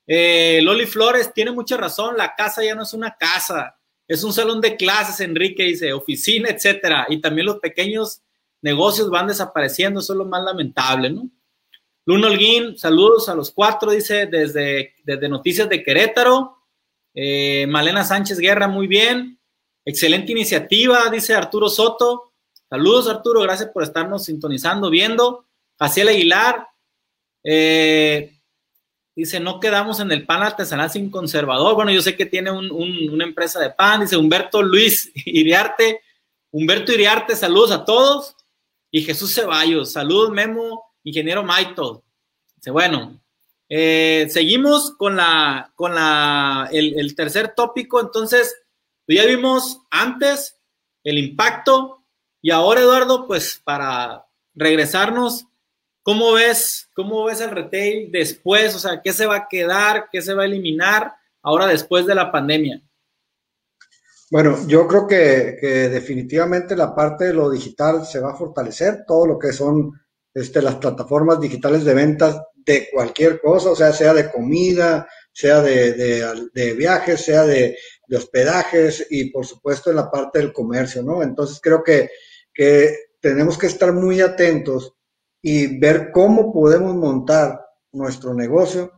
Eh, 0.07 0.61
Loli 0.63 0.87
Flores 0.87 1.33
tiene 1.35 1.53
mucha 1.53 1.77
razón, 1.77 2.17
la 2.17 2.35
casa 2.35 2.65
ya 2.65 2.75
no 2.75 2.83
es 2.83 2.95
una 2.95 3.15
casa, 3.15 3.79
es 4.09 4.25
un 4.25 4.33
salón 4.33 4.61
de 4.61 4.77
clases, 4.77 5.21
Enrique 5.21 5.63
dice, 5.63 5.93
oficina, 5.93 6.49
etcétera. 6.49 7.07
Y 7.09 7.21
también 7.21 7.47
los 7.47 7.59
pequeños 7.59 8.23
negocios 8.63 9.11
van 9.11 9.27
desapareciendo, 9.27 10.01
eso 10.01 10.15
es 10.15 10.19
lo 10.19 10.25
más 10.25 10.43
lamentable, 10.43 11.11
¿no? 11.11 11.29
Luno 12.07 12.27
Holguín, 12.27 12.77
saludos 12.77 13.29
a 13.29 13.35
los 13.35 13.51
cuatro, 13.51 13.91
dice, 13.91 14.27
desde, 14.27 14.95
desde 15.05 15.29
Noticias 15.29 15.69
de 15.69 15.83
Querétaro. 15.83 16.59
Eh, 17.15 17.67
Malena 17.67 18.05
Sánchez 18.05 18.39
Guerra, 18.39 18.69
muy 18.69 18.87
bien. 18.87 19.39
Excelente 19.85 20.33
iniciativa, 20.33 21.09
dice 21.11 21.35
Arturo 21.35 21.69
Soto. 21.69 22.33
Saludos, 22.69 23.09
Arturo, 23.09 23.41
gracias 23.41 23.71
por 23.71 23.83
estarnos 23.83 24.25
sintonizando, 24.25 24.91
viendo. 24.91 25.47
Jaciel 25.79 26.09
Aguilar, 26.09 26.69
eh, 27.43 28.33
dice, 29.15 29.41
no 29.41 29.61
quedamos 29.61 30.01
en 30.01 30.11
el 30.13 30.27
pan 30.27 30.43
artesanal 30.43 30.91
sin 30.91 31.11
conservador. 31.11 31.75
Bueno, 31.75 31.91
yo 31.91 32.03
sé 32.03 32.17
que 32.17 32.27
tiene 32.27 32.51
una 32.51 33.25
empresa 33.25 33.61
de 33.61 33.71
pan, 33.71 34.03
dice 34.03 34.17
Humberto 34.17 34.63
Luis 34.63 35.11
Iriarte. 35.15 36.03
Humberto 36.51 36.93
Iriarte, 36.93 37.35
saludos 37.35 37.71
a 37.71 37.85
todos. 37.85 38.37
Y 38.91 39.03
Jesús 39.03 39.35
Ceballos, 39.35 39.93
saludos 39.93 40.31
Memo, 40.31 40.85
ingeniero. 41.05 41.45
Dice, 42.57 42.71
bueno, 42.71 43.21
eh, 43.69 44.27
seguimos 44.31 44.93
con, 44.97 45.17
la, 45.17 45.73
con 45.77 45.95
la, 45.95 46.69
el 46.73 47.15
tercer 47.15 47.55
tópico, 47.55 48.01
entonces 48.01 48.55
pues 49.07 49.19
ya 49.19 49.27
vimos 49.27 49.83
antes 49.91 50.57
el 51.03 51.19
impacto 51.19 52.05
y 52.41 52.51
ahora, 52.51 52.83
Eduardo, 52.83 53.27
pues 53.27 53.61
para 53.65 54.27
regresarnos, 54.55 55.47
¿cómo 56.03 56.33
ves, 56.33 56.91
cómo 56.95 57.25
ves 57.25 57.41
el 57.41 57.51
retail 57.51 58.13
después? 58.13 58.75
O 58.75 58.79
sea, 58.79 59.01
¿qué 59.03 59.15
se 59.15 59.25
va 59.25 59.37
a 59.37 59.49
quedar? 59.49 60.09
¿Qué 60.13 60.21
se 60.21 60.35
va 60.35 60.43
a 60.43 60.47
eliminar 60.47 61.15
ahora 61.43 61.67
después 61.67 62.05
de 62.05 62.15
la 62.15 62.31
pandemia? 62.31 62.83
Bueno, 64.31 64.59
yo 64.67 64.87
creo 64.87 65.07
que, 65.07 65.89
definitivamente 65.89 66.77
la 66.77 66.95
parte 66.95 67.25
de 67.25 67.35
lo 67.35 67.51
digital 67.51 68.05
se 68.05 68.21
va 68.21 68.33
a 68.33 68.37
fortalecer, 68.37 69.05
todo 69.07 69.27
lo 69.27 69.39
que 69.39 69.53
son 69.53 69.93
este, 70.35 70.61
las 70.61 70.77
plataformas 70.77 71.41
digitales 71.41 71.85
de 71.85 71.95
ventas 71.95 72.41
de 72.57 72.89
cualquier 72.93 73.41
cosa, 73.41 73.71
o 73.71 73.77
sea, 73.77 73.93
sea 73.93 74.13
de 74.13 74.31
comida, 74.31 75.07
sea 75.33 75.61
de, 75.61 76.75
viajes, 76.77 77.21
sea 77.21 77.45
de, 77.45 77.77
hospedajes 78.11 79.07
y 79.11 79.31
por 79.31 79.47
supuesto 79.47 79.91
en 79.91 79.97
la 79.97 80.11
parte 80.11 80.39
del 80.39 80.53
comercio, 80.53 81.03
¿no? 81.03 81.23
Entonces 81.23 81.59
creo 81.61 81.83
que, 81.83 82.11
que 82.53 82.97
tenemos 83.21 83.59
que 83.59 83.67
estar 83.67 83.93
muy 83.93 84.21
atentos 84.21 84.95
y 85.43 85.79
ver 85.79 86.11
cómo 86.13 86.53
podemos 86.53 86.95
montar 86.95 87.61
nuestro 87.93 88.35
negocio 88.35 88.93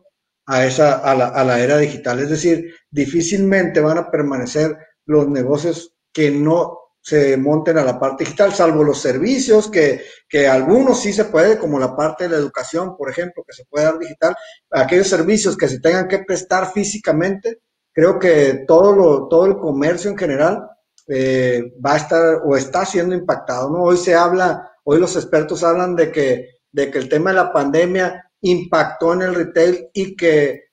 a, 0.45 0.65
esa, 0.65 0.97
a, 0.99 1.15
la, 1.15 1.27
a 1.27 1.43
la 1.43 1.59
era 1.59 1.77
digital. 1.77 2.19
Es 2.19 2.29
decir, 2.29 2.73
difícilmente 2.91 3.79
van 3.79 3.97
a 3.97 4.11
permanecer 4.11 4.77
los 5.05 5.27
negocios 5.27 5.95
que 6.13 6.31
no 6.31 6.77
se 7.07 7.37
monten 7.37 7.77
a 7.77 7.85
la 7.85 7.97
parte 7.97 8.25
digital, 8.25 8.53
salvo 8.53 8.83
los 8.83 8.99
servicios 8.99 9.71
que, 9.71 10.01
que, 10.27 10.45
algunos 10.45 10.99
sí 10.99 11.13
se 11.13 11.23
puede, 11.23 11.57
como 11.57 11.79
la 11.79 11.95
parte 11.95 12.25
de 12.25 12.31
la 12.31 12.35
educación, 12.35 12.97
por 12.97 13.09
ejemplo, 13.09 13.45
que 13.47 13.53
se 13.53 13.63
puede 13.63 13.85
dar 13.85 13.97
digital, 13.97 14.35
aquellos 14.71 15.07
servicios 15.07 15.55
que 15.55 15.69
se 15.69 15.79
tengan 15.79 16.09
que 16.09 16.19
prestar 16.19 16.73
físicamente, 16.73 17.61
creo 17.93 18.19
que 18.19 18.65
todo, 18.67 18.93
lo, 18.93 19.27
todo 19.29 19.45
el 19.45 19.57
comercio 19.57 20.11
en 20.11 20.17
general 20.17 20.69
eh, 21.07 21.71
va 21.83 21.93
a 21.93 21.97
estar 21.97 22.41
o 22.43 22.57
está 22.57 22.85
siendo 22.85 23.15
impactado, 23.15 23.69
¿no? 23.69 23.83
Hoy 23.83 23.95
se 23.95 24.13
habla, 24.13 24.69
hoy 24.83 24.99
los 24.99 25.15
expertos 25.15 25.63
hablan 25.63 25.95
de 25.95 26.11
que, 26.11 26.57
de 26.73 26.91
que 26.91 26.97
el 26.97 27.07
tema 27.07 27.29
de 27.29 27.37
la 27.37 27.53
pandemia 27.53 28.29
impactó 28.41 29.13
en 29.13 29.21
el 29.21 29.33
retail 29.33 29.87
y 29.93 30.13
que, 30.13 30.71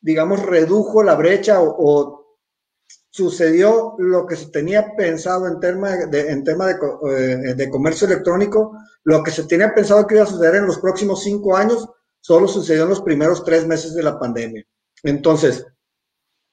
digamos, 0.00 0.40
redujo 0.40 1.02
la 1.02 1.16
brecha 1.16 1.60
o, 1.60 1.74
o 1.76 2.27
sucedió 3.18 3.96
lo 3.98 4.26
que 4.26 4.36
se 4.36 4.46
tenía 4.46 4.94
pensado 4.96 5.48
en 5.48 5.58
tema 5.58 5.90
de, 5.90 6.30
en 6.30 6.44
tema 6.44 6.70
eh, 6.70 7.54
de, 7.56 7.68
comercio 7.68 8.06
electrónico, 8.06 8.78
lo 9.02 9.24
que 9.24 9.32
se 9.32 9.42
tenía 9.42 9.74
pensado 9.74 10.06
que 10.06 10.14
iba 10.14 10.22
a 10.22 10.28
suceder 10.28 10.54
en 10.54 10.66
los 10.66 10.78
próximos 10.78 11.24
cinco 11.24 11.56
años, 11.56 11.88
solo 12.20 12.46
sucedió 12.46 12.84
en 12.84 12.90
los 12.90 13.02
primeros 13.02 13.44
tres 13.44 13.66
meses 13.66 13.94
de 13.94 14.04
la 14.04 14.20
pandemia. 14.20 14.64
Entonces, 15.02 15.66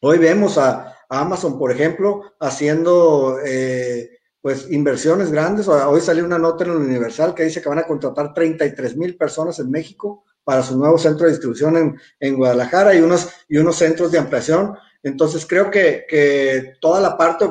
hoy 0.01 0.17
vemos 0.17 0.57
a, 0.57 0.91
Amazon, 1.07 1.59
por 1.59 1.71
ejemplo, 1.71 2.23
haciendo 2.39 3.37
eh, 3.45 4.09
pues 4.41 4.71
inversiones 4.71 5.31
grandes. 5.31 5.67
Hoy 5.67 6.01
salió 6.01 6.25
una 6.25 6.39
nota 6.39 6.63
en 6.63 6.71
el 6.71 6.77
Universal 6.77 7.35
que 7.35 7.43
dice 7.43 7.61
que 7.61 7.69
van 7.69 7.77
a 7.77 7.85
contratar 7.85 8.33
33 8.33 8.97
mil 8.97 9.15
personas 9.15 9.59
en 9.59 9.69
México 9.69 10.23
para 10.43 10.63
su 10.63 10.75
nuevo 10.75 10.97
centro 10.97 11.25
de 11.25 11.33
distribución 11.33 11.77
en, 11.77 11.95
en 12.19 12.37
Guadalajara 12.37 12.95
y 12.95 13.01
unos, 13.01 13.29
y 13.47 13.57
unos 13.59 13.75
centros 13.75 14.11
de 14.11 14.17
ampliación 14.17 14.75
entonces 15.05 15.45
creo 15.45 15.69
que, 15.69 16.73
toda 16.81 16.99
la 16.99 17.15
parte, 17.15 17.47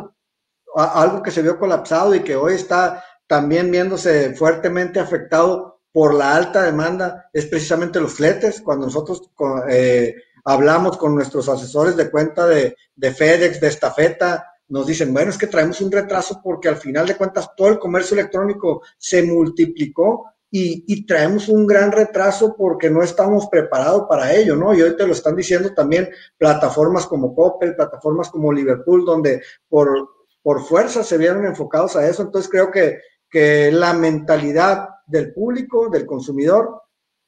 algo 0.74 1.22
que 1.22 1.30
se 1.30 1.40
vio 1.40 1.56
colapsado 1.56 2.12
y 2.14 2.20
que 2.20 2.34
hoy 2.34 2.54
está 2.54 3.04
también 3.28 3.70
viéndose 3.70 4.34
fuertemente 4.34 4.98
afectado 4.98 5.80
por 5.92 6.14
la 6.14 6.34
alta 6.34 6.64
demanda, 6.64 7.30
es 7.32 7.46
precisamente 7.46 8.00
los 8.00 8.14
fletes. 8.14 8.60
Cuando 8.60 8.86
nosotros 8.86 9.30
eh, 9.68 10.16
hablamos 10.44 10.96
con 10.96 11.14
nuestros 11.14 11.48
asesores 11.48 11.96
de 11.96 12.10
cuenta 12.10 12.44
de, 12.46 12.76
de 12.96 13.14
FedEx, 13.14 13.60
de 13.60 13.68
estafeta, 13.68 14.50
nos 14.66 14.86
dicen, 14.88 15.14
bueno, 15.14 15.30
es 15.30 15.38
que 15.38 15.46
traemos 15.46 15.80
un 15.80 15.92
retraso 15.92 16.40
porque 16.42 16.68
al 16.68 16.76
final 16.76 17.06
de 17.06 17.16
cuentas 17.16 17.50
todo 17.56 17.68
el 17.68 17.78
comercio 17.78 18.18
electrónico 18.18 18.82
se 18.98 19.22
multiplicó 19.22 20.33
y, 20.56 21.04
traemos 21.04 21.48
un 21.48 21.66
gran 21.66 21.90
retraso 21.90 22.54
porque 22.56 22.88
no 22.88 23.02
estamos 23.02 23.48
preparados 23.48 24.06
para 24.08 24.32
ello, 24.32 24.54
¿no? 24.54 24.72
Y 24.72 24.82
hoy 24.82 24.96
te 24.96 25.04
lo 25.04 25.12
están 25.12 25.34
diciendo 25.34 25.74
también 25.74 26.08
plataformas 26.38 27.06
como 27.06 27.34
Coppel, 27.34 27.74
plataformas 27.74 28.30
como 28.30 28.52
Liverpool, 28.52 29.04
donde 29.04 29.42
por, 29.68 30.10
por 30.42 30.62
fuerza 30.62 31.02
se 31.02 31.18
vieron 31.18 31.44
enfocados 31.44 31.96
a 31.96 32.06
eso. 32.06 32.22
Entonces 32.22 32.48
creo 32.48 32.70
que, 32.70 33.00
que 33.28 33.72
la 33.72 33.94
mentalidad 33.94 34.90
del 35.08 35.34
público, 35.34 35.88
del 35.88 36.06
consumidor, 36.06 36.82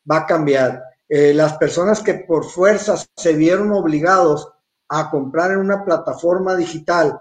va 0.09 0.19
a 0.19 0.27
cambiar. 0.27 0.85
Eh, 1.09 1.35
las 1.35 1.57
personas 1.57 2.03
que 2.03 2.15
por 2.15 2.45
fuerza 2.45 2.95
se 3.17 3.33
vieron 3.33 3.73
obligados 3.73 4.53
a 4.89 5.11
comprar 5.11 5.51
en 5.51 5.59
una 5.59 5.85
plataforma 5.85 6.55
digital 6.55 7.19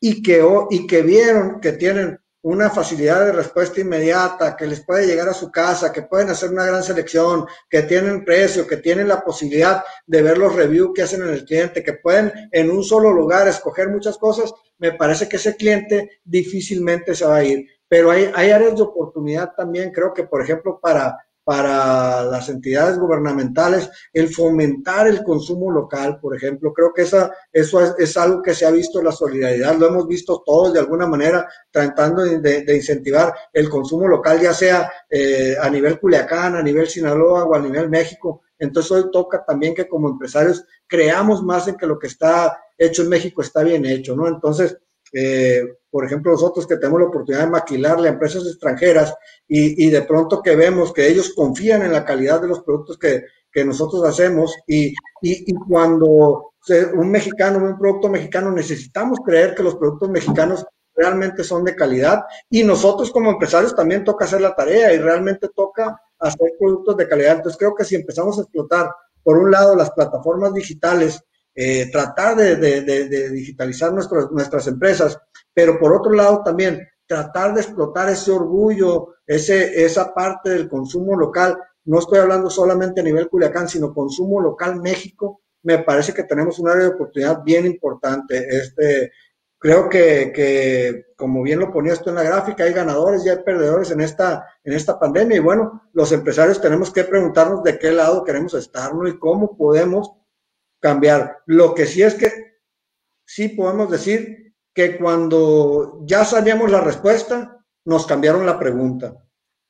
y 0.00 0.22
que, 0.22 0.42
y 0.70 0.86
que 0.86 1.02
vieron 1.02 1.60
que 1.60 1.72
tienen 1.72 2.18
una 2.46 2.70
facilidad 2.70 3.24
de 3.24 3.32
respuesta 3.32 3.80
inmediata, 3.80 4.56
que 4.56 4.68
les 4.68 4.80
puede 4.86 5.04
llegar 5.04 5.28
a 5.28 5.34
su 5.34 5.50
casa, 5.50 5.92
que 5.92 6.02
pueden 6.02 6.30
hacer 6.30 6.50
una 6.50 6.64
gran 6.64 6.84
selección, 6.84 7.44
que 7.68 7.82
tienen 7.82 8.24
precio, 8.24 8.68
que 8.68 8.76
tienen 8.76 9.08
la 9.08 9.24
posibilidad 9.24 9.82
de 10.06 10.22
ver 10.22 10.38
los 10.38 10.54
reviews 10.54 10.92
que 10.94 11.02
hacen 11.02 11.22
en 11.22 11.30
el 11.30 11.44
cliente, 11.44 11.82
que 11.82 11.94
pueden 11.94 12.32
en 12.52 12.70
un 12.70 12.84
solo 12.84 13.10
lugar 13.12 13.48
escoger 13.48 13.88
muchas 13.88 14.16
cosas, 14.16 14.54
me 14.78 14.92
parece 14.92 15.28
que 15.28 15.38
ese 15.38 15.56
cliente 15.56 16.20
difícilmente 16.22 17.16
se 17.16 17.26
va 17.26 17.38
a 17.38 17.44
ir. 17.44 17.66
Pero 17.88 18.12
hay, 18.12 18.30
hay 18.32 18.52
áreas 18.52 18.76
de 18.76 18.82
oportunidad 18.82 19.52
también, 19.56 19.90
creo 19.90 20.14
que 20.14 20.22
por 20.22 20.40
ejemplo 20.40 20.78
para 20.80 21.25
para 21.46 22.24
las 22.24 22.48
entidades 22.48 22.98
gubernamentales, 22.98 23.88
el 24.12 24.34
fomentar 24.34 25.06
el 25.06 25.22
consumo 25.22 25.70
local, 25.70 26.18
por 26.20 26.34
ejemplo. 26.34 26.72
Creo 26.72 26.92
que 26.92 27.02
esa, 27.02 27.30
eso 27.52 27.94
es, 27.96 28.16
algo 28.16 28.42
que 28.42 28.52
se 28.52 28.66
ha 28.66 28.72
visto 28.72 28.98
en 28.98 29.04
la 29.04 29.12
solidaridad, 29.12 29.76
lo 29.76 29.86
hemos 29.86 30.08
visto 30.08 30.42
todos 30.44 30.72
de 30.72 30.80
alguna 30.80 31.06
manera 31.06 31.48
tratando 31.70 32.24
de, 32.24 32.74
incentivar 32.74 33.32
el 33.52 33.68
consumo 33.68 34.08
local, 34.08 34.40
ya 34.40 34.52
sea 34.52 34.90
eh, 35.08 35.54
a 35.62 35.70
nivel 35.70 36.00
Culiacán, 36.00 36.56
a 36.56 36.62
nivel 36.64 36.88
Sinaloa 36.88 37.44
o 37.44 37.54
a 37.54 37.60
nivel 37.60 37.88
México. 37.88 38.42
Entonces 38.58 38.90
hoy 38.90 39.04
toca 39.12 39.44
también 39.44 39.72
que 39.72 39.86
como 39.86 40.08
empresarios 40.08 40.64
creamos 40.88 41.44
más 41.44 41.68
en 41.68 41.76
que 41.76 41.86
lo 41.86 41.96
que 41.96 42.08
está 42.08 42.58
hecho 42.76 43.02
en 43.02 43.08
México 43.10 43.40
está 43.40 43.62
bien 43.62 43.86
hecho, 43.86 44.16
¿no? 44.16 44.26
Entonces, 44.26 44.76
eh, 45.12 45.62
por 45.90 46.04
ejemplo, 46.04 46.32
nosotros 46.32 46.66
que 46.66 46.76
tenemos 46.76 47.00
la 47.00 47.06
oportunidad 47.06 47.44
de 47.44 47.50
maquilarle 47.50 48.08
a 48.08 48.12
empresas 48.12 48.44
extranjeras 48.46 49.14
y, 49.48 49.88
de 49.88 50.02
pronto 50.02 50.42
que 50.42 50.56
vemos 50.56 50.92
que 50.92 51.08
ellos 51.08 51.32
confían 51.34 51.82
en 51.82 51.92
la 51.92 52.04
calidad 52.04 52.40
de 52.40 52.48
los 52.48 52.62
productos 52.62 52.98
que, 52.98 53.24
nosotros 53.64 54.04
hacemos 54.04 54.54
y, 54.66 54.94
cuando 55.66 56.52
un 56.94 57.10
mexicano, 57.10 57.64
un 57.64 57.78
producto 57.78 58.10
mexicano, 58.10 58.50
necesitamos 58.52 59.20
creer 59.24 59.54
que 59.54 59.62
los 59.62 59.76
productos 59.76 60.10
mexicanos 60.10 60.66
realmente 60.94 61.42
son 61.42 61.64
de 61.64 61.74
calidad 61.74 62.24
y 62.50 62.64
nosotros 62.64 63.10
como 63.10 63.30
empresarios 63.30 63.74
también 63.74 64.04
toca 64.04 64.26
hacer 64.26 64.42
la 64.42 64.54
tarea 64.54 64.92
y 64.92 64.98
realmente 64.98 65.48
toca 65.54 65.98
hacer 66.18 66.52
productos 66.58 66.96
de 66.98 67.08
calidad. 67.08 67.36
Entonces 67.36 67.58
creo 67.58 67.74
que 67.74 67.84
si 67.84 67.94
empezamos 67.94 68.38
a 68.38 68.42
explotar, 68.42 68.90
por 69.22 69.38
un 69.38 69.50
lado, 69.50 69.74
las 69.74 69.90
plataformas 69.90 70.54
digitales, 70.54 71.22
eh, 71.58 71.90
tratar 71.90 72.36
de, 72.36 73.30
digitalizar 73.30 73.90
nuestras 73.90 74.66
empresas, 74.66 75.18
pero 75.54 75.78
por 75.78 75.94
otro 75.94 76.12
lado 76.12 76.42
también 76.44 76.86
tratar 77.06 77.54
de 77.54 77.62
explotar 77.62 78.10
ese 78.10 78.30
orgullo, 78.30 79.14
ese, 79.26 79.82
esa 79.82 80.12
parte 80.12 80.50
del 80.50 80.68
consumo 80.68 81.16
local. 81.16 81.58
No 81.86 81.98
estoy 81.98 82.18
hablando 82.18 82.50
solamente 82.50 83.00
a 83.00 83.04
nivel 83.04 83.30
Culiacán, 83.30 83.68
sino 83.68 83.94
consumo 83.94 84.38
local 84.40 84.82
México. 84.82 85.40
Me 85.62 85.78
parece 85.78 86.12
que 86.12 86.24
tenemos 86.24 86.58
un 86.58 86.68
área 86.68 86.82
de 86.82 86.94
oportunidad 86.94 87.42
bien 87.42 87.64
importante. 87.64 88.46
Este, 88.50 89.12
creo 89.58 89.88
que, 89.88 91.06
como 91.16 91.42
bien 91.42 91.60
lo 91.60 91.72
ponía 91.72 91.94
esto 91.94 92.10
en 92.10 92.16
la 92.16 92.22
gráfica, 92.22 92.64
hay 92.64 92.74
ganadores 92.74 93.24
y 93.24 93.30
hay 93.30 93.38
perdedores 93.38 93.90
en 93.92 94.02
esta, 94.02 94.46
en 94.62 94.74
esta 94.74 94.98
pandemia. 94.98 95.38
Y 95.38 95.40
bueno, 95.40 95.88
los 95.94 96.12
empresarios 96.12 96.60
tenemos 96.60 96.92
que 96.92 97.04
preguntarnos 97.04 97.62
de 97.62 97.78
qué 97.78 97.92
lado 97.92 98.24
queremos 98.24 98.52
estar 98.54 98.94
¿no? 98.94 99.08
y 99.08 99.18
cómo 99.18 99.56
podemos 99.56 100.12
cambiar. 100.86 101.42
Lo 101.46 101.74
que 101.74 101.84
sí 101.84 102.00
es 102.02 102.14
que 102.14 102.60
sí 103.24 103.48
podemos 103.48 103.90
decir 103.90 104.54
que 104.72 104.96
cuando 104.96 106.00
ya 106.04 106.24
sabíamos 106.24 106.70
la 106.70 106.80
respuesta, 106.80 107.58
nos 107.84 108.06
cambiaron 108.06 108.46
la 108.46 108.56
pregunta. 108.56 109.16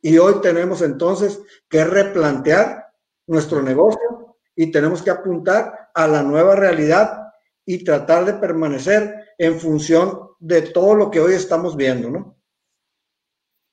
Y 0.02 0.18
hoy 0.18 0.42
tenemos 0.42 0.82
entonces 0.82 1.40
que 1.70 1.84
replantear 1.86 2.92
nuestro 3.26 3.62
negocio 3.62 4.36
y 4.54 4.70
tenemos 4.70 5.00
que 5.00 5.08
apuntar 5.08 5.90
a 5.94 6.06
la 6.06 6.22
nueva 6.22 6.54
realidad 6.54 7.32
y 7.64 7.82
tratar 7.82 8.26
de 8.26 8.34
permanecer 8.34 9.32
en 9.38 9.58
función 9.58 10.20
de 10.38 10.60
todo 10.60 10.94
lo 10.94 11.10
que 11.10 11.20
hoy 11.20 11.32
estamos 11.32 11.76
viendo, 11.76 12.10
¿no? 12.10 12.36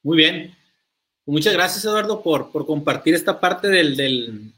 Muy 0.01 0.15
bien. 0.15 0.55
Muchas 1.25 1.53
gracias, 1.53 1.83
Eduardo, 1.83 2.23
por, 2.23 2.53
por 2.53 2.65
compartir 2.65 3.15
esta 3.15 3.37
parte 3.37 3.67
del, 3.67 3.97
del 3.97 4.53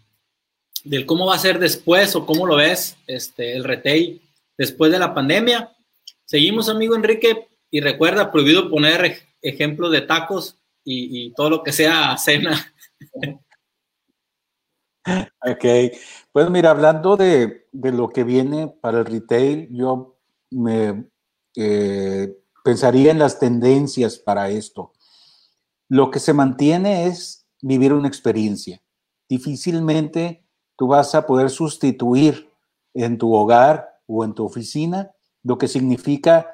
cómo 1.06 1.28
va 1.28 1.36
a 1.36 1.40
ser 1.40 1.60
después 1.60 2.16
o 2.16 2.26
cómo 2.26 2.46
lo 2.46 2.56
ves 2.58 2.98
este, 3.08 3.56
el 3.56 3.64
retail 3.64 4.22
después 4.58 4.92
de 4.92 5.00
la 5.00 5.14
pandemia. 5.14 5.72
Seguimos, 6.26 6.70
amigo 6.70 6.96
Enrique, 6.96 7.48
y 7.72 7.82
recuerda, 7.82 8.32
prohibido 8.32 8.70
poner 8.70 9.20
ejemplos 9.42 9.92
de 9.92 10.02
tacos 10.02 10.58
y, 10.84 11.32
todo 11.34 11.50
lo 11.50 11.64
que 11.64 11.72
sea 11.72 12.18
cena. 12.18 12.74
Ok, 15.48 15.64
pues 16.32 16.50
mira, 16.50 16.72
hablando 16.72 17.16
de, 17.16 17.68
lo 17.72 18.10
que 18.10 18.24
viene 18.24 18.68
para 18.68 19.02
el 19.02 19.06
retail, 19.06 19.68
yo 19.70 20.18
me 20.50 21.06
eh, 21.56 22.36
pensaría 22.64 23.12
en 23.12 23.20
las 23.20 23.38
tendencias 23.38 24.18
para 24.18 24.50
esto. 24.50 24.94
Lo 25.90 26.10
que 26.10 26.20
se 26.20 26.34
mantiene 26.34 27.06
es 27.06 27.46
vivir 27.62 27.94
una 27.94 28.08
experiencia. 28.08 28.82
Difícilmente 29.30 30.45
tú 30.76 30.88
vas 30.88 31.16
a 31.16 31.26
poder 31.26 31.50
sustituir 31.50 32.50
en 32.94 33.18
tu 33.18 33.34
hogar 33.34 34.00
o 34.08 34.24
en 34.24 34.34
tu 34.34 34.46
oficina 34.46 35.12
lo 35.44 35.58
que 35.58 35.68
significa 35.68 36.48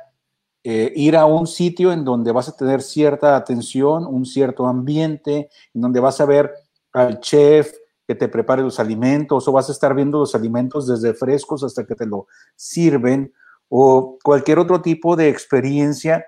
eh, 0.64 0.92
ir 0.96 1.16
a 1.16 1.26
un 1.26 1.48
sitio 1.48 1.92
en 1.92 2.04
donde 2.04 2.32
vas 2.32 2.50
a 2.50 2.56
tener 2.56 2.82
cierta 2.82 3.36
atención, 3.36 4.06
un 4.06 4.26
cierto 4.26 4.68
ambiente, 4.68 5.50
en 5.74 5.82
donde 5.82 6.00
vas 6.00 6.20
a 6.22 6.26
ver 6.26 6.52
al 6.92 7.20
chef 7.20 7.74
que 8.06 8.16
te 8.16 8.28
prepare 8.28 8.62
los 8.62 8.80
alimentos 8.80 9.48
o 9.48 9.52
vas 9.52 9.70
a 9.70 9.72
estar 9.72 9.96
viendo 9.96 10.20
los 10.20 10.36
alimentos 10.36 10.88
desde 10.88 11.14
frescos 11.14 11.64
hasta 11.64 11.86
que 11.86 11.96
te 11.96 12.06
lo 12.06 12.28
sirven 12.56 13.34
o 13.70 14.20
cualquier 14.22 14.60
otro 14.60 14.82
tipo 14.82 15.16
de 15.16 15.30
experiencia 15.30 16.26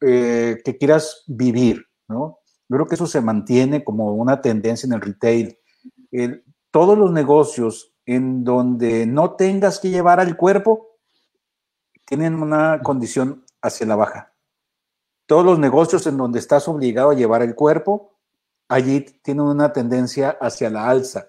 eh, 0.00 0.58
que 0.64 0.78
quieras 0.78 1.22
vivir, 1.26 1.84
¿no? 2.08 2.38
Yo 2.68 2.76
creo 2.76 2.86
que 2.86 2.94
eso 2.94 3.06
se 3.06 3.20
mantiene 3.20 3.84
como 3.84 4.14
una 4.14 4.40
tendencia 4.40 4.86
en 4.86 4.94
el 4.94 5.02
retail. 5.02 5.58
Todos 6.74 6.98
los 6.98 7.12
negocios 7.12 7.94
en 8.04 8.42
donde 8.42 9.06
no 9.06 9.36
tengas 9.36 9.78
que 9.78 9.90
llevar 9.90 10.18
al 10.18 10.36
cuerpo 10.36 10.96
tienen 12.04 12.34
una 12.42 12.80
condición 12.82 13.44
hacia 13.62 13.86
la 13.86 13.94
baja. 13.94 14.32
Todos 15.26 15.44
los 15.44 15.60
negocios 15.60 16.04
en 16.08 16.16
donde 16.16 16.40
estás 16.40 16.66
obligado 16.66 17.10
a 17.10 17.14
llevar 17.14 17.42
el 17.42 17.54
cuerpo, 17.54 18.16
allí 18.66 19.02
tienen 19.22 19.44
una 19.44 19.72
tendencia 19.72 20.36
hacia 20.40 20.68
la 20.68 20.88
alza. 20.88 21.28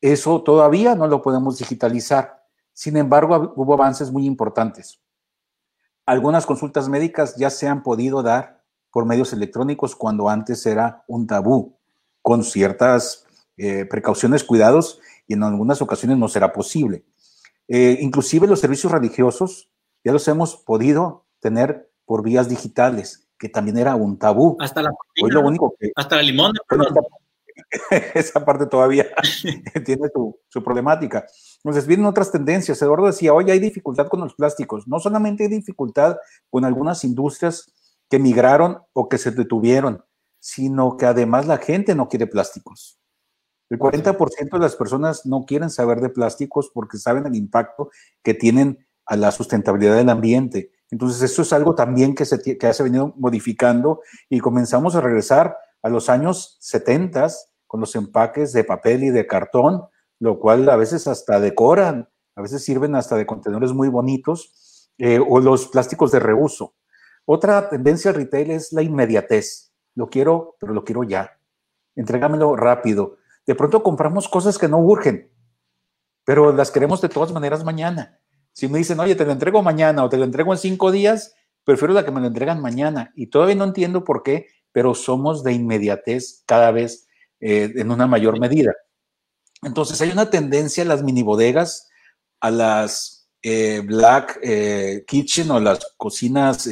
Eso 0.00 0.44
todavía 0.44 0.94
no 0.94 1.08
lo 1.08 1.22
podemos 1.22 1.58
digitalizar. 1.58 2.46
Sin 2.72 2.96
embargo, 2.96 3.54
hubo 3.56 3.74
avances 3.74 4.12
muy 4.12 4.26
importantes. 4.26 5.00
Algunas 6.06 6.46
consultas 6.46 6.88
médicas 6.88 7.34
ya 7.34 7.50
se 7.50 7.66
han 7.66 7.82
podido 7.82 8.22
dar 8.22 8.62
por 8.92 9.06
medios 9.06 9.32
electrónicos 9.32 9.96
cuando 9.96 10.28
antes 10.28 10.64
era 10.66 11.02
un 11.08 11.26
tabú, 11.26 11.76
con 12.22 12.44
ciertas 12.44 13.24
eh, 13.58 13.84
precauciones, 13.84 14.44
cuidados, 14.44 15.00
y 15.26 15.34
en 15.34 15.42
algunas 15.42 15.82
ocasiones 15.82 16.16
no 16.16 16.28
será 16.28 16.52
posible. 16.52 17.04
Eh, 17.68 17.98
inclusive 18.00 18.46
los 18.46 18.60
servicios 18.60 18.90
religiosos 18.90 19.70
ya 20.04 20.12
los 20.12 20.26
hemos 20.28 20.56
podido 20.56 21.26
tener 21.40 21.90
por 22.06 22.22
vías 22.22 22.48
digitales, 22.48 23.28
que 23.38 23.48
también 23.48 23.76
era 23.76 23.94
un 23.94 24.18
tabú. 24.18 24.56
Hasta 24.60 24.82
la, 24.82 24.90
lo 25.16 25.40
único 25.40 25.74
que, 25.78 25.92
hasta 25.94 26.16
la 26.16 26.22
limón. 26.22 26.54
esa 28.14 28.44
parte 28.44 28.66
todavía 28.66 29.08
tiene 29.84 30.08
su, 30.14 30.38
su, 30.48 30.62
problemática. 30.62 31.26
Entonces 31.58 31.86
vienen 31.86 32.06
otras 32.06 32.30
tendencias. 32.30 32.80
Eduardo 32.80 33.06
decía, 33.06 33.34
hoy 33.34 33.50
hay 33.50 33.58
dificultad 33.58 34.08
con 34.08 34.20
los 34.20 34.34
plásticos. 34.34 34.88
No 34.88 35.00
solamente 35.00 35.44
hay 35.44 35.50
dificultad 35.50 36.16
con 36.48 36.64
algunas 36.64 37.04
industrias 37.04 37.70
que 38.08 38.18
migraron 38.18 38.78
o 38.92 39.08
que 39.08 39.18
se 39.18 39.30
detuvieron, 39.30 40.04
sino 40.38 40.96
que 40.96 41.06
además 41.06 41.46
la 41.46 41.58
gente 41.58 41.94
no 41.94 42.08
quiere 42.08 42.26
plásticos. 42.26 42.97
El 43.70 43.78
40% 43.78 44.50
de 44.50 44.58
las 44.58 44.76
personas 44.76 45.26
no 45.26 45.44
quieren 45.44 45.70
saber 45.70 46.00
de 46.00 46.08
plásticos 46.08 46.70
porque 46.72 46.98
saben 46.98 47.26
el 47.26 47.36
impacto 47.36 47.90
que 48.22 48.34
tienen 48.34 48.86
a 49.04 49.16
la 49.16 49.30
sustentabilidad 49.30 49.96
del 49.96 50.08
ambiente. 50.08 50.72
Entonces, 50.90 51.22
eso 51.22 51.42
es 51.42 51.52
algo 51.52 51.74
también 51.74 52.14
que 52.14 52.24
se, 52.24 52.40
que 52.40 52.66
ha 52.66 52.82
venido 52.82 53.14
modificando 53.16 54.00
y 54.28 54.40
comenzamos 54.40 54.94
a 54.94 55.00
regresar 55.00 55.56
a 55.82 55.88
los 55.88 56.08
años 56.08 56.56
70 56.60 57.28
con 57.66 57.80
los 57.80 57.94
empaques 57.94 58.52
de 58.52 58.64
papel 58.64 59.04
y 59.04 59.10
de 59.10 59.26
cartón, 59.26 59.84
lo 60.18 60.38
cual 60.38 60.68
a 60.70 60.76
veces 60.76 61.06
hasta 61.06 61.38
decoran, 61.38 62.08
a 62.34 62.42
veces 62.42 62.64
sirven 62.64 62.94
hasta 62.94 63.16
de 63.16 63.26
contenedores 63.26 63.72
muy 63.72 63.88
bonitos, 63.88 64.90
eh, 64.98 65.20
o 65.20 65.38
los 65.38 65.68
plásticos 65.68 66.10
de 66.10 66.18
reuso. 66.18 66.74
Otra 67.24 67.68
tendencia 67.68 68.10
retail 68.10 68.50
es 68.50 68.72
la 68.72 68.82
inmediatez. 68.82 69.72
Lo 69.94 70.08
quiero, 70.08 70.56
pero 70.58 70.72
lo 70.72 70.84
quiero 70.84 71.04
ya. 71.04 71.38
Entrégamelo 71.94 72.56
rápido. 72.56 73.18
De 73.48 73.54
pronto 73.54 73.82
compramos 73.82 74.28
cosas 74.28 74.58
que 74.58 74.68
no 74.68 74.76
urgen, 74.78 75.32
pero 76.26 76.52
las 76.52 76.70
queremos 76.70 77.00
de 77.00 77.08
todas 77.08 77.32
maneras 77.32 77.64
mañana. 77.64 78.20
Si 78.52 78.68
me 78.68 78.76
dicen, 78.76 79.00
oye, 79.00 79.14
te 79.14 79.24
lo 79.24 79.32
entrego 79.32 79.62
mañana 79.62 80.04
o 80.04 80.10
te 80.10 80.18
lo 80.18 80.24
entrego 80.24 80.52
en 80.52 80.58
cinco 80.58 80.92
días, 80.92 81.34
prefiero 81.64 81.94
la 81.94 82.04
que 82.04 82.10
me 82.10 82.20
lo 82.20 82.26
entregan 82.26 82.60
mañana. 82.60 83.10
Y 83.16 83.28
todavía 83.28 83.54
no 83.54 83.64
entiendo 83.64 84.04
por 84.04 84.22
qué, 84.22 84.48
pero 84.70 84.94
somos 84.94 85.42
de 85.44 85.54
inmediatez 85.54 86.42
cada 86.44 86.72
vez 86.72 87.06
eh, 87.40 87.72
en 87.76 87.90
una 87.90 88.06
mayor 88.06 88.38
medida. 88.38 88.74
Entonces 89.62 89.98
hay 90.02 90.10
una 90.10 90.28
tendencia 90.28 90.82
a 90.82 90.86
las 90.86 91.02
mini 91.02 91.22
bodegas, 91.22 91.88
a 92.40 92.50
las 92.50 93.30
eh, 93.40 93.80
black 93.82 94.40
eh, 94.42 95.04
kitchen 95.06 95.50
o 95.52 95.58
las 95.58 95.94
cocinas 95.96 96.68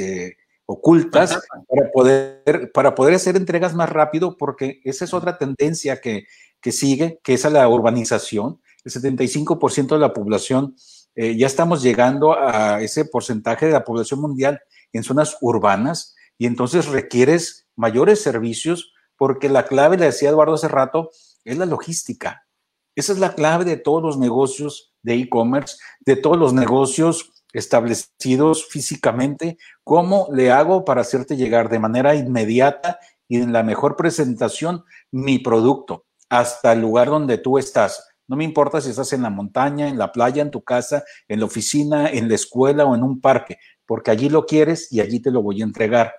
ocultas 0.67 1.41
para 1.69 1.91
poder, 1.91 2.71
para 2.75 2.95
poder 2.95 3.15
hacer 3.15 3.37
entregas 3.37 3.75
más 3.75 3.89
rápido, 3.89 4.37
porque 4.37 4.83
esa 4.85 5.07
es 5.07 5.15
otra 5.15 5.39
tendencia 5.39 6.03
que, 6.03 6.27
que 6.67 6.73
sigue, 6.73 7.21
que 7.23 7.35
es 7.35 7.45
a 7.45 7.51
la 7.51 7.69
urbanización. 7.69 8.61
El 8.85 8.91
75% 8.91 9.87
de 9.87 10.01
la 10.01 10.13
población 10.13 10.75
eh, 11.15 11.37
ya 11.39 11.47
estamos 11.47 11.81
llegando 11.81 12.37
a 12.37 12.83
ese 12.83 13.05
porcentaje 13.05 13.67
de 13.67 13.73
la 13.73 13.85
población 13.85 14.21
mundial 14.21 14.61
en 14.93 15.05
zonas 15.05 15.37
urbanas 15.43 16.17
y 16.39 16.47
entonces 16.47 16.87
requieres 16.87 17.69
mayores 17.77 18.21
servicios 18.21 18.93
porque 19.17 19.49
la 19.49 19.67
clave, 19.67 19.97
le 19.97 20.07
decía 20.07 20.31
Eduardo 20.31 20.55
hace 20.55 20.67
rato, 20.67 21.13
es 21.45 21.57
la 21.57 21.67
logística. 21.67 22.49
Esa 22.97 23.13
es 23.13 23.21
la 23.21 23.37
clave 23.37 23.65
de 23.65 23.77
todos 23.77 24.03
los 24.03 24.19
negocios 24.19 24.93
de 25.05 25.15
e-commerce, 25.15 25.77
de 26.01 26.17
todos 26.17 26.37
los 26.37 26.53
negocios 26.53 27.31
establecidos 27.53 28.67
físicamente. 28.67 29.57
¿Cómo 29.85 30.27
le 30.33 30.51
hago 30.51 30.85
para 30.85 31.03
hacerte 31.03 31.37
llegar 31.37 31.69
de 31.69 31.79
manera 31.79 32.17
inmediata 32.17 32.99
y 33.29 33.37
en 33.37 33.53
la 33.53 33.63
mejor 33.63 33.95
presentación 33.95 34.83
mi 35.13 35.39
producto 35.39 36.06
hasta 36.29 36.73
el 36.73 36.81
lugar 36.81 37.09
donde 37.09 37.39
tú 37.39 37.59
estás? 37.59 38.07
No 38.29 38.37
me 38.37 38.45
importa 38.45 38.81
si 38.81 38.91
estás 38.91 39.13
en 39.13 39.23
la 39.23 39.31
montaña, 39.31 39.89
en 39.89 39.99
la 39.99 40.11
playa, 40.11 40.43
en 40.43 40.51
tu 40.51 40.63
casa, 40.63 41.05
en 41.29 41.41
la 41.41 41.47
oficina, 41.47 42.09
en 42.09 42.29
la 42.29 42.35
escuela 42.35 42.85
o 42.85 42.95
en 42.95 43.03
un 43.03 43.21
parque, 43.21 43.59
porque 43.85 44.11
allí 44.11 44.29
lo 44.29 44.47
quieres 44.47 44.93
y 44.93 45.01
allí 45.01 45.21
te 45.21 45.31
lo 45.31 45.43
voy 45.43 45.61
a 45.61 45.65
entregar. 45.65 46.15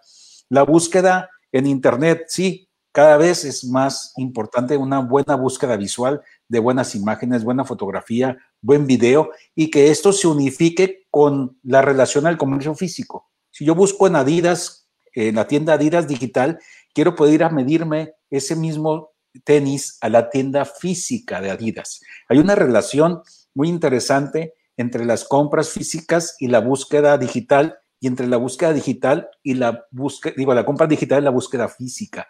La 0.50 0.64
búsqueda 0.64 1.30
en 1.52 1.66
Internet, 1.66 2.26
sí, 2.28 2.70
cada 2.98 3.18
vez 3.18 3.46
es 3.46 3.64
más 3.66 4.14
importante 4.18 4.76
una 4.76 5.00
buena 5.00 5.36
búsqueda 5.36 5.78
visual 5.78 6.22
de 6.48 6.60
buenas 6.60 6.96
imágenes, 6.96 7.44
buena 7.44 7.64
fotografía, 7.64 8.38
buen 8.62 8.88
video 8.88 9.30
y 9.54 9.70
que 9.70 9.92
esto 9.92 10.12
se 10.12 10.28
unifique 10.28 11.06
con 11.12 11.60
la 11.62 11.82
relación 11.82 12.26
al 12.26 12.38
comercio 12.38 12.74
físico. 12.74 13.30
Si 13.52 13.66
yo 13.66 13.76
busco 13.76 14.08
en 14.08 14.16
Adidas, 14.16 14.88
en 15.14 15.36
la 15.36 15.48
tienda 15.48 15.74
Adidas 15.74 16.08
digital, 16.08 16.60
quiero 16.94 17.16
poder 17.16 17.52
medirme 17.52 18.14
ese 18.30 18.56
mismo 18.56 19.12
tenis 19.44 19.98
a 20.02 20.10
la 20.10 20.30
tienda 20.30 20.66
física 20.66 21.42
de 21.42 21.52
Adidas. 21.52 22.02
Hay 22.30 22.40
una 22.40 22.56
relación 22.56 23.22
muy 23.54 23.70
interesante 23.70 24.54
entre 24.78 25.06
las 25.06 25.24
compras 25.24 25.70
físicas 25.70 26.36
y 26.40 26.48
la 26.48 26.60
búsqueda 26.60 27.18
digital 27.18 27.80
y 28.00 28.08
entre 28.08 28.28
la 28.28 28.38
búsqueda 28.38 28.74
digital 28.74 29.30
y 29.42 29.56
la 29.56 29.86
búsqueda, 29.92 30.36
digo, 30.38 30.54
la 30.54 30.66
compra 30.66 30.88
digital 30.88 31.22
y 31.22 31.26
la 31.26 31.32
búsqueda 31.32 31.68
física. 31.68 32.28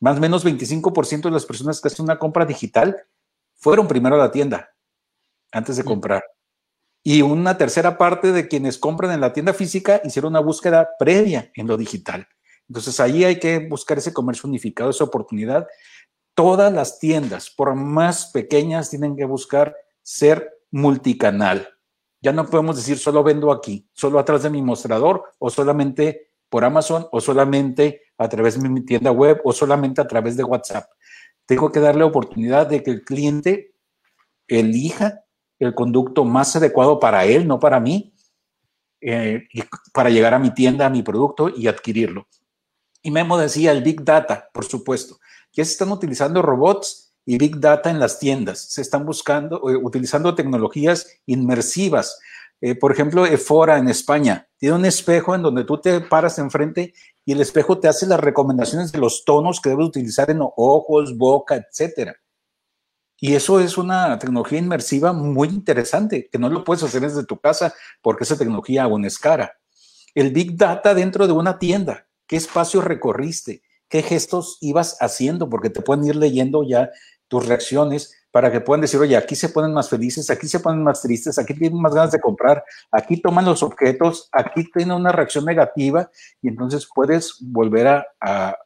Más 0.00 0.18
o 0.18 0.20
menos 0.20 0.44
25% 0.44 1.22
de 1.22 1.30
las 1.30 1.46
personas 1.46 1.80
que 1.80 1.88
hacen 1.88 2.04
una 2.04 2.18
compra 2.18 2.44
digital 2.44 2.96
fueron 3.54 3.88
primero 3.88 4.16
a 4.16 4.18
la 4.18 4.30
tienda 4.30 4.70
antes 5.52 5.76
de 5.76 5.84
comprar. 5.84 6.24
Y 7.02 7.22
una 7.22 7.56
tercera 7.56 7.96
parte 7.96 8.32
de 8.32 8.48
quienes 8.48 8.78
compran 8.78 9.12
en 9.12 9.20
la 9.20 9.32
tienda 9.32 9.54
física 9.54 10.00
hicieron 10.04 10.32
una 10.32 10.40
búsqueda 10.40 10.88
previa 10.98 11.52
en 11.54 11.68
lo 11.68 11.76
digital. 11.76 12.26
Entonces 12.68 12.98
ahí 12.98 13.24
hay 13.24 13.38
que 13.38 13.60
buscar 13.60 13.98
ese 13.98 14.12
comercio 14.12 14.48
unificado, 14.48 14.90
esa 14.90 15.04
oportunidad 15.04 15.68
todas 16.36 16.72
las 16.72 17.00
tiendas, 17.00 17.50
por 17.50 17.74
más 17.74 18.26
pequeñas, 18.26 18.90
tienen 18.90 19.16
que 19.16 19.24
buscar 19.24 19.74
ser 20.02 20.52
multicanal. 20.70 21.68
Ya 22.20 22.32
no 22.32 22.46
podemos 22.46 22.76
decir 22.76 22.98
solo 22.98 23.24
vendo 23.24 23.50
aquí, 23.50 23.88
solo 23.94 24.18
atrás 24.18 24.42
de 24.42 24.50
mi 24.50 24.62
mostrador 24.62 25.24
o 25.38 25.48
solamente 25.50 26.30
por 26.50 26.64
Amazon 26.64 27.08
o 27.10 27.20
solamente 27.20 28.02
a 28.18 28.28
través 28.28 28.60
de 28.60 28.68
mi 28.68 28.84
tienda 28.84 29.10
web 29.10 29.40
o 29.44 29.52
solamente 29.52 30.00
a 30.00 30.06
través 30.06 30.36
de 30.36 30.44
WhatsApp. 30.44 30.90
Tengo 31.46 31.72
que 31.72 31.80
darle 31.80 32.04
oportunidad 32.04 32.66
de 32.66 32.82
que 32.82 32.90
el 32.90 33.02
cliente 33.02 33.74
elija 34.46 35.24
el 35.58 35.74
conducto 35.74 36.24
más 36.24 36.54
adecuado 36.54 37.00
para 37.00 37.24
él, 37.24 37.48
no 37.48 37.58
para 37.58 37.80
mí, 37.80 38.14
eh, 39.00 39.48
para 39.94 40.10
llegar 40.10 40.34
a 40.34 40.38
mi 40.38 40.50
tienda, 40.50 40.84
a 40.84 40.90
mi 40.90 41.02
producto 41.02 41.48
y 41.48 41.66
adquirirlo. 41.66 42.28
Y 43.02 43.10
Memo 43.10 43.38
decía 43.38 43.72
el 43.72 43.82
Big 43.82 44.04
Data, 44.04 44.50
por 44.52 44.66
supuesto. 44.66 45.18
Ya 45.56 45.64
se 45.64 45.72
están 45.72 45.90
utilizando 45.90 46.42
robots 46.42 47.14
y 47.24 47.38
Big 47.38 47.58
Data 47.58 47.90
en 47.90 47.98
las 47.98 48.18
tiendas. 48.18 48.60
Se 48.60 48.82
están 48.82 49.06
buscando, 49.06 49.70
eh, 49.70 49.76
utilizando 49.76 50.34
tecnologías 50.34 51.08
inmersivas. 51.24 52.20
Eh, 52.60 52.74
por 52.74 52.92
ejemplo, 52.92 53.24
Efora 53.24 53.78
en 53.78 53.88
España 53.88 54.48
tiene 54.58 54.76
un 54.76 54.84
espejo 54.84 55.34
en 55.34 55.42
donde 55.42 55.64
tú 55.64 55.78
te 55.80 56.00
paras 56.02 56.38
enfrente 56.38 56.92
y 57.24 57.32
el 57.32 57.40
espejo 57.40 57.78
te 57.78 57.88
hace 57.88 58.06
las 58.06 58.20
recomendaciones 58.20 58.92
de 58.92 58.98
los 58.98 59.24
tonos 59.24 59.60
que 59.60 59.70
debes 59.70 59.86
utilizar 59.86 60.30
en 60.30 60.40
ojos, 60.40 61.16
boca, 61.16 61.56
etcétera. 61.56 62.16
Y 63.18 63.34
eso 63.34 63.60
es 63.60 63.78
una 63.78 64.18
tecnología 64.18 64.58
inmersiva 64.58 65.14
muy 65.14 65.48
interesante, 65.48 66.28
que 66.30 66.38
no 66.38 66.50
lo 66.50 66.64
puedes 66.64 66.82
hacer 66.82 67.00
desde 67.00 67.24
tu 67.24 67.38
casa 67.38 67.74
porque 68.02 68.24
esa 68.24 68.36
tecnología 68.36 68.84
aún 68.84 69.06
es 69.06 69.18
cara. 69.18 69.58
El 70.14 70.32
Big 70.32 70.56
Data 70.56 70.94
dentro 70.94 71.26
de 71.26 71.32
una 71.32 71.58
tienda, 71.58 72.06
¿qué 72.26 72.36
espacio 72.36 72.82
recorriste? 72.82 73.62
Qué 73.88 74.02
gestos 74.02 74.58
ibas 74.60 74.96
haciendo, 75.00 75.48
porque 75.48 75.70
te 75.70 75.82
pueden 75.82 76.04
ir 76.04 76.16
leyendo 76.16 76.62
ya 76.62 76.90
tus 77.28 77.46
reacciones 77.46 78.14
para 78.36 78.52
que 78.52 78.60
puedan 78.60 78.82
decir, 78.82 79.00
oye, 79.00 79.16
aquí 79.16 79.34
se 79.34 79.48
ponen 79.48 79.72
más 79.72 79.88
felices, 79.88 80.28
aquí 80.28 80.46
se 80.46 80.60
ponen 80.60 80.82
más 80.82 81.00
tristes, 81.00 81.38
aquí 81.38 81.54
tienen 81.54 81.80
más 81.80 81.94
ganas 81.94 82.12
de 82.12 82.20
comprar, 82.20 82.62
aquí 82.92 83.20
toman 83.20 83.46
los 83.46 83.62
objetos, 83.62 84.28
aquí 84.30 84.70
tienen 84.70 84.94
una 84.94 85.10
reacción 85.10 85.46
negativa 85.46 86.10
y 86.42 86.48
entonces 86.48 86.86
puedes 86.94 87.38
volver 87.40 87.86
a, 87.86 88.56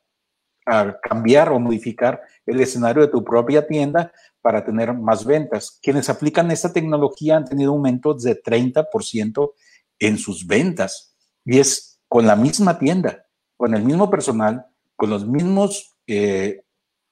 cambiar 1.02 1.50
o 1.50 1.58
modificar 1.58 2.20
el 2.46 2.60
escenario 2.60 3.02
de 3.02 3.08
tu 3.08 3.24
propia 3.24 3.66
tienda 3.66 4.12
para 4.40 4.64
tener 4.64 4.92
más 4.92 5.24
ventas. 5.24 5.78
Quienes 5.82 6.08
aplican 6.08 6.50
esta 6.50 6.72
tecnología 6.72 7.36
han 7.36 7.44
tenido 7.44 7.72
aumentos 7.72 8.22
de 8.22 8.40
30% 8.40 9.52
en 9.98 10.18
sus 10.18 10.46
ventas 10.46 11.16
y 11.44 11.58
es 11.58 12.00
con 12.06 12.24
la 12.26 12.36
misma 12.36 12.78
tienda, 12.78 13.26
con 13.56 13.74
el 13.74 13.82
mismo 13.82 14.10
personal, 14.10 14.66
con 15.00 15.08
los 15.08 15.26
mismos 15.26 15.96
eh, 16.06 16.62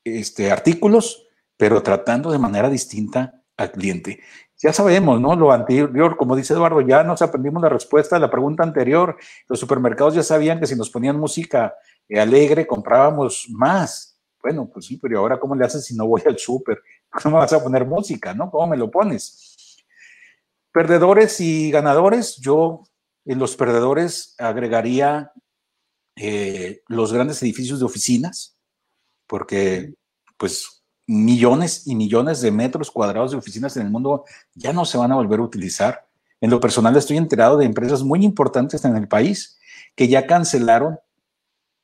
este, 0.05 0.53
artículos, 0.53 1.27
pero 1.57 1.83
tratando 1.83 2.31
de 2.31 2.39
manera 2.39 2.69
distinta 2.69 3.43
al 3.57 3.73
cliente. 3.73 4.21
Ya 4.59 4.75
sabemos, 4.75 5.19
¿no? 5.19 5.35
Lo 5.35 5.53
anterior, 5.53 6.19
como 6.19 6.37
dice 6.37 6.53
Eduardo, 6.53 6.83
ya 6.83 7.03
nos 7.03 7.23
aprendimos 7.23 7.63
la 7.63 7.71
respuesta 7.71 8.17
a 8.17 8.19
la 8.19 8.31
pregunta 8.31 8.63
anterior. 8.63 9.17
Los 9.49 9.59
supermercados 9.59 10.15
ya 10.15 10.23
sabían 10.23 10.61
que 10.61 10.67
si 10.67 10.77
nos 10.77 10.91
ponían 10.91 11.19
música 11.19 11.77
eh, 12.07 12.21
alegre 12.21 12.67
comprábamos 12.67 13.47
más. 13.49 14.21
Bueno, 14.43 14.69
pues 14.71 14.85
sí, 14.85 14.99
pero 14.99 15.21
ahora 15.21 15.41
cómo 15.41 15.55
le 15.55 15.65
haces 15.65 15.87
si 15.87 15.97
no 15.97 16.07
voy 16.07 16.21
al 16.27 16.39
súper? 16.39 16.83
¿Cómo 17.09 17.39
vas 17.39 17.55
a 17.55 17.63
poner 17.63 17.87
música, 17.87 18.35
no? 18.35 18.51
¿Cómo 18.51 18.67
me 18.67 18.77
lo 18.77 18.91
pones? 18.91 19.83
Perdedores 20.73 21.41
y 21.41 21.71
ganadores, 21.71 22.37
yo 22.37 22.83
en 23.25 23.39
los 23.39 23.57
perdedores 23.57 24.35
agregaría 24.39 25.33
eh, 26.21 26.83
los 26.89 27.13
grandes 27.13 27.43
edificios 27.43 27.79
de 27.79 27.85
oficinas, 27.85 28.57
porque 29.27 29.95
pues 30.37 30.83
millones 31.07 31.87
y 31.87 31.95
millones 31.95 32.41
de 32.41 32.51
metros 32.51 32.91
cuadrados 32.91 33.31
de 33.31 33.39
oficinas 33.39 33.77
en 33.77 33.87
el 33.87 33.91
mundo 33.91 34.25
ya 34.55 34.73
no 34.73 34.85
se 34.85 34.99
van 34.99 35.13
a 35.13 35.15
volver 35.15 35.41
a 35.41 35.45
utilizar. 35.45 36.09
En 36.41 36.51
lo 36.51 36.61
personal 36.61 36.97
estoy 36.97 37.17
enterado 37.17 37.57
de 37.57 37.67
empresas 37.67 38.03
muy 38.03 38.25
importantes 38.25 38.85
en 38.85 38.97
el 38.97 39.09
país 39.09 39.59
que 39.95 40.09
ya 40.09 40.27
cancelaron 40.27 40.99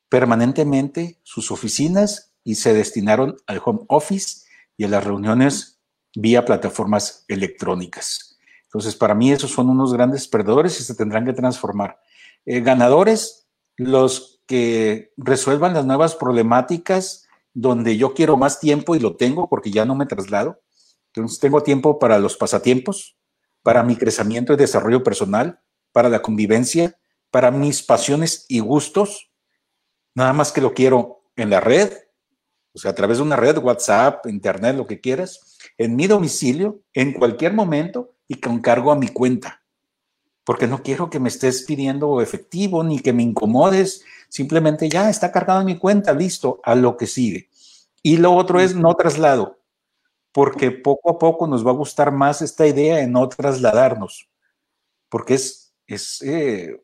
permanentemente 0.09 1.19
sus 1.23 1.51
oficinas 1.51 2.33
y 2.43 2.55
se 2.55 2.73
destinaron 2.73 3.37
al 3.47 3.61
home 3.63 3.81
office 3.87 4.45
y 4.77 4.83
a 4.83 4.87
las 4.87 5.03
reuniones 5.03 5.79
vía 6.15 6.45
plataformas 6.45 7.25
electrónicas. 7.27 8.37
Entonces, 8.65 8.95
para 8.95 9.15
mí 9.15 9.31
esos 9.31 9.51
son 9.51 9.69
unos 9.69 9.93
grandes 9.93 10.27
perdedores 10.27 10.79
y 10.79 10.83
se 10.83 10.95
tendrán 10.95 11.25
que 11.25 11.33
transformar. 11.33 11.99
Eh, 12.45 12.61
ganadores, 12.61 13.44
los 13.77 14.41
que 14.47 15.11
resuelvan 15.17 15.73
las 15.73 15.85
nuevas 15.85 16.15
problemáticas 16.15 17.27
donde 17.53 17.97
yo 17.97 18.13
quiero 18.13 18.37
más 18.37 18.59
tiempo 18.59 18.95
y 18.95 18.99
lo 18.99 19.15
tengo 19.15 19.49
porque 19.49 19.71
ya 19.71 19.85
no 19.85 19.95
me 19.95 20.05
traslado. 20.05 20.61
Entonces 21.13 21.39
tengo 21.39 21.63
tiempo 21.63 21.99
para 21.99 22.19
los 22.19 22.35
pasatiempos, 22.35 23.17
para 23.63 23.83
mi 23.83 23.95
crecimiento 23.95 24.53
y 24.53 24.57
desarrollo 24.57 25.03
personal, 25.03 25.61
para 25.91 26.09
la 26.09 26.21
convivencia, 26.21 26.99
para 27.31 27.51
mis 27.51 27.81
pasiones 27.81 28.45
y 28.49 28.59
gustos. 28.59 29.31
Nada 30.13 30.33
más 30.33 30.51
que 30.51 30.61
lo 30.61 30.73
quiero 30.73 31.23
en 31.35 31.49
la 31.49 31.61
red, 31.61 31.91
o 32.73 32.77
sea, 32.77 32.91
a 32.91 32.95
través 32.95 33.17
de 33.17 33.23
una 33.23 33.37
red, 33.37 33.57
WhatsApp, 33.57 34.27
Internet, 34.27 34.75
lo 34.75 34.85
que 34.85 34.99
quieras, 34.99 35.57
en 35.77 35.95
mi 35.95 36.07
domicilio, 36.07 36.81
en 36.93 37.13
cualquier 37.13 37.53
momento 37.53 38.17
y 38.27 38.35
con 38.35 38.59
cargo 38.59 38.91
a 38.91 38.97
mi 38.97 39.07
cuenta. 39.07 39.64
Porque 40.45 40.67
no 40.67 40.81
quiero 40.81 41.09
que 41.09 41.19
me 41.19 41.27
estés 41.27 41.63
pidiendo 41.63 42.21
efectivo 42.21 42.83
ni 42.83 42.99
que 42.99 43.11
me 43.11 43.23
incomodes 43.23 44.05
Simplemente 44.35 44.89
ya 44.89 45.09
está 45.09 45.31
cargado 45.31 45.61
en 45.61 45.65
mi 45.67 45.77
cuenta, 45.77 46.11
listo, 46.11 46.59
a 46.63 46.75
lo 46.75 46.97
que 46.97 47.07
sigue. 47.07 47.49
Y 48.03 48.17
lo 48.17 48.33
otro 48.33 48.59
es 48.59 48.75
no 48.75 48.93
traslado, 48.93 49.59
porque 50.33 50.71
poco 50.71 51.11
a 51.11 51.17
poco 51.17 51.47
nos 51.47 51.65
va 51.65 51.71
a 51.71 51.75
gustar 51.75 52.11
más 52.11 52.41
esta 52.41 52.67
idea 52.67 52.97
de 52.97 53.07
no 53.07 53.29
trasladarnos, 53.29 54.29
porque 55.07 55.35
es, 55.35 55.73
es 55.87 56.21
eh, 56.21 56.83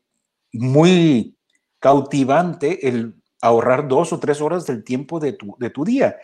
muy 0.53 1.37
cautivante 1.79 2.87
el 2.87 3.15
ahorrar 3.41 3.87
dos 3.89 4.13
o 4.13 4.19
tres 4.19 4.39
horas 4.39 4.65
del 4.65 4.85
tiempo 4.85 5.19
de 5.19 5.33
tu, 5.33 5.57
de 5.59 5.69
tu 5.69 5.83
día. 5.83 6.17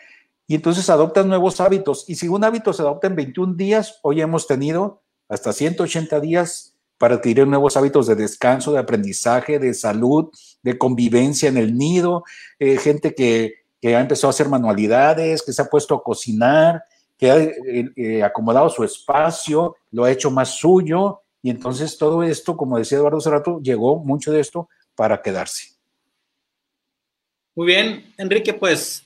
Y 0.47 0.55
entonces 0.55 0.89
adoptas 0.89 1.25
nuevos 1.25 1.59
hábitos. 1.59 2.05
Y 2.07 2.15
si 2.15 2.29
un 2.29 2.45
hábito 2.45 2.71
se 2.71 2.83
adopta 2.83 3.07
en 3.07 3.17
21 3.17 3.55
días, 3.55 3.99
hoy 4.01 4.21
hemos 4.21 4.47
tenido 4.47 5.03
hasta 5.27 5.51
180 5.51 6.21
días 6.21 6.76
para 6.97 7.15
adquirir 7.15 7.47
nuevos 7.47 7.77
hábitos 7.77 8.07
de 8.07 8.15
descanso, 8.15 8.73
de 8.73 8.79
aprendizaje, 8.79 9.59
de 9.59 9.73
salud, 9.73 10.29
de 10.63 10.77
convivencia 10.77 11.49
en 11.49 11.57
el 11.57 11.77
nido, 11.77 12.23
eh, 12.59 12.77
gente 12.77 13.13
que, 13.13 13.65
ha 13.83 14.01
empezado 14.01 14.27
a 14.27 14.31
hacer 14.31 14.49
manualidades, 14.49 15.41
que 15.41 15.53
se 15.53 15.61
ha 15.61 15.65
puesto 15.69 15.95
a 15.95 16.03
cocinar, 16.03 16.83
que 17.17 17.31
ha 17.31 17.37
eh, 17.37 17.89
eh, 17.95 18.23
acomodado 18.23 18.69
su 18.69 18.83
espacio, 18.83 19.77
lo 19.91 20.03
ha 20.03 20.11
hecho 20.11 20.29
más 20.29 20.57
suyo, 20.57 21.21
y 21.41 21.51
entonces 21.51 21.97
todo 21.97 22.21
esto, 22.21 22.57
como 22.57 22.77
decía 22.77 22.97
Eduardo 22.97 23.19
hace 23.19 23.29
rato, 23.29 23.61
llegó 23.61 23.99
mucho 23.99 24.33
de 24.33 24.41
esto 24.41 24.67
para 24.93 25.21
quedarse. 25.21 25.69
Muy 27.55 27.67
bien, 27.67 28.13
Enrique, 28.17 28.53
pues, 28.53 29.05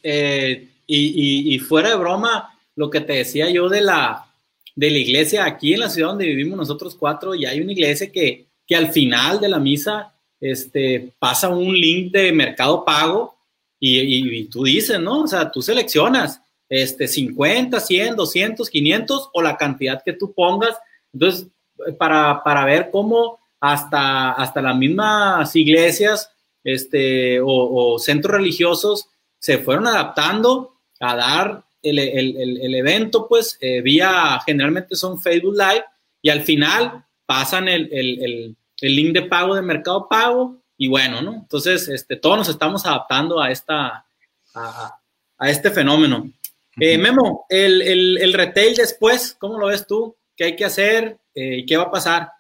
y 0.88 1.60
fuera 1.60 1.90
de 1.90 1.96
broma, 1.96 2.58
lo 2.76 2.90
que 2.90 3.02
te 3.02 3.14
decía 3.14 3.50
yo 3.52 3.70
de 3.70 3.82
la, 3.82 4.31
de 4.76 4.90
la 4.90 4.98
iglesia 4.98 5.46
aquí 5.46 5.74
en 5.74 5.82
la 5.82 5.90
ciudad 5.90 6.10
donde 6.10 6.26
vivimos 6.26 6.58
nosotros 6.58 6.96
cuatro, 6.96 7.36
y 7.36 7.46
hay 7.46 7.60
una 7.62 7.72
iglesia 7.72 8.12
que, 8.12 8.48
que 8.66 8.76
al 8.76 8.92
final 8.92 9.40
de 9.40 9.50
la 9.50 9.60
misa 9.60 10.14
este, 10.40 11.14
pasa 11.20 11.50
un 11.50 11.74
link 11.74 12.12
de 12.12 12.32
mercado 12.32 12.84
pago 12.84 13.36
y, 13.80 14.46
tú 14.46 14.64
dices, 14.64 15.00
¿no? 15.00 15.22
O 15.24 15.28
sea, 15.28 15.52
tú 15.52 15.62
seleccionas 15.62 16.40
este, 16.70 17.08
50, 17.08 17.80
100, 17.80 18.16
200, 18.16 18.70
500 18.70 19.30
o 19.34 19.42
la 19.42 19.58
cantidad 19.58 20.04
que 20.04 20.14
tú 20.14 20.34
pongas. 20.34 20.78
Entonces, 21.12 21.48
para, 21.98 22.44
para 22.44 22.64
ver 22.66 22.90
cómo 22.92 23.40
hasta, 23.60 24.32
hasta 24.34 24.62
las 24.62 24.76
mismas 24.76 25.56
iglesias 25.56 26.32
este, 26.64 27.40
o, 27.44 27.98
centros 28.00 28.36
religiosos 28.36 29.08
se 29.40 29.58
fueron 29.58 29.88
adaptando 29.88 30.76
a 31.00 31.16
dar 31.16 31.64
el, 31.82 32.00
el, 32.00 32.60
el 32.62 32.76
evento, 32.76 33.28
pues, 33.28 33.58
eh, 33.62 33.82
vía, 33.82 34.40
generalmente 34.46 34.96
son 34.96 35.22
Facebook 35.22 35.56
Live, 35.56 35.86
y 36.22 36.30
al 36.30 36.42
final 36.42 37.06
pasan 37.26 37.68
el, 37.68 37.90
el 38.82 38.96
link 38.96 39.14
de 39.14 39.24
pago 39.24 39.56
de 39.56 39.62
Mercado 39.62 40.08
Pago 40.10 40.62
y 40.82 40.88
bueno, 40.88 41.22
¿no? 41.22 41.34
Entonces, 41.34 41.88
este, 41.90 42.16
todos 42.16 42.40
nos 42.40 42.50
estamos 42.50 42.84
adaptando 42.88 43.40
a, 43.40 43.52
esta, 43.52 44.04
a, 44.56 45.00
este 45.42 45.70
fenómeno. 45.70 46.32
Eh, 46.80 46.98
Memo, 46.98 47.46
el, 47.50 48.34
retail 48.34 48.76
después, 48.76 49.36
¿cómo 49.40 49.60
lo 49.60 49.68
ves 49.68 49.86
tú? 49.86 50.16
¿Qué 50.36 50.46
hay 50.46 50.56
que 50.56 50.66
hacer 50.66 51.20
eh, 51.36 51.66
qué 51.68 51.78
va 51.78 51.84
a 51.84 51.92
pasar? 51.92 52.32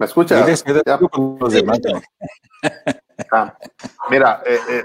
¿Me 0.00 0.06
escuchas? 0.06 0.40
Ah, 3.30 3.54
mira, 4.08 4.42
eh, 4.46 4.58
eh 4.68 4.84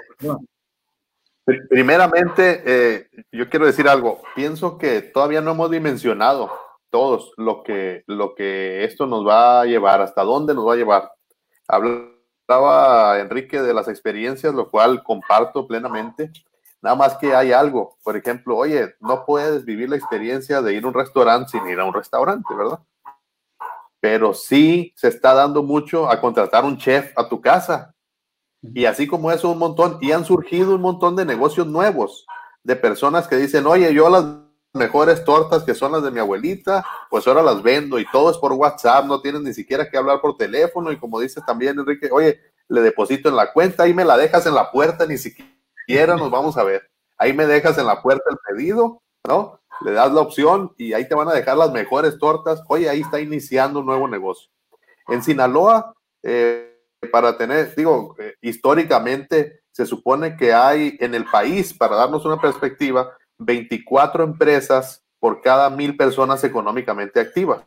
Primeramente, 1.69 2.63
eh, 2.65 3.07
yo 3.31 3.49
quiero 3.49 3.65
decir 3.65 3.87
algo. 3.87 4.21
Pienso 4.35 4.77
que 4.77 5.01
todavía 5.01 5.39
no 5.39 5.51
hemos 5.51 5.71
dimensionado 5.71 6.51
todos 6.89 7.31
lo 7.37 7.63
que, 7.63 8.03
lo 8.07 8.35
que 8.35 8.83
esto 8.83 9.05
nos 9.05 9.25
va 9.25 9.61
a 9.61 9.65
llevar, 9.65 10.01
hasta 10.01 10.23
dónde 10.23 10.53
nos 10.53 10.67
va 10.67 10.73
a 10.73 10.77
llevar. 10.77 11.11
Hablaba 11.65 13.19
Enrique 13.19 13.61
de 13.61 13.73
las 13.73 13.87
experiencias, 13.87 14.53
lo 14.53 14.69
cual 14.69 15.01
comparto 15.01 15.65
plenamente. 15.65 16.29
Nada 16.81 16.97
más 16.97 17.15
que 17.15 17.33
hay 17.33 17.53
algo, 17.53 17.95
por 18.03 18.17
ejemplo, 18.17 18.57
oye, 18.57 18.95
no 18.99 19.23
puedes 19.25 19.63
vivir 19.63 19.89
la 19.89 19.95
experiencia 19.95 20.61
de 20.61 20.73
ir 20.73 20.83
a 20.83 20.87
un 20.89 20.93
restaurante 20.93 21.51
sin 21.51 21.65
ir 21.67 21.79
a 21.79 21.85
un 21.85 21.93
restaurante, 21.93 22.53
¿verdad? 22.53 22.79
Pero 24.05 24.35
sí 24.35 24.93
se 24.95 25.07
está 25.07 25.33
dando 25.33 25.63
mucho 25.63 26.07
a 26.07 26.21
contratar 26.21 26.63
un 26.63 26.77
chef 26.77 27.11
a 27.17 27.27
tu 27.27 27.41
casa 27.41 27.95
y 28.61 28.85
así 28.85 29.07
como 29.07 29.31
eso, 29.31 29.49
un 29.49 29.57
montón, 29.57 29.97
y 29.99 30.11
han 30.11 30.23
surgido 30.23 30.75
un 30.75 30.81
montón 30.81 31.15
de 31.15 31.25
negocios 31.25 31.65
nuevos, 31.65 32.27
de 32.63 32.75
personas 32.75 33.27
que 33.27 33.35
dicen, 33.35 33.65
oye, 33.65 33.91
yo 33.95 34.07
las 34.11 34.23
mejores 34.73 35.25
tortas 35.25 35.63
que 35.63 35.73
son 35.73 35.91
las 35.91 36.03
de 36.03 36.11
mi 36.11 36.19
abuelita, 36.19 36.85
pues 37.09 37.27
ahora 37.27 37.41
las 37.41 37.63
vendo 37.63 37.97
y 37.97 38.05
todo 38.11 38.29
es 38.29 38.37
por 38.37 38.53
WhatsApp, 38.53 39.05
no 39.05 39.21
tienes 39.21 39.41
ni 39.41 39.55
siquiera 39.55 39.89
que 39.89 39.97
hablar 39.97 40.21
por 40.21 40.37
teléfono 40.37 40.91
y 40.91 40.99
como 40.99 41.19
dice 41.19 41.41
también 41.41 41.79
Enrique, 41.79 42.07
oye, 42.11 42.39
le 42.67 42.81
deposito 42.81 43.29
en 43.29 43.35
la 43.35 43.51
cuenta, 43.53 43.85
ahí 43.85 43.95
me 43.95 44.05
la 44.05 44.17
dejas 44.17 44.45
en 44.45 44.53
la 44.53 44.69
puerta, 44.69 45.07
ni 45.07 45.17
siquiera 45.17 46.15
nos 46.15 46.29
vamos 46.29 46.57
a 46.57 46.63
ver. 46.63 46.91
Ahí 47.17 47.33
me 47.33 47.47
dejas 47.47 47.75
en 47.79 47.87
la 47.87 48.03
puerta 48.03 48.25
el 48.29 48.37
pedido, 48.55 49.01
¿no? 49.27 49.59
Le 49.81 49.91
das 49.91 50.11
la 50.11 50.21
opción 50.21 50.73
y 50.77 50.93
ahí 50.93 51.07
te 51.07 51.15
van 51.15 51.27
a 51.27 51.33
dejar 51.33 51.57
las 51.57 51.71
mejores 51.71 52.17
tortas. 52.17 52.61
Oye, 52.67 52.89
ahí 52.89 53.01
está 53.01 53.19
iniciando 53.19 53.79
un 53.79 53.85
nuevo 53.85 54.07
negocio. 54.07 54.49
En 55.07 55.21
Sinaloa, 55.21 55.93
eh, 56.23 56.75
para 57.11 57.37
tener, 57.37 57.75
digo, 57.75 58.15
eh, 58.17 58.35
históricamente 58.41 59.61
se 59.71 59.85
supone 59.85 60.37
que 60.37 60.53
hay 60.53 60.97
en 60.99 61.13
el 61.13 61.25
país, 61.25 61.73
para 61.73 61.95
darnos 61.95 62.25
una 62.25 62.39
perspectiva, 62.39 63.11
24 63.37 64.23
empresas 64.23 65.03
por 65.19 65.41
cada 65.41 65.69
mil 65.69 65.97
personas 65.97 66.43
económicamente 66.43 67.19
activas. 67.19 67.63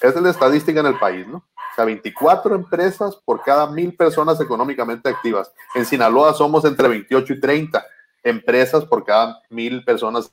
Esa 0.00 0.18
es 0.18 0.22
la 0.22 0.30
estadística 0.30 0.80
en 0.80 0.86
el 0.86 0.98
país, 0.98 1.26
¿no? 1.26 1.38
O 1.38 1.74
sea, 1.74 1.84
24 1.84 2.54
empresas 2.54 3.16
por 3.24 3.42
cada 3.42 3.66
mil 3.68 3.96
personas 3.96 4.40
económicamente 4.40 5.08
activas. 5.08 5.52
En 5.74 5.84
Sinaloa 5.86 6.34
somos 6.34 6.64
entre 6.64 6.88
28 6.88 7.32
y 7.32 7.40
30 7.40 7.84
empresas 8.22 8.84
por 8.84 9.04
cada 9.04 9.40
mil 9.50 9.84
personas 9.84 10.32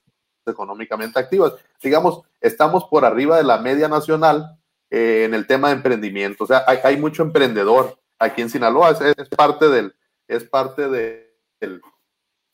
económicamente 0.52 1.20
activas. 1.20 1.54
Digamos, 1.82 2.22
estamos 2.40 2.86
por 2.86 3.06
arriba 3.06 3.38
de 3.38 3.44
la 3.44 3.58
media 3.58 3.88
nacional 3.88 4.58
eh, 4.90 5.24
en 5.26 5.34
el 5.34 5.48
tema 5.48 5.70
de 5.70 5.76
emprendimiento. 5.76 6.44
O 6.44 6.48
sea, 6.48 6.64
hay, 6.68 6.98
mucho 6.98 7.24
emprendedor 7.24 7.98
aquí 8.20 8.42
en 8.42 8.50
Sinaloa, 8.50 8.92
es, 8.92 9.30
parte 9.30 9.70
del, 9.70 9.96
es 10.28 10.44
parte 10.44 10.90
de, 10.90 11.34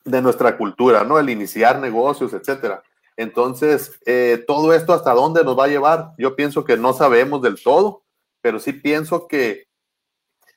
de 0.04 0.22
nuestra 0.22 0.56
cultura, 0.56 1.04
¿no? 1.04 1.18
El 1.18 1.30
iniciar 1.30 1.78
negocios, 1.78 2.32
etcétera. 2.32 2.82
Entonces, 3.18 3.98
eh, 4.06 4.44
todo 4.46 4.72
esto 4.72 4.92
hasta 4.92 5.12
dónde 5.12 5.42
nos 5.42 5.58
va 5.58 5.64
a 5.64 5.68
llevar, 5.68 6.12
yo 6.18 6.36
pienso 6.36 6.64
que 6.64 6.76
no 6.76 6.92
sabemos 6.92 7.42
del 7.42 7.60
todo, 7.60 8.04
pero 8.40 8.60
sí 8.60 8.72
pienso 8.72 9.26
que 9.26 9.66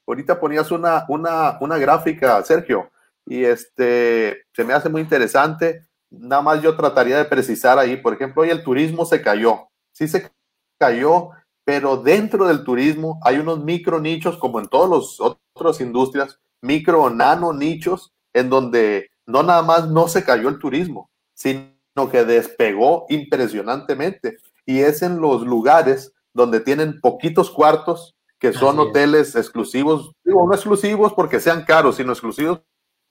ahorita 0.05 0.39
ponías 0.39 0.69
una, 0.69 1.05
una, 1.07 1.57
una 1.59 1.79
gráfica, 1.79 2.41
Sergio, 2.43 2.91
y 3.25 3.43
este 3.43 4.45
se 4.53 4.63
me 4.63 4.73
hace 4.73 4.89
muy 4.89 5.01
interesante. 5.01 5.87
Nada 6.11 6.41
más 6.41 6.61
yo 6.61 6.75
trataría 6.75 7.17
de 7.17 7.25
precisar 7.25 7.79
ahí, 7.79 7.97
por 7.97 8.13
ejemplo, 8.13 8.41
hoy 8.41 8.49
el 8.49 8.63
turismo 8.63 9.05
se 9.05 9.21
cayó, 9.21 9.69
sí 9.93 10.07
se 10.07 10.29
cayó, 10.77 11.29
pero 11.63 11.97
dentro 11.97 12.47
del 12.47 12.63
turismo 12.63 13.19
hay 13.23 13.37
unos 13.37 13.63
micro 13.63 13.99
nichos, 13.99 14.37
como 14.37 14.59
en 14.59 14.67
todas 14.67 14.89
las 14.89 15.37
otras 15.55 15.79
industrias, 15.79 16.39
micro 16.61 17.03
o 17.03 17.09
nano 17.09 17.53
nichos, 17.53 18.11
en 18.33 18.49
donde 18.49 19.09
no 19.25 19.41
nada 19.41 19.61
más 19.61 19.87
no 19.87 20.07
se 20.07 20.23
cayó 20.23 20.49
el 20.49 20.59
turismo, 20.59 21.09
sino 21.33 22.09
que 22.11 22.25
despegó 22.25 23.05
impresionantemente. 23.09 24.37
Y 24.65 24.81
es 24.81 25.01
en 25.01 25.21
los 25.21 25.43
lugares 25.43 26.13
donde 26.33 26.59
tienen 26.59 26.99
poquitos 26.99 27.49
cuartos, 27.49 28.15
que 28.37 28.53
son 28.53 28.79
hoteles 28.79 29.35
exclusivos, 29.35 30.11
digo, 30.23 30.47
no 30.47 30.53
exclusivos 30.53 31.13
porque 31.13 31.39
sean 31.39 31.63
caros, 31.63 31.97
sino 31.97 32.11
exclusivos 32.11 32.61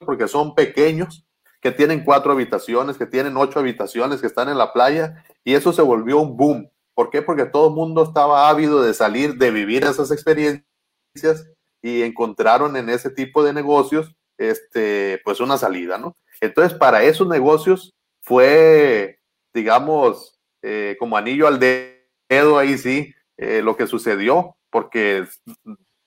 porque 0.04 0.26
son 0.26 0.56
pequeños, 0.56 1.24
que 1.60 1.70
tienen 1.70 2.04
cuatro 2.04 2.32
habitaciones, 2.32 2.96
que 2.96 3.06
tienen 3.06 3.36
ocho 3.36 3.58
habitaciones, 3.58 4.20
que 4.20 4.26
están 4.26 4.48
en 4.48 4.58
la 4.58 4.72
playa, 4.72 5.24
y 5.44 5.54
eso 5.54 5.72
se 5.72 5.82
volvió 5.82 6.18
un 6.18 6.36
boom. 6.36 6.70
¿Por 6.94 7.10
qué? 7.10 7.22
Porque 7.22 7.46
todo 7.46 7.68
el 7.68 7.74
mundo 7.74 8.02
estaba 8.02 8.48
ávido 8.48 8.82
de 8.82 8.94
salir, 8.94 9.36
de 9.36 9.50
vivir 9.50 9.84
esas 9.84 10.10
experiencias 10.10 10.64
y 11.82 12.02
encontraron 12.02 12.76
en 12.76 12.88
ese 12.88 13.10
tipo 13.10 13.42
de 13.42 13.52
negocios, 13.52 14.14
este, 14.38 15.20
pues 15.24 15.40
una 15.40 15.58
salida, 15.58 15.98
¿no? 15.98 16.16
Entonces, 16.40 16.76
para 16.76 17.02
esos 17.02 17.28
negocios 17.28 17.94
fue, 18.22 19.18
digamos, 19.54 20.38
eh, 20.62 20.96
como 20.98 21.16
anillo 21.16 21.46
al 21.46 21.58
dedo 21.58 22.58
ahí 22.58 22.76
sí, 22.78 23.14
eh, 23.36 23.62
lo 23.62 23.76
que 23.76 23.86
sucedió, 23.86 24.56
porque 24.70 25.26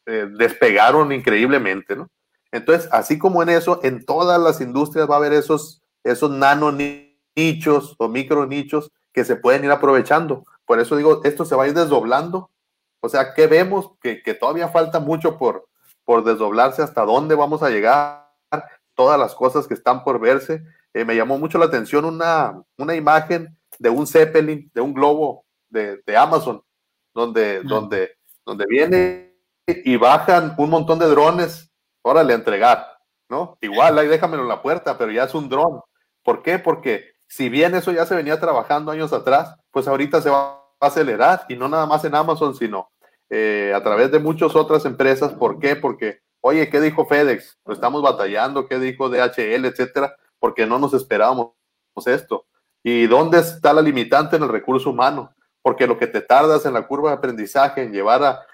eh, 0.05 0.27
despegaron 0.37 1.11
increíblemente, 1.11 1.95
¿no? 1.95 2.09
Entonces, 2.53 2.87
así 2.91 3.17
como 3.17 3.41
en 3.41 3.49
eso, 3.49 3.79
en 3.81 4.05
todas 4.05 4.39
las 4.39 4.61
industrias 4.61 5.09
va 5.09 5.15
a 5.15 5.17
haber 5.17 5.33
esos, 5.33 5.81
esos 6.03 6.29
nano 6.29 6.71
nichos 6.71 7.95
o 7.97 8.07
micro 8.07 8.45
nichos 8.45 8.91
que 9.11 9.25
se 9.25 9.35
pueden 9.35 9.63
ir 9.63 9.71
aprovechando. 9.71 10.45
Por 10.63 10.79
eso 10.79 10.95
digo, 10.95 11.21
esto 11.23 11.45
se 11.45 11.55
va 11.55 11.63
a 11.63 11.67
ir 11.67 11.73
desdoblando. 11.73 12.51
O 12.99 13.09
sea, 13.09 13.33
¿qué 13.33 13.47
vemos? 13.47 13.93
Que, 13.99 14.21
que 14.21 14.35
todavía 14.35 14.69
falta 14.69 14.99
mucho 14.99 15.39
por, 15.39 15.67
por 16.05 16.23
desdoblarse, 16.23 16.83
hasta 16.83 17.03
dónde 17.05 17.33
vamos 17.33 17.63
a 17.63 17.71
llegar, 17.71 18.29
todas 18.93 19.19
las 19.19 19.33
cosas 19.33 19.67
que 19.67 19.73
están 19.73 20.03
por 20.03 20.19
verse. 20.19 20.63
Eh, 20.93 21.05
me 21.05 21.15
llamó 21.15 21.39
mucho 21.39 21.57
la 21.57 21.65
atención 21.65 22.05
una, 22.05 22.61
una 22.77 22.93
imagen 22.93 23.57
de 23.79 23.89
un 23.89 24.05
Zeppelin, 24.05 24.69
de 24.75 24.81
un 24.81 24.93
globo 24.93 25.43
de, 25.69 26.03
de 26.05 26.15
Amazon, 26.15 26.61
donde, 27.15 27.63
donde, 27.63 28.11
donde 28.45 28.65
viene 28.69 29.33
y 29.65 29.97
bajan 29.97 30.53
un 30.59 30.69
montón 30.69 30.99
de 30.99 31.07
drones, 31.07 31.72
órale, 32.03 32.33
entregar, 32.33 32.99
¿no? 33.29 33.57
Igual, 33.61 33.97
ahí 33.97 34.07
déjamelo 34.07 34.43
en 34.43 34.49
la 34.49 34.61
puerta, 34.61 34.97
pero 34.97 35.11
ya 35.11 35.23
es 35.23 35.33
un 35.33 35.49
dron. 35.49 35.81
¿Por 36.23 36.43
qué? 36.43 36.59
Porque 36.59 37.15
si 37.27 37.49
bien 37.49 37.73
eso 37.73 37.91
ya 37.91 38.05
se 38.05 38.15
venía 38.15 38.39
trabajando 38.39 38.91
años 38.91 39.11
atrás, 39.11 39.55
pues 39.71 39.87
ahorita 39.87 40.21
se 40.21 40.29
va 40.29 40.61
a 40.79 40.87
acelerar 40.87 41.45
y 41.49 41.55
no 41.55 41.67
nada 41.67 41.87
más 41.87 42.05
en 42.05 42.13
Amazon, 42.13 42.53
sino 42.53 42.91
eh, 43.29 43.73
a 43.75 43.81
través 43.81 44.11
de 44.11 44.19
muchas 44.19 44.55
otras 44.55 44.85
empresas. 44.85 45.33
¿Por 45.33 45.57
qué? 45.59 45.75
Porque, 45.75 46.19
oye, 46.41 46.69
¿qué 46.69 46.79
dijo 46.79 47.05
FedEx? 47.07 47.57
Lo 47.65 47.73
estamos 47.73 48.03
batallando, 48.03 48.67
¿qué 48.67 48.77
dijo 48.77 49.09
DHL, 49.09 49.65
etcétera? 49.65 50.15
porque 50.43 50.65
no 50.65 50.77
nos 50.77 50.93
esperábamos 50.93 51.53
esto. 52.05 52.45
¿Y 52.83 53.07
dónde 53.07 53.39
está 53.39 53.71
la 53.71 53.81
limitante 53.81 54.35
en 54.35 54.43
el 54.43 54.49
recurso 54.49 54.89
humano? 54.89 55.33
Porque 55.61 55.87
lo 55.87 55.97
que 55.97 56.05
te 56.05 56.19
tardas 56.19 56.65
en 56.65 56.73
la 56.73 56.85
curva 56.85 57.11
de 57.11 57.15
aprendizaje, 57.15 57.81
en 57.81 57.93
llevar 57.93 58.21
a, 58.25 58.45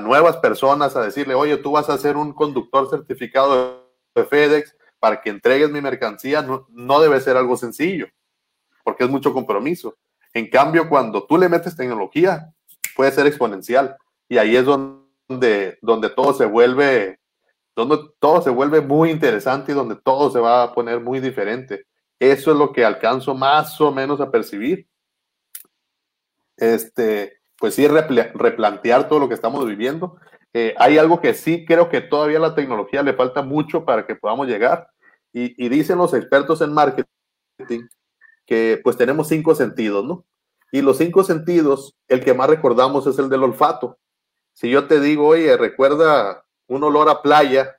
nuevas 0.00 0.36
personas 0.38 0.96
a 0.96 1.02
decirle, 1.02 1.34
oye, 1.34 1.56
tú 1.58 1.72
vas 1.72 1.88
a 1.88 1.98
ser 1.98 2.16
un 2.16 2.32
conductor 2.32 2.88
certificado 2.88 3.86
de 4.14 4.24
FedEx 4.24 4.74
para 4.98 5.20
que 5.20 5.30
entregues 5.30 5.70
mi 5.70 5.80
mercancía, 5.80 6.42
no, 6.42 6.66
no 6.70 7.00
debe 7.00 7.20
ser 7.20 7.36
algo 7.36 7.56
sencillo, 7.56 8.08
porque 8.82 9.04
es 9.04 9.10
mucho 9.10 9.32
compromiso. 9.32 9.96
En 10.34 10.50
cambio, 10.50 10.88
cuando 10.88 11.24
tú 11.24 11.38
le 11.38 11.48
metes 11.48 11.76
tecnología, 11.76 12.52
puede 12.96 13.12
ser 13.12 13.26
exponencial. 13.26 13.96
Y 14.28 14.38
ahí 14.38 14.56
es 14.56 14.64
donde, 14.64 15.78
donde 15.80 16.10
todo 16.10 16.34
se 16.34 16.44
vuelve 16.44 17.18
donde 17.78 18.10
todo 18.18 18.42
se 18.42 18.50
vuelve 18.50 18.80
muy 18.80 19.08
interesante 19.10 19.70
y 19.70 19.74
donde 19.74 19.94
todo 19.94 20.32
se 20.32 20.40
va 20.40 20.64
a 20.64 20.74
poner 20.74 20.98
muy 20.98 21.20
diferente. 21.20 21.86
Eso 22.18 22.50
es 22.50 22.58
lo 22.58 22.72
que 22.72 22.84
alcanzo 22.84 23.36
más 23.36 23.80
o 23.80 23.92
menos 23.92 24.20
a 24.20 24.32
percibir. 24.32 24.88
Este, 26.56 27.37
pues 27.58 27.74
sí, 27.74 27.86
replantear 27.88 29.08
todo 29.08 29.18
lo 29.18 29.28
que 29.28 29.34
estamos 29.34 29.66
viviendo. 29.66 30.18
Eh, 30.54 30.74
hay 30.78 30.96
algo 30.96 31.20
que 31.20 31.34
sí 31.34 31.64
creo 31.66 31.88
que 31.88 32.00
todavía 32.00 32.38
la 32.38 32.54
tecnología 32.54 33.02
le 33.02 33.14
falta 33.14 33.42
mucho 33.42 33.84
para 33.84 34.06
que 34.06 34.14
podamos 34.14 34.46
llegar. 34.46 34.88
Y, 35.32 35.68
dicen 35.68 35.98
los 35.98 36.14
expertos 36.14 36.62
en 36.62 36.72
marketing 36.72 37.86
que 38.46 38.80
pues 38.82 38.96
tenemos 38.96 39.28
cinco 39.28 39.54
sentidos, 39.54 40.04
¿no? 40.04 40.24
Y 40.72 40.80
los 40.80 40.98
cinco 40.98 41.22
sentidos, 41.22 41.94
el 42.08 42.24
que 42.24 42.34
más 42.34 42.48
recordamos 42.48 43.06
es 43.06 43.18
el 43.18 43.28
del 43.28 43.44
olfato. 43.44 43.98
Si 44.54 44.70
yo 44.70 44.86
te 44.86 45.00
digo, 45.00 45.28
oye, 45.28 45.56
recuerda 45.56 46.44
un 46.66 46.82
olor 46.82 47.08
a 47.08 47.22
playa, 47.22 47.76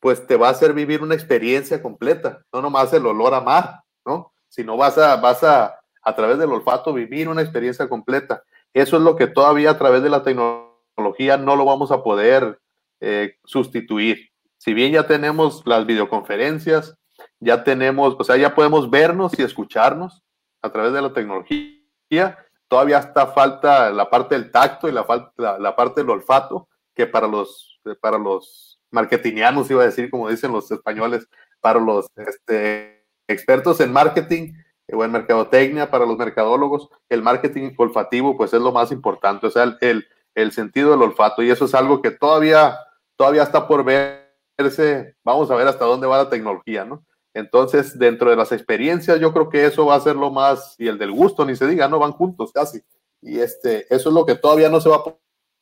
pues 0.00 0.26
te 0.26 0.36
va 0.36 0.48
a 0.48 0.52
hacer 0.52 0.72
vivir 0.72 1.02
una 1.02 1.14
experiencia 1.14 1.82
completa, 1.82 2.44
no 2.52 2.62
nomás 2.62 2.92
el 2.92 3.04
olor 3.04 3.34
a 3.34 3.40
mar, 3.40 3.82
¿no? 4.06 4.32
Sino 4.48 4.76
vas 4.76 4.96
a, 4.96 5.16
vas 5.16 5.42
a, 5.42 5.78
a 6.02 6.14
través 6.14 6.38
del 6.38 6.52
olfato, 6.52 6.92
vivir 6.92 7.28
una 7.28 7.42
experiencia 7.42 7.88
completa. 7.88 8.42
Eso 8.78 8.96
es 8.96 9.02
lo 9.02 9.16
que 9.16 9.26
todavía 9.26 9.70
a 9.70 9.78
través 9.78 10.02
de 10.02 10.10
la 10.10 10.22
tecnología 10.22 11.36
no 11.36 11.56
lo 11.56 11.64
vamos 11.64 11.90
a 11.90 12.02
poder 12.04 12.60
eh, 13.00 13.34
sustituir. 13.44 14.30
Si 14.56 14.72
bien 14.72 14.92
ya 14.92 15.06
tenemos 15.06 15.62
las 15.66 15.84
videoconferencias, 15.84 16.96
ya 17.40 17.64
tenemos, 17.64 18.14
o 18.18 18.22
sea, 18.22 18.36
ya 18.36 18.54
podemos 18.54 18.88
vernos 18.88 19.36
y 19.36 19.42
escucharnos 19.42 20.22
a 20.62 20.70
través 20.70 20.92
de 20.92 21.02
la 21.02 21.12
tecnología, 21.12 22.38
todavía 22.68 22.98
está 22.98 23.26
falta 23.28 23.90
la 23.90 24.08
parte 24.10 24.36
del 24.36 24.52
tacto 24.52 24.88
y 24.88 24.92
la, 24.92 25.04
la, 25.36 25.58
la 25.58 25.74
parte 25.74 26.00
del 26.00 26.10
olfato, 26.10 26.68
que 26.94 27.06
para 27.06 27.26
los, 27.26 27.80
para 28.00 28.16
los 28.16 28.80
marketingianos, 28.90 29.70
iba 29.70 29.82
a 29.82 29.86
decir, 29.86 30.08
como 30.08 30.28
dicen 30.28 30.52
los 30.52 30.70
españoles, 30.70 31.28
para 31.60 31.80
los 31.80 32.06
este, 32.16 33.04
expertos 33.26 33.80
en 33.80 33.92
marketing 33.92 34.52
o 34.92 35.04
en 35.04 35.12
mercadotecnia, 35.12 35.90
para 35.90 36.06
los 36.06 36.16
mercadólogos, 36.16 36.88
el 37.08 37.22
marketing 37.22 37.72
olfativo, 37.76 38.36
pues 38.36 38.52
es 38.54 38.60
lo 38.60 38.72
más 38.72 38.90
importante, 38.92 39.46
o 39.46 39.50
sea, 39.50 39.76
el, 39.80 40.06
el 40.34 40.52
sentido 40.52 40.90
del 40.90 41.02
olfato, 41.02 41.42
y 41.42 41.50
eso 41.50 41.66
es 41.66 41.74
algo 41.74 42.00
que 42.00 42.10
todavía, 42.10 42.78
todavía 43.16 43.42
está 43.42 43.66
por 43.68 43.84
verse, 43.84 45.16
vamos 45.24 45.50
a 45.50 45.56
ver 45.56 45.68
hasta 45.68 45.84
dónde 45.84 46.06
va 46.06 46.24
la 46.24 46.30
tecnología, 46.30 46.84
¿no? 46.84 47.04
Entonces, 47.34 47.98
dentro 47.98 48.30
de 48.30 48.36
las 48.36 48.50
experiencias, 48.52 49.20
yo 49.20 49.32
creo 49.32 49.48
que 49.48 49.66
eso 49.66 49.86
va 49.86 49.94
a 49.94 50.00
ser 50.00 50.16
lo 50.16 50.30
más, 50.30 50.74
y 50.78 50.88
el 50.88 50.98
del 50.98 51.12
gusto, 51.12 51.44
ni 51.44 51.54
se 51.54 51.66
diga, 51.66 51.88
no 51.88 51.98
van 51.98 52.12
juntos 52.12 52.50
casi. 52.52 52.82
Y 53.20 53.38
este, 53.38 53.86
eso 53.94 54.08
es 54.08 54.14
lo 54.14 54.24
que 54.24 54.34
todavía 54.34 54.68
no 54.68 54.80
se 54.80 54.88
va 54.88 54.96
a 54.96 55.14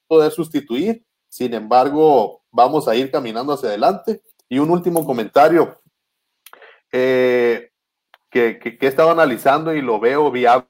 poder 0.07 0.31
sustituir, 0.31 1.05
sin 1.29 1.53
embargo, 1.53 2.43
vamos 2.51 2.89
a 2.89 2.95
ir 2.95 3.11
caminando 3.11 3.53
hacia 3.53 3.69
adelante. 3.71 4.23
Y 4.49 4.59
un 4.59 4.71
último 4.71 5.05
comentario 5.05 5.77
eh, 6.93 7.71
que, 8.61 8.79
he 8.81 8.87
estado 8.87 9.11
analizando 9.11 9.75
y 9.75 9.83
lo 9.83 10.01
veo 10.01 10.31
viable. 10.31 10.67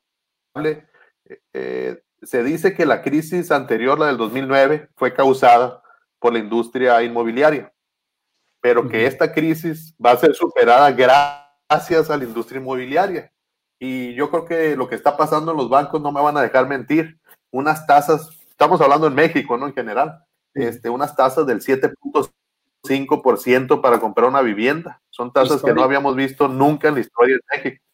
Eh, 1.53 2.03
se 2.23 2.43
dice 2.43 2.75
que 2.75 2.87
la 2.87 3.03
crisis 3.03 3.51
anterior, 3.51 3.99
la 3.99 4.07
del 4.07 4.17
2009, 4.17 4.89
fue 4.97 5.13
causada 5.13 5.83
por 6.19 6.33
la 6.33 6.39
industria 6.39 7.03
inmobiliaria, 7.03 7.73
pero 8.61 8.89
que 8.89 9.07
esta 9.07 9.33
crisis 9.33 9.95
va 10.05 10.13
a 10.13 10.17
ser 10.17 10.35
superada 10.35 10.91
gracias 10.93 12.11
a 12.11 12.17
la 12.17 12.25
industria 12.25 12.61
inmobiliaria. 12.61 13.33
Y 13.79 14.15
yo 14.15 14.31
creo 14.31 14.47
que 14.47 14.75
lo 14.77 14.89
que 14.89 14.95
está 14.95 15.15
pasando 15.17 15.51
en 15.51 15.59
los 15.59 15.69
bancos 15.69 16.01
no 16.01 16.11
me 16.11 16.23
van 16.23 16.37
a 16.37 16.43
dejar 16.43 16.67
mentir. 16.67 17.21
Unas 17.51 17.87
tasas, 17.87 18.31
estamos 18.49 18.81
hablando 18.81 19.07
en 19.07 19.15
México, 19.15 19.59
¿no? 19.59 19.67
En 19.67 19.75
general, 19.75 20.25
este, 20.55 20.89
unas 20.89 21.15
tasas 21.15 21.47
del 21.47 21.61
7.5% 21.61 23.83
para 23.83 24.01
comprar 24.01 24.29
una 24.29 24.41
vivienda. 24.41 25.03
Son 25.17 25.33
tasas 25.33 25.63
que 25.63 25.73
no 25.73 25.83
habíamos 25.83 26.15
visto 26.15 26.47
nunca 26.47 26.89
en 26.89 26.95
la 26.97 27.01
historia 27.01 27.37
de 27.37 27.57
México. 27.57 27.85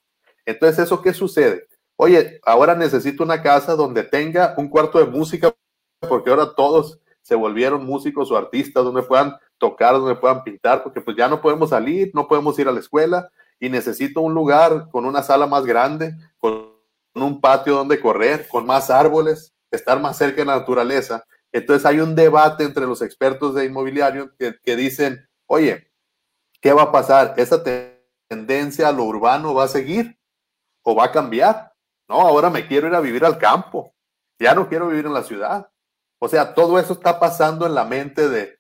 Entonces, 0.45 0.81
¿eso 0.81 1.01
qué 1.01 1.14
sucede? 1.14 1.68
Oye, 1.95 2.41
ahora 2.45 2.75
necesito 2.75 3.23
una 3.23 3.41
casa 3.41 3.77
donde 3.77 4.03
tenga 4.03 4.55
un 4.57 4.68
cuarto 4.68 4.99
de 4.99 5.07
música, 5.07 5.55
porque 6.01 6.31
ahora 6.31 6.53
todos 6.57 6.99
se 7.20 7.37
volvieron 7.37 7.87
músicos 7.87 8.29
o 8.33 8.37
artistas, 8.37 8.83
donde 8.83 9.05
puedan 9.05 9.37
tocar, 9.57 9.95
donde 9.95 10.16
puedan 10.16 10.43
pintar, 10.43 10.83
porque 10.83 11.01
pues 11.01 11.16
ya 11.16 11.29
no 11.29 11.41
podemos 11.41 11.70
salir, 11.70 12.11
no 12.12 12.27
podemos 12.27 12.59
ir 12.59 12.66
a 12.66 12.73
la 12.73 12.81
escuela 12.81 13.31
y 13.61 13.68
necesito 13.68 14.20
un 14.20 14.35
lugar 14.35 14.89
con 14.91 15.07
una 15.07 15.23
sala 15.23 15.47
más 15.47 15.64
grande, 15.64 16.16
con 16.39 16.73
un 17.14 17.41
patio 17.41 17.77
donde 17.77 18.01
correr, 18.01 18.49
con 18.49 18.66
más 18.66 18.91
árboles, 18.91 19.55
estar 19.70 20.01
más 20.01 20.18
cerca 20.18 20.39
de 20.39 20.47
la 20.47 20.59
naturaleza. 20.59 21.25
Entonces 21.53 21.87
hay 21.87 22.01
un 22.01 22.16
debate 22.16 22.64
entre 22.64 22.85
los 22.85 23.01
expertos 23.01 23.55
de 23.55 23.66
inmobiliario 23.66 24.33
que, 24.37 24.77
dicen, 24.77 25.29
oye, 25.47 25.91
¿qué 26.62 26.72
va 26.72 26.84
a 26.84 26.92
pasar? 26.92 27.34
¿Esa 27.36 27.62
tendencia 28.28 28.88
a 28.88 28.92
lo 28.92 29.04
urbano 29.04 29.52
va 29.52 29.64
a 29.64 29.68
seguir 29.68 30.18
o 30.82 30.94
va 30.94 31.06
a 31.06 31.12
cambiar? 31.12 31.74
No, 32.08 32.20
ahora 32.22 32.48
me 32.48 32.66
quiero 32.66 32.88
ir 32.88 32.94
a 32.94 33.00
vivir 33.00 33.24
al 33.24 33.36
campo, 33.36 33.92
ya 34.38 34.54
no 34.54 34.68
quiero 34.68 34.88
vivir 34.88 35.04
en 35.04 35.12
la 35.12 35.24
ciudad. 35.24 35.68
O 36.18 36.28
sea, 36.28 36.54
todo 36.54 36.78
eso 36.78 36.94
está 36.94 37.18
pasando 37.18 37.66
en 37.66 37.74
la 37.74 37.84
mente 37.84 38.28
de, 38.28 38.58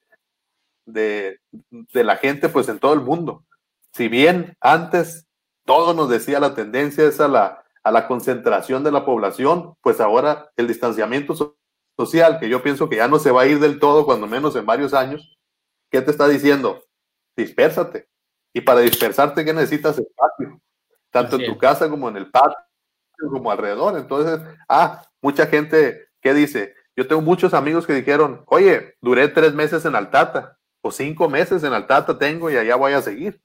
de, 0.84 1.40
de 1.70 2.04
la 2.04 2.16
gente, 2.16 2.48
pues 2.48 2.68
en 2.68 2.78
todo 2.78 2.92
el 2.92 3.00
mundo. 3.00 3.44
Si 3.92 4.08
bien 4.08 4.56
antes 4.60 5.26
todo 5.64 5.94
nos 5.94 6.08
decía 6.08 6.40
la 6.40 6.54
tendencia 6.54 7.04
es 7.04 7.20
a 7.20 7.28
la, 7.28 7.64
a 7.84 7.90
la 7.92 8.08
concentración 8.08 8.82
de 8.82 8.92
la 8.92 9.04
población, 9.04 9.76
pues 9.80 10.00
ahora 10.00 10.50
el 10.56 10.66
distanciamiento 10.66 11.56
social, 11.96 12.40
que 12.40 12.48
yo 12.48 12.62
pienso 12.62 12.88
que 12.88 12.96
ya 12.96 13.06
no 13.06 13.18
se 13.18 13.30
va 13.30 13.42
a 13.42 13.46
ir 13.46 13.60
del 13.60 13.78
todo, 13.78 14.04
cuando 14.04 14.26
menos 14.26 14.56
en 14.56 14.66
varios 14.66 14.92
años, 14.94 15.38
¿qué 15.90 16.00
te 16.00 16.10
está 16.10 16.26
diciendo? 16.26 16.82
Dispérsate. 17.36 18.08
Y 18.52 18.60
para 18.60 18.80
dispersarte, 18.80 19.44
¿qué 19.44 19.52
necesitas? 19.52 19.98
Espacio. 19.98 20.60
Tanto 21.10 21.36
en 21.36 21.46
tu 21.46 21.58
casa 21.58 21.88
como 21.88 22.08
en 22.08 22.16
el 22.16 22.30
patio, 22.30 22.56
como 23.30 23.50
alrededor. 23.50 23.98
Entonces, 23.98 24.40
ah, 24.68 25.02
mucha 25.20 25.46
gente, 25.46 26.08
¿qué 26.20 26.34
dice? 26.34 26.74
Yo 26.96 27.06
tengo 27.06 27.22
muchos 27.22 27.54
amigos 27.54 27.86
que 27.86 27.94
dijeron, 27.94 28.44
oye, 28.46 28.96
duré 29.00 29.28
tres 29.28 29.54
meses 29.54 29.84
en 29.84 29.94
Altata, 29.94 30.58
o 30.82 30.90
cinco 30.90 31.28
meses 31.28 31.62
en 31.64 31.72
Altata 31.72 32.18
tengo 32.18 32.50
y 32.50 32.56
allá 32.56 32.76
voy 32.76 32.92
a 32.92 33.02
seguir. 33.02 33.40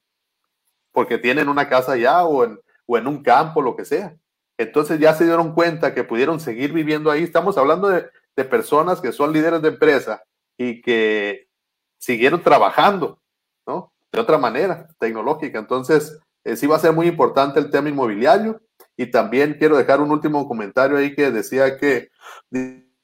Porque 0.92 1.18
tienen 1.18 1.48
una 1.48 1.68
casa 1.68 1.92
allá 1.92 2.24
o 2.24 2.44
en, 2.44 2.58
o 2.86 2.98
en 2.98 3.06
un 3.06 3.22
campo, 3.22 3.62
lo 3.62 3.76
que 3.76 3.84
sea. 3.84 4.16
Entonces 4.58 4.98
ya 4.98 5.14
se 5.14 5.24
dieron 5.24 5.54
cuenta 5.54 5.94
que 5.94 6.04
pudieron 6.04 6.40
seguir 6.40 6.72
viviendo 6.72 7.10
ahí. 7.10 7.22
Estamos 7.22 7.56
hablando 7.56 7.88
de, 7.88 8.10
de 8.36 8.44
personas 8.44 9.00
que 9.00 9.12
son 9.12 9.32
líderes 9.32 9.62
de 9.62 9.68
empresa 9.68 10.22
y 10.56 10.82
que 10.82 11.48
siguieron 11.98 12.42
trabajando. 12.42 13.20
De 14.12 14.20
otra 14.20 14.38
manera, 14.38 14.88
tecnológica. 14.98 15.58
Entonces, 15.58 16.18
eh, 16.44 16.56
sí 16.56 16.66
va 16.66 16.76
a 16.76 16.80
ser 16.80 16.92
muy 16.92 17.06
importante 17.06 17.60
el 17.60 17.70
tema 17.70 17.88
inmobiliario. 17.88 18.60
Y 18.96 19.10
también 19.10 19.56
quiero 19.58 19.76
dejar 19.76 20.00
un 20.00 20.10
último 20.10 20.46
comentario 20.48 20.96
ahí 20.96 21.14
que 21.14 21.30
decía 21.30 21.78
que 21.78 22.08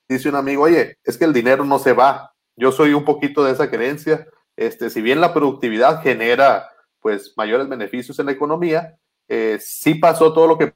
dice 0.08 0.28
un 0.28 0.34
amigo, 0.34 0.64
oye, 0.64 0.98
es 1.04 1.16
que 1.16 1.24
el 1.24 1.32
dinero 1.32 1.64
no 1.64 1.78
se 1.78 1.92
va. 1.92 2.32
Yo 2.56 2.72
soy 2.72 2.94
un 2.94 3.04
poquito 3.04 3.44
de 3.44 3.52
esa 3.52 3.70
creencia. 3.70 4.26
Este, 4.56 4.90
si 4.90 5.02
bien 5.02 5.20
la 5.20 5.32
productividad 5.32 6.02
genera 6.02 6.68
pues 7.00 7.34
mayores 7.36 7.68
beneficios 7.68 8.18
en 8.18 8.26
la 8.26 8.32
economía, 8.32 8.96
eh, 9.28 9.58
sí 9.60 9.94
pasó 9.94 10.32
todo 10.32 10.46
lo 10.46 10.58
que 10.58 10.74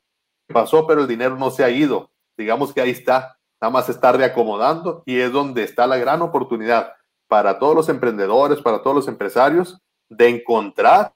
pasó, 0.53 0.87
pero 0.87 1.03
el 1.03 1.09
dinero 1.09 1.37
no 1.37 1.51
se 1.51 1.65
ha 1.65 1.71
ido. 1.71 2.11
Digamos 2.37 2.73
que 2.73 2.81
ahí 2.81 2.91
está 2.91 3.39
nada 3.61 3.73
más 3.73 3.89
está 3.89 4.13
reacomodando 4.13 5.03
y 5.05 5.19
es 5.19 5.33
donde 5.33 5.65
está 5.65 5.87
la 5.87 5.97
gran 5.97 6.23
oportunidad 6.23 6.93
para 7.29 7.59
todos 7.59 7.75
los 7.75 7.89
emprendedores, 7.89 8.61
para 8.61 8.83
todos 8.83 8.97
los 8.97 9.09
empresarios, 9.09 9.79
de 10.09 10.29
encontrar 10.29 11.13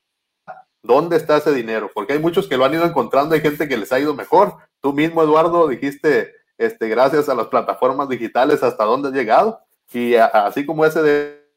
dónde 0.83 1.17
está 1.17 1.37
ese 1.37 1.53
dinero, 1.53 1.91
porque 1.95 2.15
hay 2.15 2.19
muchos 2.19 2.49
que 2.49 2.57
lo 2.57 2.65
han 2.65 2.75
ido 2.75 2.85
encontrando, 2.85 3.35
hay 3.35 3.41
gente 3.41 3.69
que 3.69 3.77
les 3.77 3.93
ha 3.93 4.01
ido 4.01 4.15
mejor. 4.15 4.57
Tú 4.81 4.93
mismo, 4.93 5.23
Eduardo, 5.23 5.69
dijiste, 5.69 6.33
este, 6.59 6.89
gracias 6.89 7.29
a 7.29 7.35
las 7.35 7.47
plataformas 7.47 8.09
digitales, 8.09 8.63
hasta 8.63 8.85
dónde 8.85 9.09
has 9.09 9.15
llegado, 9.15 9.61
y 9.93 10.15
así 10.15 10.67
como 10.67 10.85
ese 10.85 11.03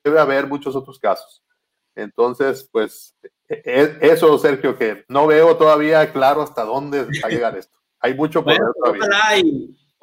debe 0.03 0.19
haber 0.19 0.47
muchos 0.47 0.75
otros 0.75 0.99
casos. 0.99 1.43
Entonces, 1.95 2.69
pues, 2.71 3.15
e, 3.47 3.61
e, 3.65 3.97
eso, 4.01 4.37
Sergio, 4.37 4.77
que 4.77 5.05
no 5.07 5.25
veo 5.25 5.55
todavía 5.57 6.11
claro 6.11 6.41
hasta 6.41 6.63
dónde 6.63 7.03
va 7.03 7.09
a 7.23 7.29
llegar 7.29 7.57
esto. 7.57 7.77
Hay 7.99 8.13
mucho 8.13 8.43
poder 8.43 8.59
todavía 8.77 9.07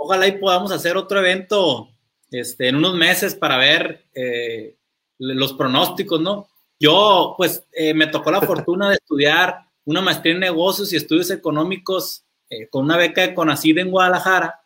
ojalá 0.02 0.26
y 0.26 0.32
podamos 0.38 0.72
hacer 0.72 0.96
otro 0.96 1.20
evento 1.20 1.88
este, 2.30 2.68
en 2.68 2.76
unos 2.76 2.94
meses 2.94 3.34
para 3.34 3.56
ver 3.56 4.08
eh, 4.14 4.76
los 5.18 5.52
pronósticos, 5.52 6.20
¿no? 6.20 6.48
Yo, 6.82 7.34
pues, 7.36 7.64
eh, 7.70 7.94
me 7.94 8.08
tocó 8.08 8.32
la 8.32 8.40
fortuna 8.40 8.88
de 8.88 8.96
estudiar 8.96 9.68
una 9.84 10.00
maestría 10.00 10.34
en 10.34 10.40
negocios 10.40 10.92
y 10.92 10.96
estudios 10.96 11.30
económicos 11.30 12.24
eh, 12.50 12.68
con 12.68 12.86
una 12.86 12.96
beca 12.96 13.20
de 13.20 13.34
CONACID 13.34 13.78
en 13.78 13.90
Guadalajara 13.92 14.60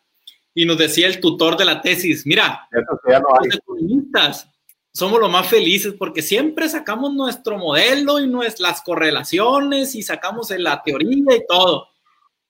y 0.55 0.65
nos 0.65 0.79
decía 0.79 1.05
el 1.05 1.19
tutor 1.19 1.57
de 1.57 1.65
la 1.65 1.79
tesis, 1.79 2.25
mira, 2.25 2.67
los 2.71 3.55
economistas 3.55 4.49
somos 4.91 5.19
los 5.19 5.29
más 5.29 5.47
felices 5.47 5.93
porque 5.93 6.23
siempre 6.23 6.67
sacamos 6.67 7.13
nuestro 7.13 7.59
modelo 7.59 8.19
y 8.19 8.25
nuestras 8.25 8.81
correlaciones 8.81 9.93
y 9.93 10.01
sacamos 10.01 10.49
la 10.57 10.81
teoría 10.81 11.35
y 11.35 11.45
todo. 11.47 11.89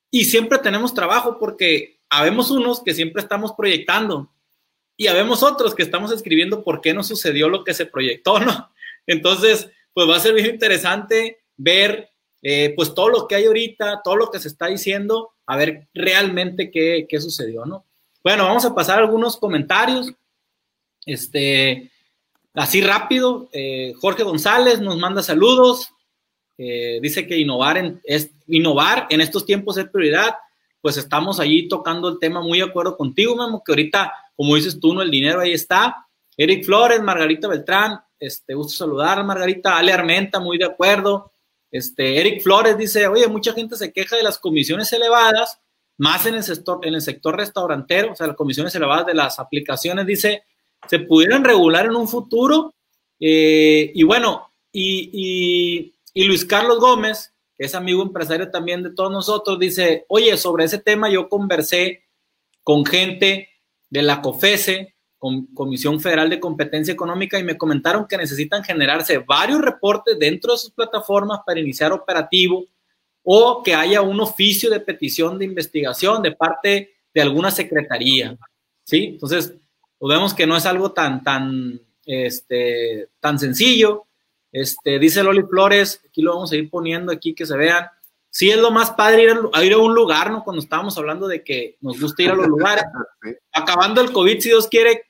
Y 0.09 0.23
siempre 0.23 0.59
tenemos 0.59 0.93
trabajo 0.93 1.37
porque 1.37 1.99
habemos 2.09 2.51
unos 2.51 2.81
que 2.81 2.93
siempre 2.93 3.21
estamos 3.21 3.51
proyectando 3.51 4.31
y 4.95 5.07
habemos 5.07 5.43
otros 5.43 5.75
que 5.75 5.83
estamos 5.83 6.13
escribiendo 6.13 6.63
por 6.63 6.79
qué 6.79 6.93
no 6.93 7.03
sucedió 7.03 7.49
lo 7.49 7.65
que 7.65 7.73
se 7.73 7.85
proyectó, 7.85 8.39
¿no? 8.39 8.71
Entonces, 9.07 9.69
pues 9.93 10.07
va 10.07 10.17
a 10.17 10.19
ser 10.19 10.33
bien 10.35 10.47
interesante 10.47 11.39
ver 11.55 12.11
eh, 12.43 12.73
pues 12.75 12.93
todo 12.93 13.09
lo 13.09 13.27
que 13.27 13.35
hay 13.35 13.45
ahorita, 13.45 14.01
todo 14.03 14.15
lo 14.15 14.29
que 14.29 14.39
se 14.39 14.47
está 14.47 14.67
diciendo, 14.67 15.31
a 15.47 15.57
ver 15.57 15.87
realmente 15.93 16.69
qué, 16.69 17.07
qué 17.09 17.19
sucedió, 17.19 17.65
¿no? 17.65 17.85
Bueno, 18.23 18.43
vamos 18.43 18.65
a 18.65 18.75
pasar 18.75 18.99
algunos 18.99 19.37
comentarios. 19.37 20.13
Este, 21.05 21.91
así 22.53 22.81
rápido, 22.81 23.49
eh, 23.53 23.93
Jorge 23.99 24.23
González 24.23 24.81
nos 24.81 24.97
manda 24.97 25.23
saludos. 25.23 25.89
Eh, 26.59 26.99
dice 27.01 27.25
que 27.25 27.37
innovar 27.37 27.77
en, 27.77 28.01
es, 28.03 28.31
innovar 28.47 29.07
en 29.09 29.21
estos 29.21 29.45
tiempos 29.45 29.77
es 29.77 29.87
prioridad 29.89 30.35
pues 30.81 30.97
estamos 30.97 31.39
allí 31.39 31.67
tocando 31.67 32.07
el 32.07 32.19
tema 32.19 32.41
muy 32.41 32.59
de 32.59 32.65
acuerdo 32.65 32.95
contigo, 32.95 33.35
Memo, 33.35 33.61
que 33.61 33.73
ahorita, 33.73 34.13
como 34.35 34.55
dices 34.55 34.79
tú, 34.79 34.93
no, 34.93 35.01
el 35.01 35.11
dinero 35.11 35.41
ahí 35.41 35.51
está. 35.51 36.07
Eric 36.37 36.63
Flores, 36.63 37.01
Margarita 37.01 37.47
Beltrán, 37.47 37.99
este, 38.19 38.53
gusto 38.53 38.85
saludar, 38.85 39.23
Margarita, 39.23 39.77
Ale 39.77 39.93
Armenta, 39.93 40.39
muy 40.39 40.57
de 40.57 40.65
acuerdo. 40.65 41.31
Este, 41.71 42.19
Eric 42.19 42.41
Flores 42.41 42.77
dice, 42.77 43.07
oye, 43.07 43.27
mucha 43.27 43.53
gente 43.53 43.75
se 43.75 43.91
queja 43.91 44.15
de 44.15 44.23
las 44.23 44.37
comisiones 44.37 44.91
elevadas, 44.93 45.59
más 45.97 46.25
en 46.25 46.35
el 46.35 46.43
sector, 46.43 47.35
restaurantero, 47.35 48.11
o 48.11 48.15
sea, 48.15 48.27
las 48.27 48.35
comisiones 48.35 48.73
elevadas 48.75 49.05
de 49.07 49.15
las 49.15 49.39
aplicaciones, 49.39 50.05
dice, 50.05 50.43
se 50.87 50.99
pudieran 50.99 51.43
regular 51.43 51.85
en 51.85 51.95
un 51.95 52.07
futuro. 52.07 52.75
Eh, 53.19 53.91
y 53.95 54.03
bueno, 54.03 54.51
y, 54.71 55.91
y 56.13 56.23
Luis 56.23 56.45
Carlos 56.45 56.79
Gómez, 56.79 57.33
que 57.57 57.65
es 57.65 57.75
amigo 57.75 58.01
empresario 58.03 58.49
también 58.49 58.83
de 58.83 58.91
todos 58.91 59.11
nosotros, 59.11 59.59
dice, 59.59 60.05
oye, 60.09 60.37
sobre 60.37 60.65
ese 60.65 60.79
tema 60.79 61.09
yo 61.09 61.29
conversé 61.29 62.03
con 62.63 62.85
gente 62.85 63.49
de 63.89 64.01
la 64.01 64.21
COFESE, 64.21 64.95
Comisión 65.19 65.99
Federal 65.99 66.29
de 66.29 66.39
Competencia 66.39 66.93
Económica, 66.93 67.39
y 67.39 67.43
me 67.43 67.57
comentaron 67.57 68.07
que 68.07 68.17
necesitan 68.17 68.63
generarse 68.63 69.19
varios 69.19 69.61
reportes 69.61 70.17
dentro 70.19 70.53
de 70.53 70.59
sus 70.59 70.71
plataformas 70.71 71.39
para 71.45 71.59
iniciar 71.59 71.91
operativo 71.91 72.65
o 73.23 73.61
que 73.61 73.75
haya 73.75 74.01
un 74.01 74.21
oficio 74.21 74.69
de 74.69 74.79
petición 74.79 75.37
de 75.37 75.45
investigación 75.45 76.21
de 76.21 76.31
parte 76.31 76.95
de 77.13 77.21
alguna 77.21 77.51
secretaría. 77.51 78.37
¿Sí? 78.85 79.05
Entonces, 79.13 79.53
pues 79.97 80.15
vemos 80.15 80.33
que 80.33 80.47
no 80.47 80.55
es 80.55 80.65
algo 80.65 80.93
tan, 80.93 81.23
tan, 81.23 81.81
este, 82.05 83.09
tan 83.19 83.39
sencillo. 83.39 84.05
Este, 84.51 84.97
dice 84.99 85.23
Loli 85.23 85.43
Flores, 85.43 86.01
aquí 86.07 86.21
lo 86.21 86.35
vamos 86.35 86.51
a 86.51 86.55
ir 86.55 86.69
poniendo 86.69 87.11
aquí 87.11 87.33
que 87.33 87.45
se 87.45 87.57
vean. 87.57 87.87
Sí 88.29 88.49
es 88.49 88.57
lo 88.57 88.71
más 88.71 88.91
padre 88.91 89.23
ir 89.23 89.33
a, 89.51 89.65
ir 89.65 89.73
a 89.73 89.77
un 89.77 89.93
lugar, 89.93 90.31
¿no? 90.31 90.43
Cuando 90.43 90.61
estábamos 90.61 90.97
hablando 90.97 91.27
de 91.27 91.43
que 91.43 91.75
nos 91.81 91.99
gusta 91.99 92.23
ir 92.23 92.29
a 92.29 92.35
los 92.35 92.47
lugares. 92.47 92.85
Acabando 93.51 93.99
el 93.99 94.11
COVID, 94.11 94.39
si 94.39 94.49
Dios 94.49 94.67
quiere, 94.67 95.06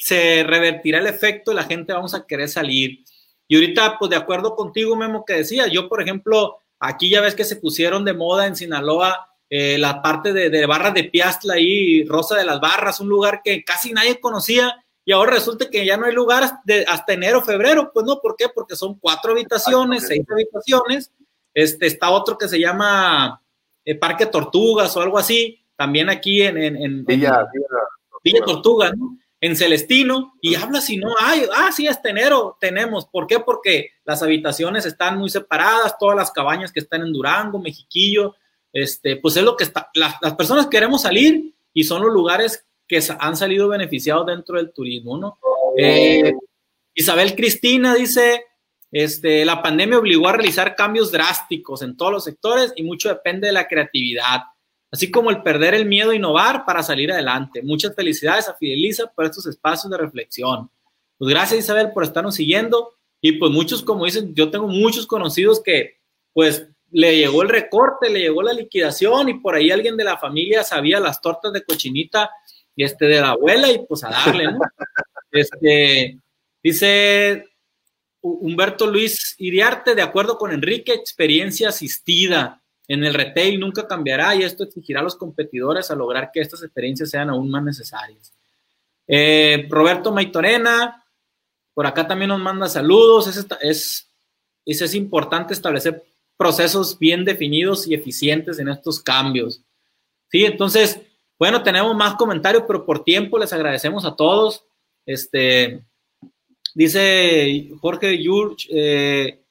se 0.00 0.42
revertirá 0.44 0.98
el 0.98 1.06
efecto 1.06 1.52
y 1.52 1.54
la 1.54 1.64
gente 1.64 1.92
vamos 1.92 2.14
a 2.14 2.26
querer 2.26 2.48
salir. 2.48 3.04
Y 3.46 3.56
ahorita, 3.56 3.98
pues 3.98 4.10
de 4.10 4.16
acuerdo 4.16 4.56
contigo, 4.56 4.96
Memo, 4.96 5.24
que 5.24 5.34
decía, 5.34 5.66
yo, 5.66 5.88
por 5.88 6.00
ejemplo, 6.00 6.58
aquí 6.78 7.10
ya 7.10 7.20
ves 7.20 7.34
que 7.34 7.44
se 7.44 7.56
pusieron 7.56 8.04
de 8.04 8.14
moda 8.14 8.46
en 8.46 8.56
Sinaloa 8.56 9.28
eh, 9.48 9.76
la 9.78 10.00
parte 10.00 10.32
de, 10.32 10.48
de 10.48 10.66
barras 10.66 10.94
de 10.94 11.04
Piastla 11.04 11.54
ahí, 11.54 12.04
Rosa 12.04 12.36
de 12.36 12.44
las 12.44 12.60
Barras, 12.60 13.00
un 13.00 13.08
lugar 13.08 13.42
que 13.44 13.64
casi 13.64 13.92
nadie 13.92 14.20
conocía 14.20 14.84
y 15.04 15.12
ahora 15.12 15.32
resulta 15.32 15.68
que 15.68 15.84
ya 15.84 15.96
no 15.96 16.06
hay 16.06 16.14
lugar 16.14 16.44
hasta 16.86 17.12
enero, 17.12 17.42
febrero, 17.42 17.90
pues 17.92 18.06
no, 18.06 18.20
¿por 18.20 18.36
qué? 18.36 18.46
Porque 18.48 18.76
son 18.76 18.98
cuatro 18.98 19.32
habitaciones, 19.32 20.06
seis 20.06 20.24
habitaciones, 20.30 21.10
este, 21.52 21.86
está 21.86 22.10
otro 22.10 22.38
que 22.38 22.48
se 22.48 22.60
llama 22.60 23.42
eh, 23.84 23.96
Parque 23.96 24.26
Tortugas 24.26 24.96
o 24.96 25.00
algo 25.00 25.18
así, 25.18 25.64
también 25.74 26.10
aquí 26.10 26.42
en, 26.42 26.58
en, 26.58 27.04
Villa, 27.04 27.44
Tortuga, 28.44 28.92
¿no? 28.92 29.18
En 29.40 29.56
Celestino, 29.56 30.34
y 30.42 30.54
habla 30.54 30.82
si 30.82 30.98
no 30.98 31.14
hay, 31.18 31.44
ah, 31.54 31.70
sí, 31.72 31.88
hasta 31.88 32.10
enero 32.10 32.58
tenemos, 32.60 33.06
¿por 33.06 33.26
qué? 33.26 33.40
Porque 33.40 33.92
las 34.04 34.22
habitaciones 34.22 34.84
están 34.84 35.18
muy 35.18 35.30
separadas, 35.30 35.96
todas 35.98 36.16
las 36.16 36.30
cabañas 36.30 36.72
que 36.72 36.80
están 36.80 37.00
en 37.02 37.12
Durango, 37.12 37.58
Mexiquillo, 37.58 38.36
este, 38.72 39.16
pues 39.16 39.36
es 39.36 39.42
lo 39.42 39.56
que 39.56 39.64
está, 39.64 39.90
las, 39.94 40.16
las 40.20 40.34
personas 40.34 40.66
queremos 40.66 41.02
salir 41.02 41.54
y 41.72 41.84
son 41.84 42.02
los 42.02 42.12
lugares 42.12 42.66
que 42.86 43.00
han 43.18 43.36
salido 43.36 43.68
beneficiados 43.68 44.26
dentro 44.26 44.56
del 44.56 44.72
turismo, 44.72 45.16
¿no? 45.16 45.38
Eh, 45.78 46.34
Isabel 46.92 47.36
Cristina 47.36 47.94
dice, 47.94 48.44
este, 48.90 49.44
la 49.44 49.62
pandemia 49.62 49.98
obligó 49.98 50.28
a 50.28 50.32
realizar 50.32 50.74
cambios 50.74 51.12
drásticos 51.12 51.82
en 51.82 51.96
todos 51.96 52.12
los 52.12 52.24
sectores 52.24 52.72
y 52.74 52.82
mucho 52.82 53.08
depende 53.08 53.46
de 53.46 53.52
la 53.52 53.68
creatividad, 53.68 54.40
así 54.90 55.10
como 55.10 55.30
el 55.30 55.42
perder 55.42 55.74
el 55.74 55.86
miedo 55.86 56.10
a 56.10 56.14
innovar 56.14 56.64
para 56.64 56.82
salir 56.82 57.12
adelante. 57.12 57.62
Muchas 57.62 57.94
felicidades 57.94 58.48
a 58.48 58.54
Fideliza 58.54 59.06
por 59.06 59.24
estos 59.24 59.46
espacios 59.46 59.90
de 59.90 59.98
reflexión. 59.98 60.70
Pues 61.18 61.30
gracias 61.30 61.60
Isabel 61.60 61.92
por 61.92 62.02
estarnos 62.02 62.34
siguiendo. 62.34 62.94
Y 63.20 63.32
pues 63.32 63.52
muchos, 63.52 63.82
como 63.82 64.04
dicen, 64.04 64.34
yo 64.34 64.50
tengo 64.50 64.66
muchos 64.66 65.06
conocidos 65.06 65.62
que 65.62 65.98
pues 66.32 66.66
le 66.90 67.16
llegó 67.16 67.42
el 67.42 67.48
recorte, 67.48 68.10
le 68.10 68.20
llegó 68.20 68.42
la 68.42 68.52
liquidación 68.52 69.28
y 69.28 69.34
por 69.34 69.54
ahí 69.54 69.70
alguien 69.70 69.96
de 69.96 70.04
la 70.04 70.18
familia 70.18 70.64
sabía 70.64 70.98
las 70.98 71.20
tortas 71.20 71.52
de 71.52 71.62
cochinita 71.62 72.30
y 72.74 72.84
este 72.84 73.06
de 73.06 73.20
la 73.20 73.30
abuela 73.30 73.70
y 73.70 73.84
pues 73.86 74.02
a 74.04 74.10
darle, 74.10 74.44
¿no? 74.44 74.58
Este, 75.32 76.18
dice 76.60 77.44
Humberto 78.20 78.88
Luis 78.88 79.36
Iriarte, 79.38 79.94
de 79.94 80.02
acuerdo 80.02 80.36
con 80.36 80.50
Enrique, 80.50 80.92
experiencia 80.92 81.68
asistida 81.68 82.60
en 82.92 83.04
el 83.04 83.14
retail 83.14 83.60
nunca 83.60 83.86
cambiará 83.86 84.34
y 84.34 84.42
esto 84.42 84.64
exigirá 84.64 84.98
a 84.98 85.04
los 85.04 85.14
competidores 85.14 85.92
a 85.92 85.94
lograr 85.94 86.32
que 86.32 86.40
estas 86.40 86.64
experiencias 86.64 87.08
sean 87.08 87.30
aún 87.30 87.48
más 87.48 87.62
necesarias. 87.62 88.32
Eh, 89.06 89.68
Roberto 89.70 90.10
Maitorena, 90.10 91.04
por 91.72 91.86
acá 91.86 92.08
también 92.08 92.30
nos 92.30 92.40
manda 92.40 92.68
saludos. 92.68 93.28
Es, 93.28 93.46
es, 94.64 94.82
es 94.82 94.94
importante 94.96 95.54
establecer 95.54 96.02
procesos 96.36 96.98
bien 96.98 97.24
definidos 97.24 97.86
y 97.86 97.94
eficientes 97.94 98.58
en 98.58 98.68
estos 98.68 99.00
cambios. 99.00 99.62
Sí, 100.28 100.44
entonces, 100.44 101.00
bueno, 101.38 101.62
tenemos 101.62 101.94
más 101.94 102.16
comentarios, 102.16 102.64
pero 102.66 102.84
por 102.84 103.04
tiempo 103.04 103.38
les 103.38 103.52
agradecemos 103.52 104.04
a 104.04 104.16
todos. 104.16 104.64
Este, 105.06 105.84
dice 106.74 107.70
Jorge 107.80 108.20
Jurge, 108.24 108.66
eh, 108.72 109.44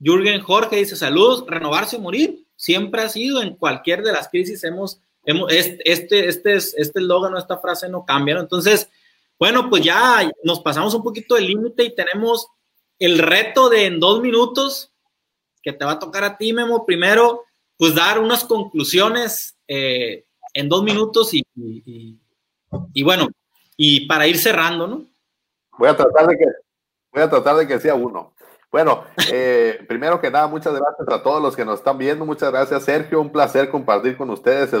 Jürgen 0.00 0.40
Jorge 0.40 0.76
dice 0.76 0.96
saludos, 0.96 1.44
renovarse 1.46 1.96
o 1.96 2.00
morir. 2.00 2.46
Siempre 2.56 3.02
ha 3.02 3.08
sido 3.08 3.42
en 3.42 3.56
cualquier 3.56 4.02
de 4.02 4.12
las 4.12 4.28
crisis 4.28 4.64
hemos, 4.64 5.00
hemos 5.24 5.52
este, 5.52 5.90
este, 5.90 6.26
este, 6.26 6.56
eslogan 6.76 7.36
esta 7.36 7.58
frase 7.58 7.88
no 7.88 8.04
cambia. 8.04 8.38
Entonces, 8.38 8.90
bueno, 9.38 9.68
pues 9.68 9.84
ya 9.84 10.30
nos 10.42 10.60
pasamos 10.60 10.94
un 10.94 11.02
poquito 11.02 11.34
del 11.34 11.46
límite 11.46 11.84
y 11.84 11.94
tenemos 11.94 12.48
el 12.98 13.18
reto 13.18 13.68
de 13.68 13.86
en 13.86 14.00
dos 14.00 14.20
minutos 14.20 14.92
que 15.62 15.72
te 15.72 15.84
va 15.84 15.92
a 15.92 15.98
tocar 15.98 16.24
a 16.24 16.36
ti, 16.36 16.52
Memo, 16.52 16.86
primero, 16.86 17.44
pues 17.76 17.94
dar 17.94 18.18
unas 18.18 18.44
conclusiones 18.44 19.56
eh, 19.68 20.24
en 20.54 20.68
dos 20.68 20.82
minutos 20.82 21.32
y, 21.34 21.42
y, 22.94 23.02
bueno, 23.02 23.28
y 23.76 24.06
para 24.06 24.26
ir 24.26 24.38
cerrando, 24.38 24.86
¿no? 24.86 25.06
Voy 25.78 25.88
a 25.88 25.96
tratar 25.96 26.26
de 26.26 26.38
que, 26.38 26.44
voy 27.12 27.22
a 27.22 27.30
tratar 27.30 27.56
de 27.56 27.66
que 27.66 27.78
sea 27.78 27.94
uno. 27.94 28.34
Bueno, 28.70 29.04
eh, 29.32 29.84
primero 29.88 30.20
que 30.20 30.30
nada, 30.30 30.46
muchas 30.46 30.74
gracias 30.74 31.08
a 31.08 31.22
todos 31.22 31.42
los 31.42 31.56
que 31.56 31.64
nos 31.64 31.78
están 31.78 31.98
viendo. 31.98 32.24
Muchas 32.24 32.50
gracias, 32.50 32.84
Sergio. 32.84 33.20
Un 33.20 33.32
placer 33.32 33.70
compartir 33.70 34.16
con 34.16 34.30
ustedes, 34.30 34.72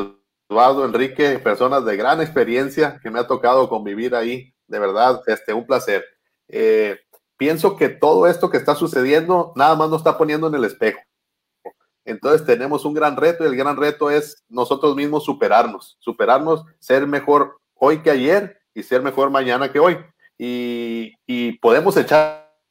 Eduardo, 0.48 0.84
Enrique, 0.84 1.38
personas 1.38 1.84
de 1.84 1.96
gran 1.96 2.20
experiencia 2.20 2.98
que 3.02 3.10
me 3.10 3.18
ha 3.18 3.26
tocado 3.26 3.68
convivir 3.68 4.14
ahí. 4.14 4.52
De 4.66 4.78
verdad, 4.78 5.20
este, 5.26 5.52
un 5.52 5.66
placer. 5.66 6.04
Eh, 6.48 6.98
pienso 7.36 7.76
que 7.76 7.88
todo 7.88 8.26
esto 8.26 8.50
que 8.50 8.56
está 8.56 8.74
sucediendo 8.74 9.52
nada 9.56 9.74
más 9.74 9.88
nos 9.88 10.00
está 10.00 10.16
poniendo 10.18 10.46
en 10.46 10.54
el 10.54 10.64
espejo. 10.64 11.00
Entonces 12.04 12.44
tenemos 12.46 12.84
un 12.84 12.94
gran 12.94 13.16
reto 13.16 13.44
y 13.44 13.46
el 13.46 13.56
gran 13.56 13.76
reto 13.76 14.10
es 14.10 14.44
nosotros 14.48 14.96
mismos 14.96 15.24
superarnos, 15.24 15.96
superarnos, 16.00 16.64
ser 16.78 17.06
mejor 17.06 17.60
hoy 17.74 18.02
que 18.02 18.10
ayer 18.10 18.60
y 18.74 18.82
ser 18.82 19.02
mejor 19.02 19.30
mañana 19.30 19.70
que 19.70 19.78
hoy. 19.78 19.98
Y, 20.36 21.12
podemos 21.60 21.96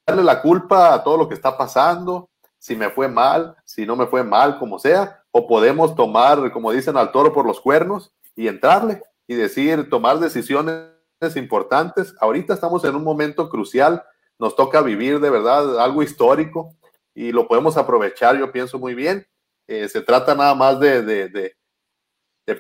echarle 0.10 0.24
la 0.24 0.42
culpa 0.42 0.94
a 0.94 1.04
todo 1.04 1.18
lo 1.18 1.28
que 1.28 1.36
está 1.36 1.58
pasando, 1.58 2.30
si 2.58 2.76
me 2.76 2.90
fue 2.90 3.08
mal, 3.08 3.56
si 3.66 3.86
no 3.86 3.96
me 3.96 4.08
fue 4.08 4.24
mal, 4.24 4.60
como 4.60 4.80
sea, 4.80 5.24
o 5.32 5.48
podemos 5.48 5.96
tomar, 5.96 6.52
como 6.52 6.72
dicen, 6.72 6.98
al 6.98 7.12
toro 7.12 7.32
por 7.34 7.46
los 7.46 7.62
cuernos 7.62 8.12
y 8.36 8.48
entrarle 8.48 9.02
y 9.28 9.36
decir, 9.36 9.90
tomar 9.90 10.20
decisiones 10.20 10.90
importantes. 11.36 12.16
Ahorita 12.20 12.54
estamos 12.54 12.84
en 12.84 12.96
un 12.96 13.04
momento 13.04 13.50
crucial 13.50 14.04
nos 14.40 14.56
toca 14.56 14.82
vivir 14.82 15.20
de 15.20 15.30
verdad 15.30 15.80
algo 15.80 16.02
histórico 16.02 16.74
y 17.14 17.32
lo 17.32 17.48
podemos 17.48 17.76
aprovechar, 17.78 18.38
yo 18.38 18.52
pienso 18.52 18.80
muy 18.80 18.96
bien. 18.96 19.28
Eh, 19.68 19.90
se 19.90 20.02
trata 20.02 20.34
nada 20.34 20.56
más 20.56 20.80
de, 20.80 21.04
de, 21.04 21.56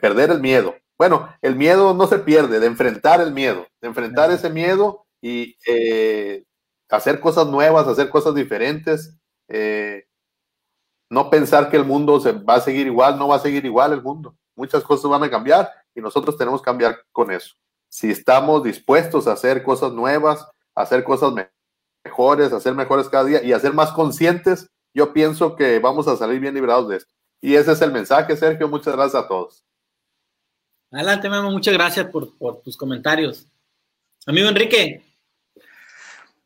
perder 0.02 0.30
el 0.30 0.42
miedo. 0.42 0.76
Bueno, 0.98 1.34
el 1.42 1.56
miedo 1.56 1.94
no 1.96 2.06
se 2.06 2.20
pierde, 2.20 2.60
de 2.60 2.68
enfrentar 2.68 3.22
el 3.22 3.32
miedo, 3.32 3.66
de 3.82 3.88
enfrentar 3.88 4.30
ese 4.30 4.50
miedo 4.50 5.06
y 5.22 5.56
eh, 5.66 6.44
hacer 6.90 7.20
cosas 7.20 7.48
nuevas, 7.48 7.88
hacer 7.88 8.10
cosas 8.10 8.36
diferentes. 8.36 9.16
Eh, 9.48 10.06
no 11.10 11.30
pensar 11.30 11.70
que 11.70 11.78
el 11.78 11.86
mundo 11.86 12.20
se 12.20 12.32
va 12.32 12.56
a 12.56 12.62
seguir 12.62 12.88
igual, 12.88 13.18
no 13.18 13.28
va 13.28 13.38
a 13.38 13.40
seguir 13.40 13.66
igual 13.66 13.94
el 13.94 14.02
mundo. 14.02 14.36
Muchas 14.56 14.84
cosas 14.84 15.10
van 15.10 15.24
a 15.24 15.30
cambiar 15.30 15.72
y 15.96 16.02
nosotros 16.02 16.38
tenemos 16.38 16.62
que 16.62 16.66
cambiar 16.66 17.00
con 17.12 17.32
eso. 17.32 17.56
Si 17.90 18.12
estamos 18.12 18.64
dispuestos 18.64 19.28
a 19.28 19.34
hacer 19.34 19.64
cosas 19.64 19.94
nuevas, 19.94 20.46
a 20.76 20.82
hacer 20.84 21.04
cosas 21.04 21.34
mejores, 21.34 21.54
mejores, 22.04 22.54
hacer 22.54 22.76
mejores 22.76 23.10
cada 23.10 23.26
día 23.26 23.44
y 23.44 23.54
hacer 23.54 23.74
más 23.74 23.92
conscientes, 23.92 24.70
yo 24.94 25.14
pienso 25.14 25.56
que 25.56 25.80
vamos 25.80 26.08
a 26.08 26.18
salir 26.18 26.40
bien 26.40 26.54
librados 26.54 26.90
de 26.90 26.98
esto. 26.98 27.14
Y 27.42 27.56
ese 27.56 27.72
es 27.72 27.82
el 27.82 27.92
mensaje, 27.92 28.36
Sergio. 28.36 28.68
Muchas 28.68 28.96
gracias 28.96 29.24
a 29.24 29.28
todos. 29.28 29.64
Adelante, 30.92 31.30
Memo. 31.30 31.52
Muchas 31.52 31.74
gracias 31.74 32.08
por, 32.08 32.34
tus 32.62 32.76
comentarios. 32.76 33.46
Amigo 34.26 34.50
Enrique. 34.50 35.02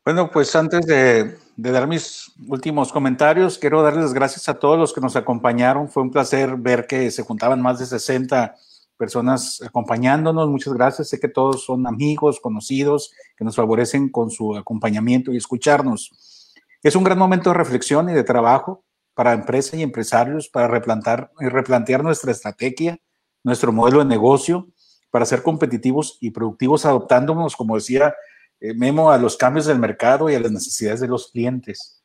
Bueno, 0.04 0.30
pues 0.30 0.54
antes 0.54 0.84
de, 0.84 1.38
dar 1.56 1.88
mis 1.88 2.30
últimos 2.46 2.92
comentarios, 2.92 3.56
quiero 3.56 3.82
darles 3.82 4.12
gracias 4.12 4.50
a 4.50 4.58
todos 4.58 4.78
los 4.78 4.92
que 4.92 5.00
nos 5.00 5.16
acompañaron. 5.16 5.88
Fue 5.88 6.02
un 6.02 6.10
placer 6.10 6.56
ver 6.56 6.86
que 6.86 7.10
se 7.10 7.22
juntaban 7.22 7.62
más 7.62 7.78
de 7.78 7.86
60 7.86 8.54
personas 8.98 9.62
acompañándonos. 9.62 10.50
Muchas 10.50 10.74
gracias. 10.74 11.08
Sé 11.08 11.18
que 11.18 11.28
todos 11.28 11.64
son 11.64 11.86
amigos, 11.86 12.38
conocidos, 12.38 13.12
que 13.34 13.46
nos 13.46 13.56
favorecen 13.56 14.10
con 14.10 14.30
su 14.30 14.54
acompañamiento 14.54 15.32
y 15.32 15.38
escucharnos. 15.38 16.52
Es 16.82 16.96
un 16.96 17.04
gran 17.04 17.18
momento 17.18 17.48
de 17.48 17.56
reflexión 17.56 18.10
y 18.10 18.12
de 18.12 18.24
trabajo 18.24 18.84
para 19.14 19.32
empresas 19.32 19.80
y 19.80 19.82
empresarios, 19.82 20.50
para 20.50 20.68
replantar 20.68 21.30
replantear 21.38 22.04
nuestra 22.04 22.30
estrategia, 22.30 22.98
nuestro 23.42 23.72
modelo 23.72 24.00
de 24.00 24.04
negocio, 24.04 24.68
para 25.10 25.24
ser 25.24 25.42
competitivos 25.42 26.18
y 26.20 26.30
productivos, 26.30 26.84
adoptándonos, 26.84 27.56
como 27.56 27.76
decía 27.76 28.14
Memo, 28.60 29.10
a 29.10 29.18
los 29.18 29.36
cambios 29.36 29.66
del 29.66 29.78
mercado 29.78 30.30
y 30.30 30.34
a 30.34 30.40
las 30.40 30.52
necesidades 30.52 31.00
de 31.00 31.08
los 31.08 31.30
clientes. 31.30 32.02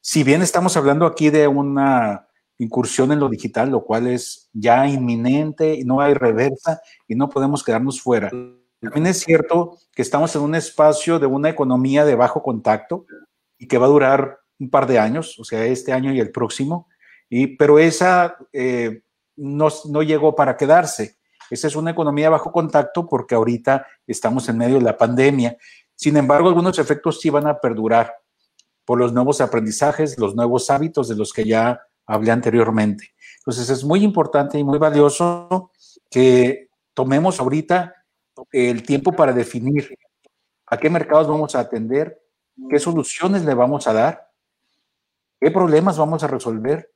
Si 0.00 0.24
bien 0.24 0.42
estamos 0.42 0.76
hablando 0.76 1.06
aquí 1.06 1.30
de 1.30 1.46
una 1.46 2.26
incursión 2.58 3.10
en 3.12 3.20
lo 3.20 3.28
digital, 3.28 3.70
lo 3.70 3.84
cual 3.84 4.06
es 4.06 4.48
ya 4.52 4.86
inminente, 4.86 5.74
y 5.74 5.84
no 5.84 6.00
hay 6.00 6.14
reversa 6.14 6.80
y 7.08 7.14
no 7.14 7.28
podemos 7.28 7.64
quedarnos 7.64 8.00
fuera. 8.00 8.30
También 8.80 9.06
es 9.06 9.20
cierto 9.20 9.78
que 9.94 10.02
estamos 10.02 10.34
en 10.36 10.42
un 10.42 10.54
espacio 10.54 11.18
de 11.18 11.26
una 11.26 11.50
economía 11.50 12.04
de 12.04 12.14
bajo 12.14 12.42
contacto 12.42 13.06
y 13.58 13.66
que 13.66 13.78
va 13.78 13.86
a 13.86 13.90
durar 13.90 14.38
un 14.58 14.70
par 14.70 14.86
de 14.86 14.98
años, 14.98 15.38
o 15.38 15.44
sea, 15.44 15.64
este 15.64 15.92
año 15.92 16.12
y 16.12 16.20
el 16.20 16.30
próximo, 16.30 16.88
y, 17.28 17.56
pero 17.56 17.78
esa 17.78 18.36
eh, 18.52 19.02
no, 19.36 19.68
no 19.90 20.02
llegó 20.02 20.34
para 20.34 20.56
quedarse. 20.56 21.16
Esa 21.50 21.66
es 21.66 21.76
una 21.76 21.90
economía 21.90 22.26
de 22.26 22.30
bajo 22.30 22.52
contacto 22.52 23.06
porque 23.06 23.34
ahorita 23.34 23.86
estamos 24.06 24.48
en 24.48 24.58
medio 24.58 24.76
de 24.76 24.82
la 24.82 24.96
pandemia. 24.96 25.56
Sin 26.00 26.16
embargo, 26.16 26.48
algunos 26.48 26.78
efectos 26.78 27.20
sí 27.20 27.28
van 27.28 27.46
a 27.46 27.60
perdurar 27.60 28.16
por 28.86 28.98
los 28.98 29.12
nuevos 29.12 29.42
aprendizajes, 29.42 30.18
los 30.18 30.34
nuevos 30.34 30.70
hábitos 30.70 31.08
de 31.08 31.14
los 31.14 31.30
que 31.30 31.44
ya 31.44 31.78
hablé 32.06 32.30
anteriormente. 32.30 33.12
Entonces 33.40 33.68
es 33.68 33.84
muy 33.84 34.02
importante 34.02 34.58
y 34.58 34.64
muy 34.64 34.78
valioso 34.78 35.70
que 36.10 36.70
tomemos 36.94 37.38
ahorita 37.38 37.94
el 38.50 38.82
tiempo 38.82 39.12
para 39.12 39.34
definir 39.34 39.94
a 40.68 40.78
qué 40.78 40.88
mercados 40.88 41.28
vamos 41.28 41.54
a 41.54 41.60
atender, 41.60 42.18
qué 42.70 42.78
soluciones 42.78 43.44
le 43.44 43.52
vamos 43.52 43.86
a 43.86 43.92
dar, 43.92 44.30
qué 45.38 45.50
problemas 45.50 45.98
vamos 45.98 46.24
a 46.24 46.28
resolver 46.28 46.90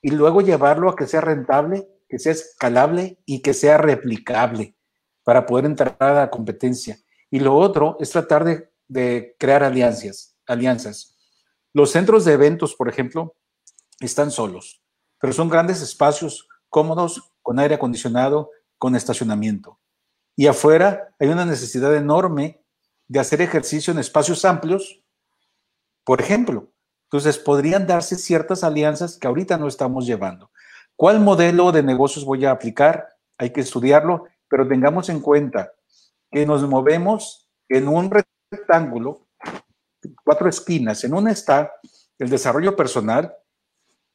y 0.00 0.12
luego 0.12 0.40
llevarlo 0.40 0.88
a 0.88 0.96
que 0.96 1.06
sea 1.06 1.20
rentable, 1.20 1.86
que 2.08 2.18
sea 2.18 2.32
escalable 2.32 3.18
y 3.26 3.42
que 3.42 3.52
sea 3.52 3.76
replicable 3.76 4.74
para 5.22 5.44
poder 5.44 5.66
entrar 5.66 5.94
a 5.98 6.14
la 6.14 6.30
competencia. 6.30 6.98
Y 7.30 7.40
lo 7.40 7.54
otro 7.56 7.96
es 8.00 8.10
tratar 8.10 8.44
de, 8.88 9.36
crear 9.38 9.62
alianzas, 9.62 10.36
alianzas. 10.46 11.16
Los 11.72 11.90
centros 11.90 12.24
de 12.24 12.32
eventos, 12.32 12.74
por 12.74 12.88
ejemplo, 12.88 13.36
están 14.00 14.30
solos, 14.30 14.82
pero 15.20 15.32
son 15.32 15.48
grandes 15.48 15.82
espacios 15.82 16.48
cómodos, 16.68 17.32
con 17.42 17.58
aire 17.58 17.74
acondicionado, 17.74 18.50
con 18.78 18.94
estacionamiento. 18.94 19.78
Y 20.36 20.46
afuera 20.46 21.14
hay 21.18 21.28
una 21.28 21.44
necesidad 21.44 21.94
enorme 21.94 22.62
de 23.08 23.20
hacer 23.20 23.40
ejercicio 23.40 23.92
en 23.92 23.98
espacios 23.98 24.44
amplios, 24.44 25.02
por 26.04 26.20
ejemplo. 26.20 26.70
Entonces, 27.04 27.38
podrían 27.38 27.86
darse 27.86 28.16
ciertas 28.16 28.62
alianzas 28.62 29.16
que 29.16 29.26
ahorita 29.26 29.56
no 29.56 29.66
estamos 29.66 30.06
llevando. 30.06 30.50
¿Cuál 30.94 31.20
modelo 31.20 31.72
de 31.72 31.82
negocios 31.82 32.24
voy 32.24 32.44
a 32.44 32.50
aplicar? 32.50 33.08
Hay 33.38 33.50
que 33.50 33.62
estudiarlo, 33.62 34.24
pero 34.48 34.68
tengamos 34.68 35.08
en 35.08 35.20
cuenta 35.20 35.72
que 36.30 36.46
nos 36.46 36.66
movemos 36.68 37.48
en 37.68 37.88
un 37.88 38.10
rectángulo, 38.50 39.26
cuatro 40.24 40.48
esquinas. 40.48 41.04
En 41.04 41.14
una 41.14 41.32
está 41.32 41.72
el 42.18 42.30
desarrollo 42.30 42.76
personal, 42.76 43.34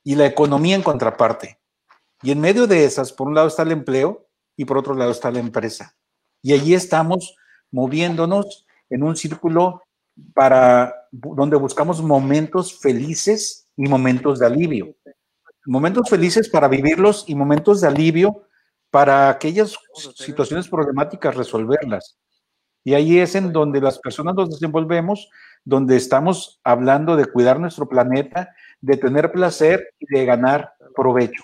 y 0.04 0.16
la 0.16 0.26
economía 0.26 0.76
en 0.76 0.84
contraparte. 0.84 1.60
Y 2.22 2.32
en 2.32 2.42
medio 2.42 2.68
de 2.68 2.86
esas, 2.86 3.12
por 3.12 3.28
un 3.28 3.36
lado 3.36 3.48
está 3.48 3.64
el 3.64 3.72
empleo 3.72 4.28
y 4.56 4.66
por 4.66 4.78
otro 4.78 4.94
lado 4.94 5.12
está 5.12 5.32
la 5.32 5.40
empresa. 5.40 5.96
Y 6.42 6.54
allí 6.54 6.74
estamos 6.74 7.36
moviéndonos 7.72 8.66
en 8.90 9.04
un 9.04 9.16
círculo 9.16 9.82
para 10.34 10.94
donde 11.12 11.56
buscamos 11.56 12.02
momentos 12.02 12.80
felices 12.80 13.68
y 13.76 13.88
momentos 13.88 14.40
de 14.40 14.46
alivio. 14.46 14.96
Momentos 15.66 16.10
felices 16.10 16.50
para 16.50 16.68
vivirlos 16.68 17.26
y 17.28 17.36
momentos 17.36 17.82
de 17.82 17.88
alivio 17.88 18.44
para 18.94 19.28
aquellas 19.28 19.76
situaciones 20.14 20.68
problemáticas 20.68 21.34
resolverlas. 21.34 22.16
Y 22.84 22.94
ahí 22.94 23.18
es 23.18 23.34
en 23.34 23.52
donde 23.52 23.82
las 23.82 23.98
personas 23.98 24.36
nos 24.36 24.52
desenvolvemos, 24.52 25.32
donde 25.64 25.96
estamos 25.96 26.62
hablando 26.64 27.16
de 27.16 27.26
cuidar 27.26 27.60
nuestro 27.60 27.90
planeta, 27.90 28.54
de 28.82 28.98
tener 28.98 29.32
placer 29.32 29.96
y 29.98 30.06
de 30.16 30.26
ganar 30.26 30.74
provecho 30.96 31.42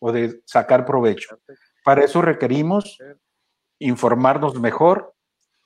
o 0.00 0.10
de 0.10 0.42
sacar 0.44 0.84
provecho. 0.84 1.38
Para 1.84 2.02
eso 2.02 2.20
requerimos 2.20 2.98
informarnos 3.78 4.58
mejor. 4.58 5.14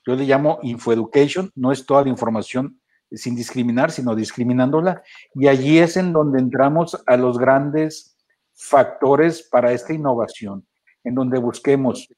Yo 0.07 0.15
le 0.15 0.27
llamo 0.27 0.59
infoeducation, 0.61 1.51
no 1.55 1.73
es 1.73 1.87
toda 1.87 2.03
la 2.03 2.11
información 2.11 2.79
sin 3.11 3.35
discriminar, 3.37 3.91
sino 3.91 4.15
discriminándola. 4.15 5.03
Y 5.35 5.49
allí 5.49 5.79
es 5.79 5.97
en 5.97 6.13
donde 6.13 6.41
entramos 6.41 7.03
a 7.07 7.17
los 7.17 7.39
grandes 7.39 8.19
factores 8.53 9.49
para 9.51 9.73
esta 9.73 9.95
innovación, 9.95 10.67
en 11.05 11.15
donde 11.15 11.39
busquemos 11.39 12.09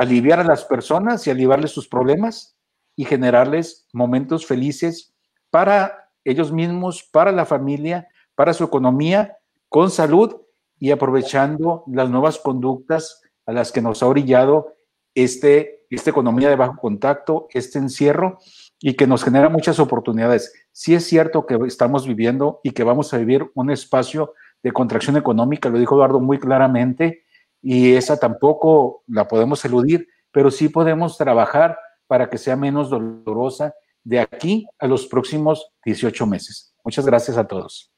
aliviar 0.00 0.40
a 0.40 0.44
las 0.44 0.64
personas 0.64 1.26
y 1.26 1.30
aliviarles 1.30 1.72
sus 1.72 1.86
problemas 1.86 2.56
y 2.96 3.04
generarles 3.04 3.86
momentos 3.92 4.46
felices 4.46 5.12
para 5.50 6.10
ellos 6.24 6.52
mismos, 6.52 7.06
para 7.12 7.32
la 7.32 7.44
familia, 7.44 8.08
para 8.34 8.54
su 8.54 8.64
economía, 8.64 9.36
con 9.68 9.90
salud 9.90 10.36
y 10.78 10.90
aprovechando 10.90 11.84
las 11.86 12.08
nuevas 12.08 12.38
conductas 12.38 13.20
a 13.44 13.52
las 13.52 13.72
que 13.72 13.82
nos 13.82 14.02
ha 14.02 14.06
orillado 14.06 14.74
este, 15.14 15.86
esta 15.90 16.08
economía 16.08 16.48
de 16.48 16.56
bajo 16.56 16.76
contacto, 16.76 17.48
este 17.50 17.78
encierro 17.78 18.38
y 18.80 18.94
que 18.94 19.06
nos 19.06 19.22
genera 19.22 19.50
muchas 19.50 19.78
oportunidades. 19.78 20.50
Sí 20.72 20.94
es 20.94 21.04
cierto 21.04 21.44
que 21.44 21.58
estamos 21.66 22.06
viviendo 22.06 22.60
y 22.64 22.70
que 22.70 22.84
vamos 22.84 23.12
a 23.12 23.18
vivir 23.18 23.50
un 23.54 23.70
espacio 23.70 24.32
de 24.62 24.72
contracción 24.72 25.18
económica, 25.18 25.68
lo 25.68 25.78
dijo 25.78 25.96
Eduardo 25.96 26.20
muy 26.20 26.38
claramente, 26.38 27.24
y 27.62 27.94
esa 27.94 28.18
tampoco 28.18 29.02
la 29.06 29.28
podemos 29.28 29.64
eludir, 29.64 30.08
pero 30.32 30.50
sí 30.50 30.68
podemos 30.68 31.16
trabajar 31.18 31.78
para 32.06 32.28
que 32.28 32.38
sea 32.38 32.56
menos 32.56 32.90
dolorosa 32.90 33.74
de 34.02 34.20
aquí 34.20 34.66
a 34.78 34.86
los 34.86 35.06
próximos 35.06 35.70
18 35.84 36.26
meses. 36.26 36.74
Muchas 36.84 37.06
gracias 37.06 37.36
a 37.36 37.46
todos. 37.46 37.92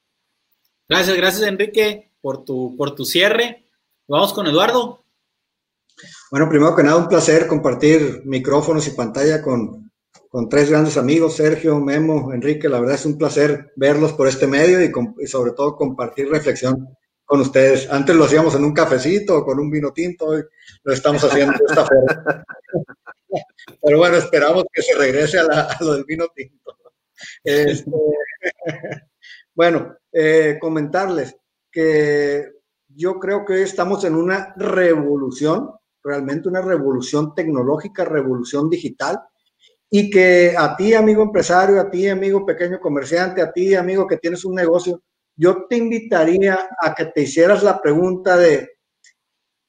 Gracias, 0.88 1.16
gracias 1.16 1.48
Enrique 1.48 2.12
por 2.20 2.44
tu, 2.44 2.76
por 2.76 2.94
tu 2.94 3.04
cierre. 3.04 3.66
Vamos 4.08 4.32
con 4.32 4.46
Eduardo. 4.46 5.04
Bueno, 6.30 6.48
primero 6.48 6.74
que 6.74 6.82
nada, 6.82 6.96
un 6.96 7.08
placer 7.08 7.46
compartir 7.46 8.22
micrófonos 8.24 8.86
y 8.88 8.92
pantalla 8.92 9.42
con, 9.42 9.90
con 10.28 10.48
tres 10.48 10.70
grandes 10.70 10.96
amigos, 10.96 11.36
Sergio, 11.36 11.78
Memo, 11.78 12.32
Enrique. 12.32 12.68
La 12.68 12.80
verdad 12.80 12.96
es 12.96 13.06
un 13.06 13.18
placer 13.18 13.72
verlos 13.76 14.12
por 14.14 14.28
este 14.28 14.46
medio 14.46 14.82
y, 14.82 15.26
sobre 15.26 15.52
todo 15.52 15.76
compartir 15.76 16.28
reflexión 16.30 16.88
con 17.32 17.40
ustedes. 17.40 17.90
Antes 17.90 18.14
lo 18.14 18.24
hacíamos 18.24 18.54
en 18.56 18.62
un 18.62 18.74
cafecito 18.74 19.42
con 19.42 19.58
un 19.58 19.70
vino 19.70 19.90
tinto, 19.90 20.26
hoy 20.26 20.42
lo 20.82 20.92
estamos 20.92 21.24
haciendo 21.24 21.54
de 21.54 21.64
esta 21.66 21.86
forma. 21.86 22.44
Pero 23.82 23.96
bueno, 23.96 24.18
esperamos 24.18 24.64
que 24.70 24.82
se 24.82 24.94
regrese 24.98 25.38
a, 25.38 25.78
lo 25.80 25.94
del 25.94 26.04
vino 26.04 26.26
tinto. 26.36 26.76
Este, 27.42 27.90
bueno, 29.54 29.96
eh, 30.12 30.58
comentarles, 30.60 31.34
que 31.70 32.50
yo 32.88 33.18
creo 33.18 33.46
que 33.46 33.54
hoy 33.54 33.62
estamos 33.62 34.04
en 34.04 34.14
una 34.14 34.52
revolución, 34.58 35.70
realmente 36.04 36.50
una 36.50 36.60
revolución 36.60 37.34
tecnológica, 37.34 38.04
revolución 38.04 38.68
digital, 38.68 39.18
y 39.88 40.10
que 40.10 40.54
a 40.54 40.76
ti, 40.76 40.92
amigo 40.92 41.22
empresario, 41.22 41.80
a 41.80 41.90
ti, 41.90 42.10
amigo 42.10 42.44
pequeño 42.44 42.78
comerciante, 42.78 43.40
a 43.40 43.50
ti, 43.50 43.74
amigo 43.74 44.06
que 44.06 44.18
tienes 44.18 44.44
un 44.44 44.54
negocio, 44.54 45.02
yo 45.36 45.66
te 45.68 45.76
invitaría 45.76 46.68
a 46.80 46.94
que 46.94 47.06
te 47.06 47.22
hicieras 47.22 47.62
la 47.62 47.80
pregunta 47.80 48.36
de, 48.36 48.70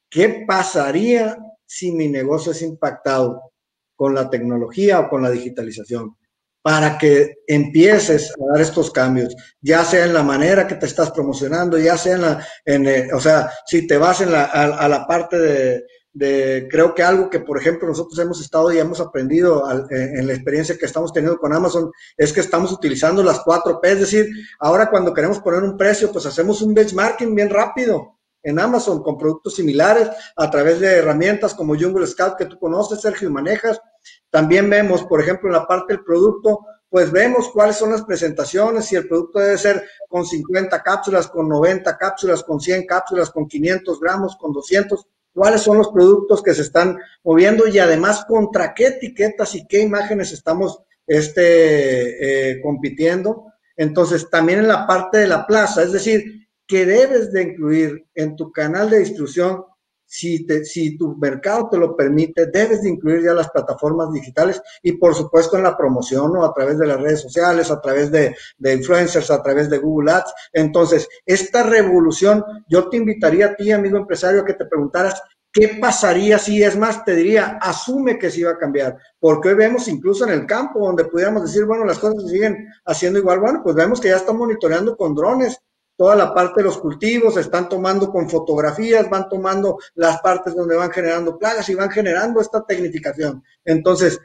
¿qué 0.09 0.43
pasaría 0.47 1.37
si 1.65 1.91
mi 1.91 2.07
negocio 2.07 2.51
es 2.51 2.61
impactado 2.61 3.51
con 3.95 4.13
la 4.13 4.29
tecnología 4.29 4.99
o 4.99 5.09
con 5.09 5.21
la 5.21 5.31
digitalización? 5.31 6.15
para 6.63 6.97
que 6.97 7.43
empieces 7.45 8.31
a 8.31 8.53
dar 8.53 8.61
estos 8.61 8.89
cambios, 8.89 9.35
ya 9.59 9.83
sea 9.83 10.05
en 10.05 10.13
la 10.13 10.23
manera 10.23 10.65
que 10.65 10.75
te 10.75 10.85
estás 10.85 11.11
promocionando, 11.11 11.77
ya 11.77 11.97
sea 11.97 12.15
en 12.15 12.21
la, 12.21 12.47
en, 12.63 12.87
eh, 12.87 13.13
o 13.13 13.19
sea, 13.19 13.51
si 13.65 13.85
te 13.85 13.97
vas 13.97 14.21
en 14.21 14.31
la, 14.31 14.45
a, 14.45 14.87
la 14.87 15.05
parte 15.05 15.37
de, 15.37 15.83
de, 16.13 16.67
creo 16.69 16.93
que 16.93 17.03
algo 17.03 17.29
que, 17.29 17.39
por 17.39 17.57
ejemplo, 17.57 17.87
nosotros 17.87 18.17
hemos 18.19 18.39
estado 18.39 18.71
y 18.71 18.77
hemos 18.77 18.99
aprendido 18.99 19.63
eh, 19.89 20.11
en 20.15 20.27
la 20.27 20.33
experiencia 20.33 20.77
que 20.77 20.85
estamos 20.85 21.11
teniendo 21.11 21.39
con 21.39 21.53
Amazon, 21.53 21.91
es 22.15 22.31
que 22.31 22.39
estamos 22.39 22.71
utilizando 22.71 23.23
las 23.23 23.39
cuatro 23.41 23.81
P, 23.81 23.91
es 23.91 23.99
decir, 24.01 24.27
ahora 24.59 24.89
cuando 24.89 25.13
queremos 25.13 25.39
poner 25.39 25.63
un 25.63 25.75
precio, 25.75 26.11
pues 26.11 26.25
hacemos 26.25 26.61
un 26.61 26.73
benchmarking 26.73 27.33
bien 27.33 27.49
rápido 27.49 28.19
en 28.43 28.59
Amazon 28.59 29.01
con 29.01 29.17
productos 29.17 29.55
similares 29.55 30.09
a 30.35 30.51
través 30.51 30.79
de 30.79 30.97
herramientas 30.97 31.55
como 31.55 31.77
Jungle 31.77 32.05
Scout 32.05 32.35
que 32.37 32.45
tú 32.45 32.59
conoces, 32.59 33.01
Sergio, 33.01 33.29
y 33.29 33.31
manejas, 33.31 33.81
también 34.29 34.69
vemos, 34.69 35.03
por 35.03 35.21
ejemplo, 35.21 35.49
en 35.49 35.53
la 35.53 35.65
parte 35.65 35.93
del 35.93 36.03
producto, 36.03 36.65
pues 36.89 37.11
vemos 37.11 37.49
cuáles 37.49 37.77
son 37.77 37.91
las 37.91 38.03
presentaciones, 38.03 38.85
si 38.85 38.95
el 38.95 39.07
producto 39.07 39.39
debe 39.39 39.57
ser 39.57 39.83
con 40.07 40.25
50 40.25 40.83
cápsulas, 40.83 41.27
con 41.27 41.49
90 41.49 41.97
cápsulas, 41.97 42.43
con 42.43 42.59
100 42.59 42.85
cápsulas, 42.85 43.31
con 43.31 43.47
500 43.47 43.99
gramos, 43.99 44.35
con 44.35 44.51
200, 44.53 45.07
cuáles 45.33 45.61
son 45.61 45.77
los 45.77 45.89
productos 45.89 46.41
que 46.41 46.53
se 46.53 46.61
están 46.61 46.97
moviendo 47.23 47.67
y 47.67 47.79
además 47.79 48.25
contra 48.25 48.73
qué 48.73 48.87
etiquetas 48.87 49.55
y 49.55 49.65
qué 49.67 49.81
imágenes 49.81 50.31
estamos 50.31 50.79
este, 51.07 52.51
eh, 52.51 52.61
compitiendo. 52.61 53.45
Entonces, 53.75 54.29
también 54.29 54.59
en 54.59 54.67
la 54.67 54.85
parte 54.85 55.17
de 55.17 55.27
la 55.27 55.45
plaza, 55.47 55.83
es 55.83 55.91
decir, 55.91 56.47
que 56.67 56.85
debes 56.85 57.31
de 57.31 57.41
incluir 57.43 58.05
en 58.15 58.35
tu 58.35 58.51
canal 58.51 58.89
de 58.89 58.99
distribución 58.99 59.65
si, 60.13 60.45
te, 60.45 60.63
si 60.63 60.95
tu 60.95 61.15
mercado 61.15 61.69
te 61.71 61.77
lo 61.77 61.95
permite, 61.95 62.45
debes 62.45 62.83
de 62.83 62.89
incluir 62.89 63.23
ya 63.23 63.33
las 63.33 63.49
plataformas 63.49 64.13
digitales 64.13 64.61
y 64.83 64.91
por 64.91 65.15
supuesto 65.15 65.57
en 65.57 65.63
la 65.63 65.75
promoción 65.75 66.37
o 66.37 66.45
a 66.45 66.53
través 66.53 66.77
de 66.77 66.85
las 66.85 67.01
redes 67.01 67.21
sociales, 67.21 67.71
a 67.71 67.81
través 67.81 68.11
de, 68.11 68.35
de 68.59 68.73
influencers, 68.75 69.31
a 69.31 69.41
través 69.41 69.71
de 69.71 69.79
Google 69.79 70.11
Ads. 70.11 70.31
Entonces, 70.53 71.09
esta 71.25 71.63
revolución, 71.63 72.45
yo 72.67 72.89
te 72.89 72.97
invitaría 72.97 73.47
a 73.47 73.55
ti, 73.55 73.71
amigo 73.71 73.97
empresario, 73.97 74.41
a 74.41 74.45
que 74.45 74.53
te 74.53 74.65
preguntaras 74.65 75.19
¿Qué 75.51 75.77
pasaría 75.79 76.39
si, 76.39 76.63
es 76.63 76.75
más, 76.75 77.05
te 77.05 77.15
diría, 77.15 77.59
asume 77.61 78.17
que 78.17 78.31
se 78.31 78.39
iba 78.39 78.49
a 78.49 78.57
cambiar? 78.57 78.97
Porque 79.19 79.49
hoy 79.49 79.55
vemos 79.55 79.87
incluso 79.87 80.25
en 80.25 80.31
el 80.31 80.47
campo 80.47 80.79
donde 80.79 81.05
pudiéramos 81.05 81.43
decir, 81.43 81.65
bueno, 81.65 81.85
las 81.85 81.99
cosas 81.99 82.27
siguen 82.27 82.67
haciendo 82.85 83.19
igual, 83.19 83.39
bueno, 83.39 83.61
pues 83.63 83.75
vemos 83.75 84.01
que 84.01 84.07
ya 84.09 84.15
están 84.15 84.35
monitoreando 84.37 84.97
con 84.97 85.13
drones 85.13 85.59
toda 85.95 86.15
la 86.15 86.33
parte 86.33 86.61
de 86.61 86.65
los 86.65 86.77
cultivos, 86.77 87.37
están 87.37 87.69
tomando 87.69 88.11
con 88.11 88.29
fotografías, 88.29 89.09
van 89.09 89.29
tomando 89.29 89.77
las 89.95 90.19
partes 90.21 90.55
donde 90.55 90.75
van 90.75 90.91
generando 90.91 91.37
plagas 91.37 91.69
y 91.69 91.75
van 91.75 91.91
generando 91.91 92.41
esta 92.41 92.65
tecnificación. 92.65 93.43
Entonces, 93.63 94.19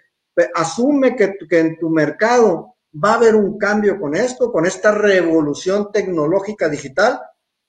asume 0.54 1.16
que, 1.16 1.34
que 1.48 1.58
en 1.58 1.78
tu 1.78 1.90
mercado 1.90 2.76
va 2.92 3.12
a 3.12 3.16
haber 3.16 3.34
un 3.34 3.58
cambio 3.58 4.00
con 4.00 4.14
esto, 4.14 4.50
con 4.50 4.66
esta 4.66 4.92
revolución 4.92 5.90
tecnológica 5.92 6.68
digital, 6.68 7.20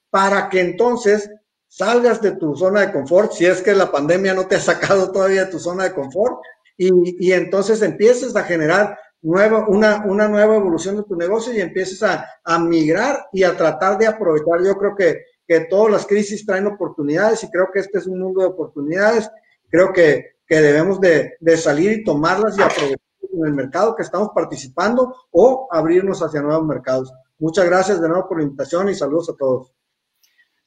para 0.09 0.49
que 0.49 0.61
entonces 0.61 1.29
salgas 1.67 2.21
de 2.21 2.31
tu 2.31 2.55
zona 2.55 2.81
de 2.81 2.91
confort, 2.91 3.31
si 3.33 3.45
es 3.45 3.61
que 3.61 3.75
la 3.75 3.91
pandemia 3.91 4.33
no 4.33 4.47
te 4.47 4.55
ha 4.55 4.59
sacado 4.59 5.11
todavía 5.11 5.45
de 5.45 5.51
tu 5.51 5.59
zona 5.59 5.83
de 5.83 5.93
confort, 5.93 6.39
y, 6.77 7.27
y 7.27 7.33
entonces 7.33 7.81
empieces 7.81 8.35
a 8.35 8.43
generar 8.43 8.97
nueva, 9.21 9.67
una, 9.67 10.05
una 10.05 10.27
nueva 10.27 10.55
evolución 10.55 10.97
de 10.97 11.03
tu 11.03 11.15
negocio 11.15 11.53
y 11.53 11.61
empieces 11.61 12.01
a, 12.03 12.25
a, 12.43 12.59
migrar 12.59 13.27
y 13.33 13.43
a 13.43 13.55
tratar 13.55 13.97
de 13.97 14.07
aprovechar. 14.07 14.63
Yo 14.65 14.75
creo 14.77 14.95
que, 14.95 15.23
que 15.47 15.61
todas 15.61 15.91
las 15.91 16.05
crisis 16.05 16.45
traen 16.45 16.67
oportunidades 16.67 17.43
y 17.43 17.49
creo 17.49 17.69
que 17.73 17.79
este 17.79 17.97
es 17.99 18.07
un 18.07 18.19
mundo 18.19 18.41
de 18.41 18.47
oportunidades. 18.47 19.29
Creo 19.69 19.91
que, 19.93 20.37
que 20.47 20.61
debemos 20.61 20.99
de, 20.99 21.33
de 21.39 21.57
salir 21.57 21.91
y 21.91 22.03
tomarlas 22.03 22.57
y 22.57 22.61
aprovechar 22.61 22.97
en 23.21 23.45
el 23.45 23.53
mercado 23.53 23.95
que 23.95 24.03
estamos 24.03 24.29
participando 24.33 25.15
o 25.31 25.67
abrirnos 25.71 26.21
hacia 26.21 26.41
nuevos 26.41 26.65
mercados. 26.65 27.13
Muchas 27.37 27.65
gracias 27.65 28.01
de 28.01 28.09
nuevo 28.09 28.27
por 28.27 28.37
la 28.37 28.43
invitación 28.43 28.89
y 28.89 28.95
saludos 28.95 29.29
a 29.29 29.35
todos. 29.37 29.71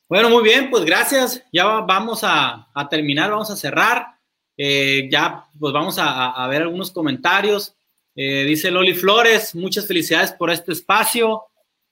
Bueno, 0.09 0.29
muy 0.29 0.43
bien, 0.43 0.71
pues 0.71 0.85
gracias. 0.85 1.43
Ya 1.53 1.65
vamos 1.65 2.23
a, 2.23 2.69
a 2.75 2.89
terminar, 2.89 3.31
vamos 3.31 3.51
a 3.51 3.57
cerrar. 3.57 4.19
Eh, 4.57 5.09
ya, 5.11 5.49
pues 5.59 5.73
vamos 5.73 5.99
a, 5.99 6.31
a, 6.31 6.47
ver 6.49 6.63
algunos 6.63 6.91
comentarios. 6.91 7.75
Eh, 8.15 8.45
dice 8.45 8.71
Loli 8.71 8.95
Flores, 8.95 9.55
muchas 9.55 9.87
felicidades 9.87 10.33
por 10.33 10.51
este 10.51 10.73
espacio. 10.73 11.45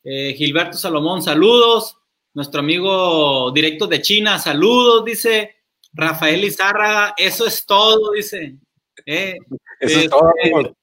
Eh, 0.03 0.35
Gilberto 0.35 0.77
Salomón, 0.77 1.23
saludos. 1.23 1.97
Nuestro 2.35 2.61
amigo 2.61 3.51
directo 3.53 3.87
de 3.87 4.01
China, 4.03 4.39
saludos, 4.39 5.05
dice. 5.05 5.57
Rafael 5.93 6.45
Izárraga, 6.45 7.15
eso 7.17 7.47
es 7.47 7.67
todo, 7.67 8.13
dice. 8.13 8.57
Eh, 9.05 9.37
eso 9.81 9.99
es 10.01 10.09
todo. 10.09 10.77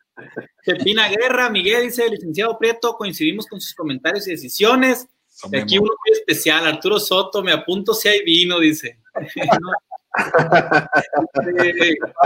Pepina 0.65 1.07
Guerra, 1.07 1.49
Miguel 1.49 1.83
dice, 1.83 2.09
licenciado 2.09 2.57
Prieto, 2.57 2.93
coincidimos 2.97 3.45
con 3.45 3.61
sus 3.61 3.73
comentarios 3.73 4.27
y 4.27 4.31
decisiones. 4.31 5.07
Aquí 5.53 5.77
uno 5.77 5.91
muy 6.05 6.17
especial, 6.17 6.65
Arturo 6.65 6.99
Soto, 6.99 7.43
me 7.43 7.51
apunto 7.51 7.93
si 7.93 8.09
hay 8.09 8.23
vino, 8.23 8.59
dice. 8.59 8.99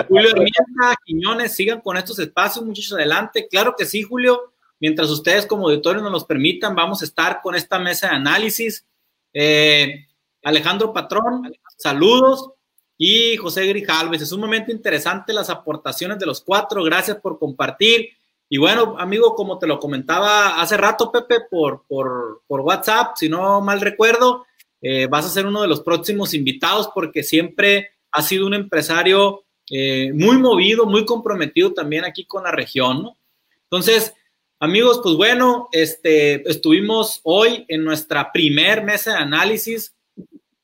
Julio 0.07 0.29
Hermienta, 0.29 0.95
Quiñones, 1.05 1.55
sigan 1.55 1.81
con 1.81 1.97
estos 1.97 2.19
espacios, 2.19 2.65
muchachos, 2.65 2.93
adelante. 2.93 3.47
Claro 3.49 3.75
que 3.77 3.85
sí, 3.85 4.03
Julio. 4.03 4.53
mientras 4.79 5.09
ustedes 5.09 5.45
como 5.45 5.67
auditorio 5.67 6.01
nos 6.01 6.11
los 6.11 6.25
permitan, 6.25 6.75
vamos 6.75 7.01
a 7.01 7.05
estar 7.05 7.41
con 7.41 7.55
esta 7.55 7.77
mesa 7.79 8.09
de 8.09 8.15
análisis. 8.15 8.85
Eh, 9.33 10.07
Alejandro 10.43 10.91
Patrón, 10.91 11.51
saludos. 11.77 12.51
Y 12.97 13.35
José 13.37 13.65
Grijalves, 13.65 14.21
es 14.21 14.31
un 14.31 14.41
momento 14.41 14.71
interesante 14.71 15.33
las 15.33 15.49
aportaciones 15.49 16.19
de 16.19 16.27
los 16.27 16.41
cuatro. 16.41 16.83
Gracias 16.83 17.17
por 17.17 17.39
compartir. 17.39 18.09
Y 18.47 18.57
bueno, 18.57 18.95
amigo, 18.99 19.33
como 19.33 19.57
te 19.57 19.65
lo 19.65 19.79
comentaba 19.79 20.61
hace 20.61 20.77
rato, 20.77 21.11
Pepe, 21.11 21.41
por, 21.49 21.83
por, 21.87 22.43
por 22.47 22.59
WhatsApp, 22.59 23.13
si 23.15 23.29
no 23.29 23.61
mal 23.61 23.81
recuerdo, 23.81 24.45
eh, 24.81 25.07
vas 25.07 25.25
a 25.25 25.29
ser 25.29 25.45
uno 25.45 25.61
de 25.61 25.67
los 25.67 25.81
próximos 25.81 26.33
invitados 26.33 26.89
porque 26.93 27.23
siempre 27.23 27.91
has 28.11 28.27
sido 28.27 28.45
un 28.47 28.53
empresario 28.53 29.43
eh, 29.69 30.11
muy 30.13 30.37
movido, 30.37 30.85
muy 30.85 31.05
comprometido 31.05 31.73
también 31.73 32.03
aquí 32.03 32.25
con 32.25 32.43
la 32.43 32.51
región, 32.51 33.03
¿no? 33.03 33.17
Entonces, 33.63 34.13
amigos, 34.59 34.99
pues 35.01 35.15
bueno, 35.15 35.69
este, 35.71 36.49
estuvimos 36.49 37.21
hoy 37.23 37.65
en 37.69 37.85
nuestra 37.85 38.31
primer 38.31 38.83
mesa 38.83 39.11
de 39.11 39.17
análisis 39.17 39.95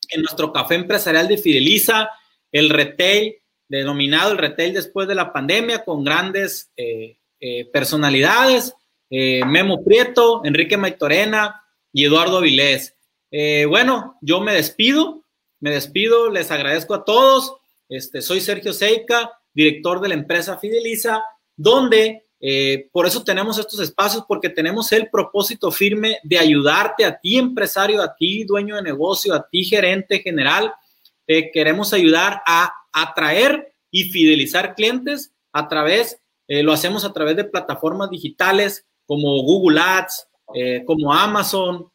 en 0.10 0.22
nuestro 0.22 0.52
café 0.52 0.76
empresarial 0.76 1.28
de 1.28 1.38
Fideliza, 1.38 2.10
el 2.52 2.70
retail, 2.70 3.38
denominado 3.68 4.32
el 4.32 4.38
retail 4.38 4.74
después 4.74 5.08
de 5.08 5.16
la 5.16 5.34
pandemia, 5.34 5.84
con 5.84 6.04
grandes 6.04 6.72
eh, 6.78 7.18
eh, 7.40 7.66
personalidades, 7.72 8.74
eh, 9.10 9.44
Memo 9.46 9.84
Prieto, 9.84 10.42
Enrique 10.44 10.78
Maitorena 10.78 11.64
y 11.92 12.06
Eduardo 12.06 12.42
Vilés. 12.42 12.96
Bueno, 13.68 14.18
yo 14.22 14.42
me 14.42 14.54
despido, 14.54 15.24
me 15.60 15.72
despido, 15.72 16.30
les 16.30 16.52
agradezco 16.52 16.94
a 16.94 17.06
todos. 17.06 17.54
Este, 17.90 18.22
soy 18.22 18.42
Sergio 18.42 18.74
Seica, 18.74 19.32
director 19.54 20.02
de 20.02 20.10
la 20.10 20.14
empresa 20.14 20.58
Fideliza, 20.58 21.24
donde 21.56 22.24
eh, 22.40 22.90
por 22.92 23.08
eso 23.08 23.24
tenemos 23.24 23.58
estos 23.58 23.80
espacios, 23.80 24.24
porque 24.28 24.50
tenemos 24.50 24.92
el 24.92 25.10
propósito 25.10 25.72
firme 25.72 26.20
de 26.24 26.38
ayudarte 26.38 27.06
a 27.06 27.20
ti, 27.20 27.38
empresario, 27.38 28.02
a 28.02 28.16
ti, 28.16 28.44
dueño 28.44 28.76
de 28.76 28.84
negocio, 28.84 29.34
a 29.34 29.48
ti, 29.48 29.64
gerente 29.64 30.20
general. 30.20 30.74
queremos 31.26 31.94
ayudar 31.94 32.42
a 32.46 32.72
atraer 32.94 33.74
y 33.92 34.06
fidelizar 34.06 34.76
clientes 34.76 35.34
a 35.52 35.68
través, 35.68 36.20
eh, 36.48 36.64
lo 36.64 36.72
hacemos 36.72 37.04
a 37.04 37.14
través 37.14 37.36
de 37.36 37.44
plataformas 37.44 38.10
digitales 38.10 38.86
como 39.06 39.42
Google 39.42 39.80
Ads, 39.80 40.28
eh, 40.54 40.84
como 40.86 41.14
Amazon, 41.14 41.88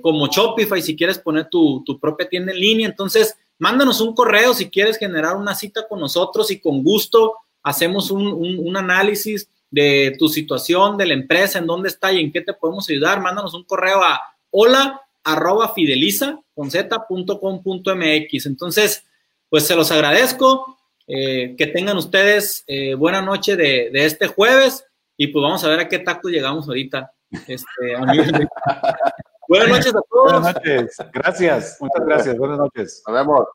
como 0.00 0.28
Shopify, 0.28 0.80
si 0.80 0.96
quieres 0.96 1.18
poner 1.18 1.48
tu, 1.50 1.82
tu 1.84 1.98
propia 1.98 2.28
tienda 2.28 2.52
en 2.52 2.60
línea. 2.60 2.88
Entonces, 2.88 3.36
mándanos 3.58 4.00
un 4.00 4.14
correo 4.14 4.54
si 4.54 4.70
quieres 4.70 4.98
generar 4.98 5.36
una 5.36 5.54
cita 5.54 5.86
con 5.86 6.00
nosotros 6.00 6.50
y 6.50 6.60
con 6.60 6.82
gusto 6.82 7.34
hacemos 7.62 8.10
un, 8.10 8.26
un, 8.26 8.76
análisis 8.76 9.50
de 9.70 10.16
tu 10.18 10.28
situación, 10.28 10.96
de 10.96 11.06
la 11.06 11.14
empresa, 11.14 11.58
en 11.58 11.66
dónde 11.66 11.88
está 11.88 12.12
y 12.12 12.20
en 12.20 12.32
qué 12.32 12.40
te 12.40 12.54
podemos 12.54 12.88
ayudar, 12.88 13.20
mándanos 13.20 13.52
un 13.52 13.64
correo 13.64 14.02
a 14.02 14.20
hola 14.50 15.02
arroba 15.24 15.74
fideliza 15.74 16.40
con 16.54 16.70
z.com.mx. 16.70 18.46
Entonces, 18.46 19.04
pues 19.48 19.66
se 19.66 19.76
los 19.76 19.90
agradezco. 19.90 20.76
Eh, 21.10 21.54
que 21.56 21.66
tengan 21.66 21.96
ustedes 21.96 22.64
eh, 22.66 22.92
buena 22.92 23.22
noche 23.22 23.56
de, 23.56 23.88
este 23.94 24.26
jueves 24.26 24.84
y 25.16 25.28
pues 25.28 25.42
vamos 25.42 25.64
a 25.64 25.68
ver 25.68 25.80
a 25.80 25.88
qué 25.88 25.98
taco 26.00 26.28
llegamos 26.28 26.68
ahorita. 26.68 27.12
Este, 27.46 27.64
buenas 29.48 29.68
noches 29.68 29.94
a 29.94 30.00
todos. 30.08 30.32
Buenas 30.32 30.54
noches. 30.54 30.96
Gracias. 31.12 31.78
Muchas 31.80 32.06
gracias. 32.06 32.38
Buenas 32.38 32.58
noches. 32.58 33.02
Nos 33.06 33.16
vemos. 33.16 33.46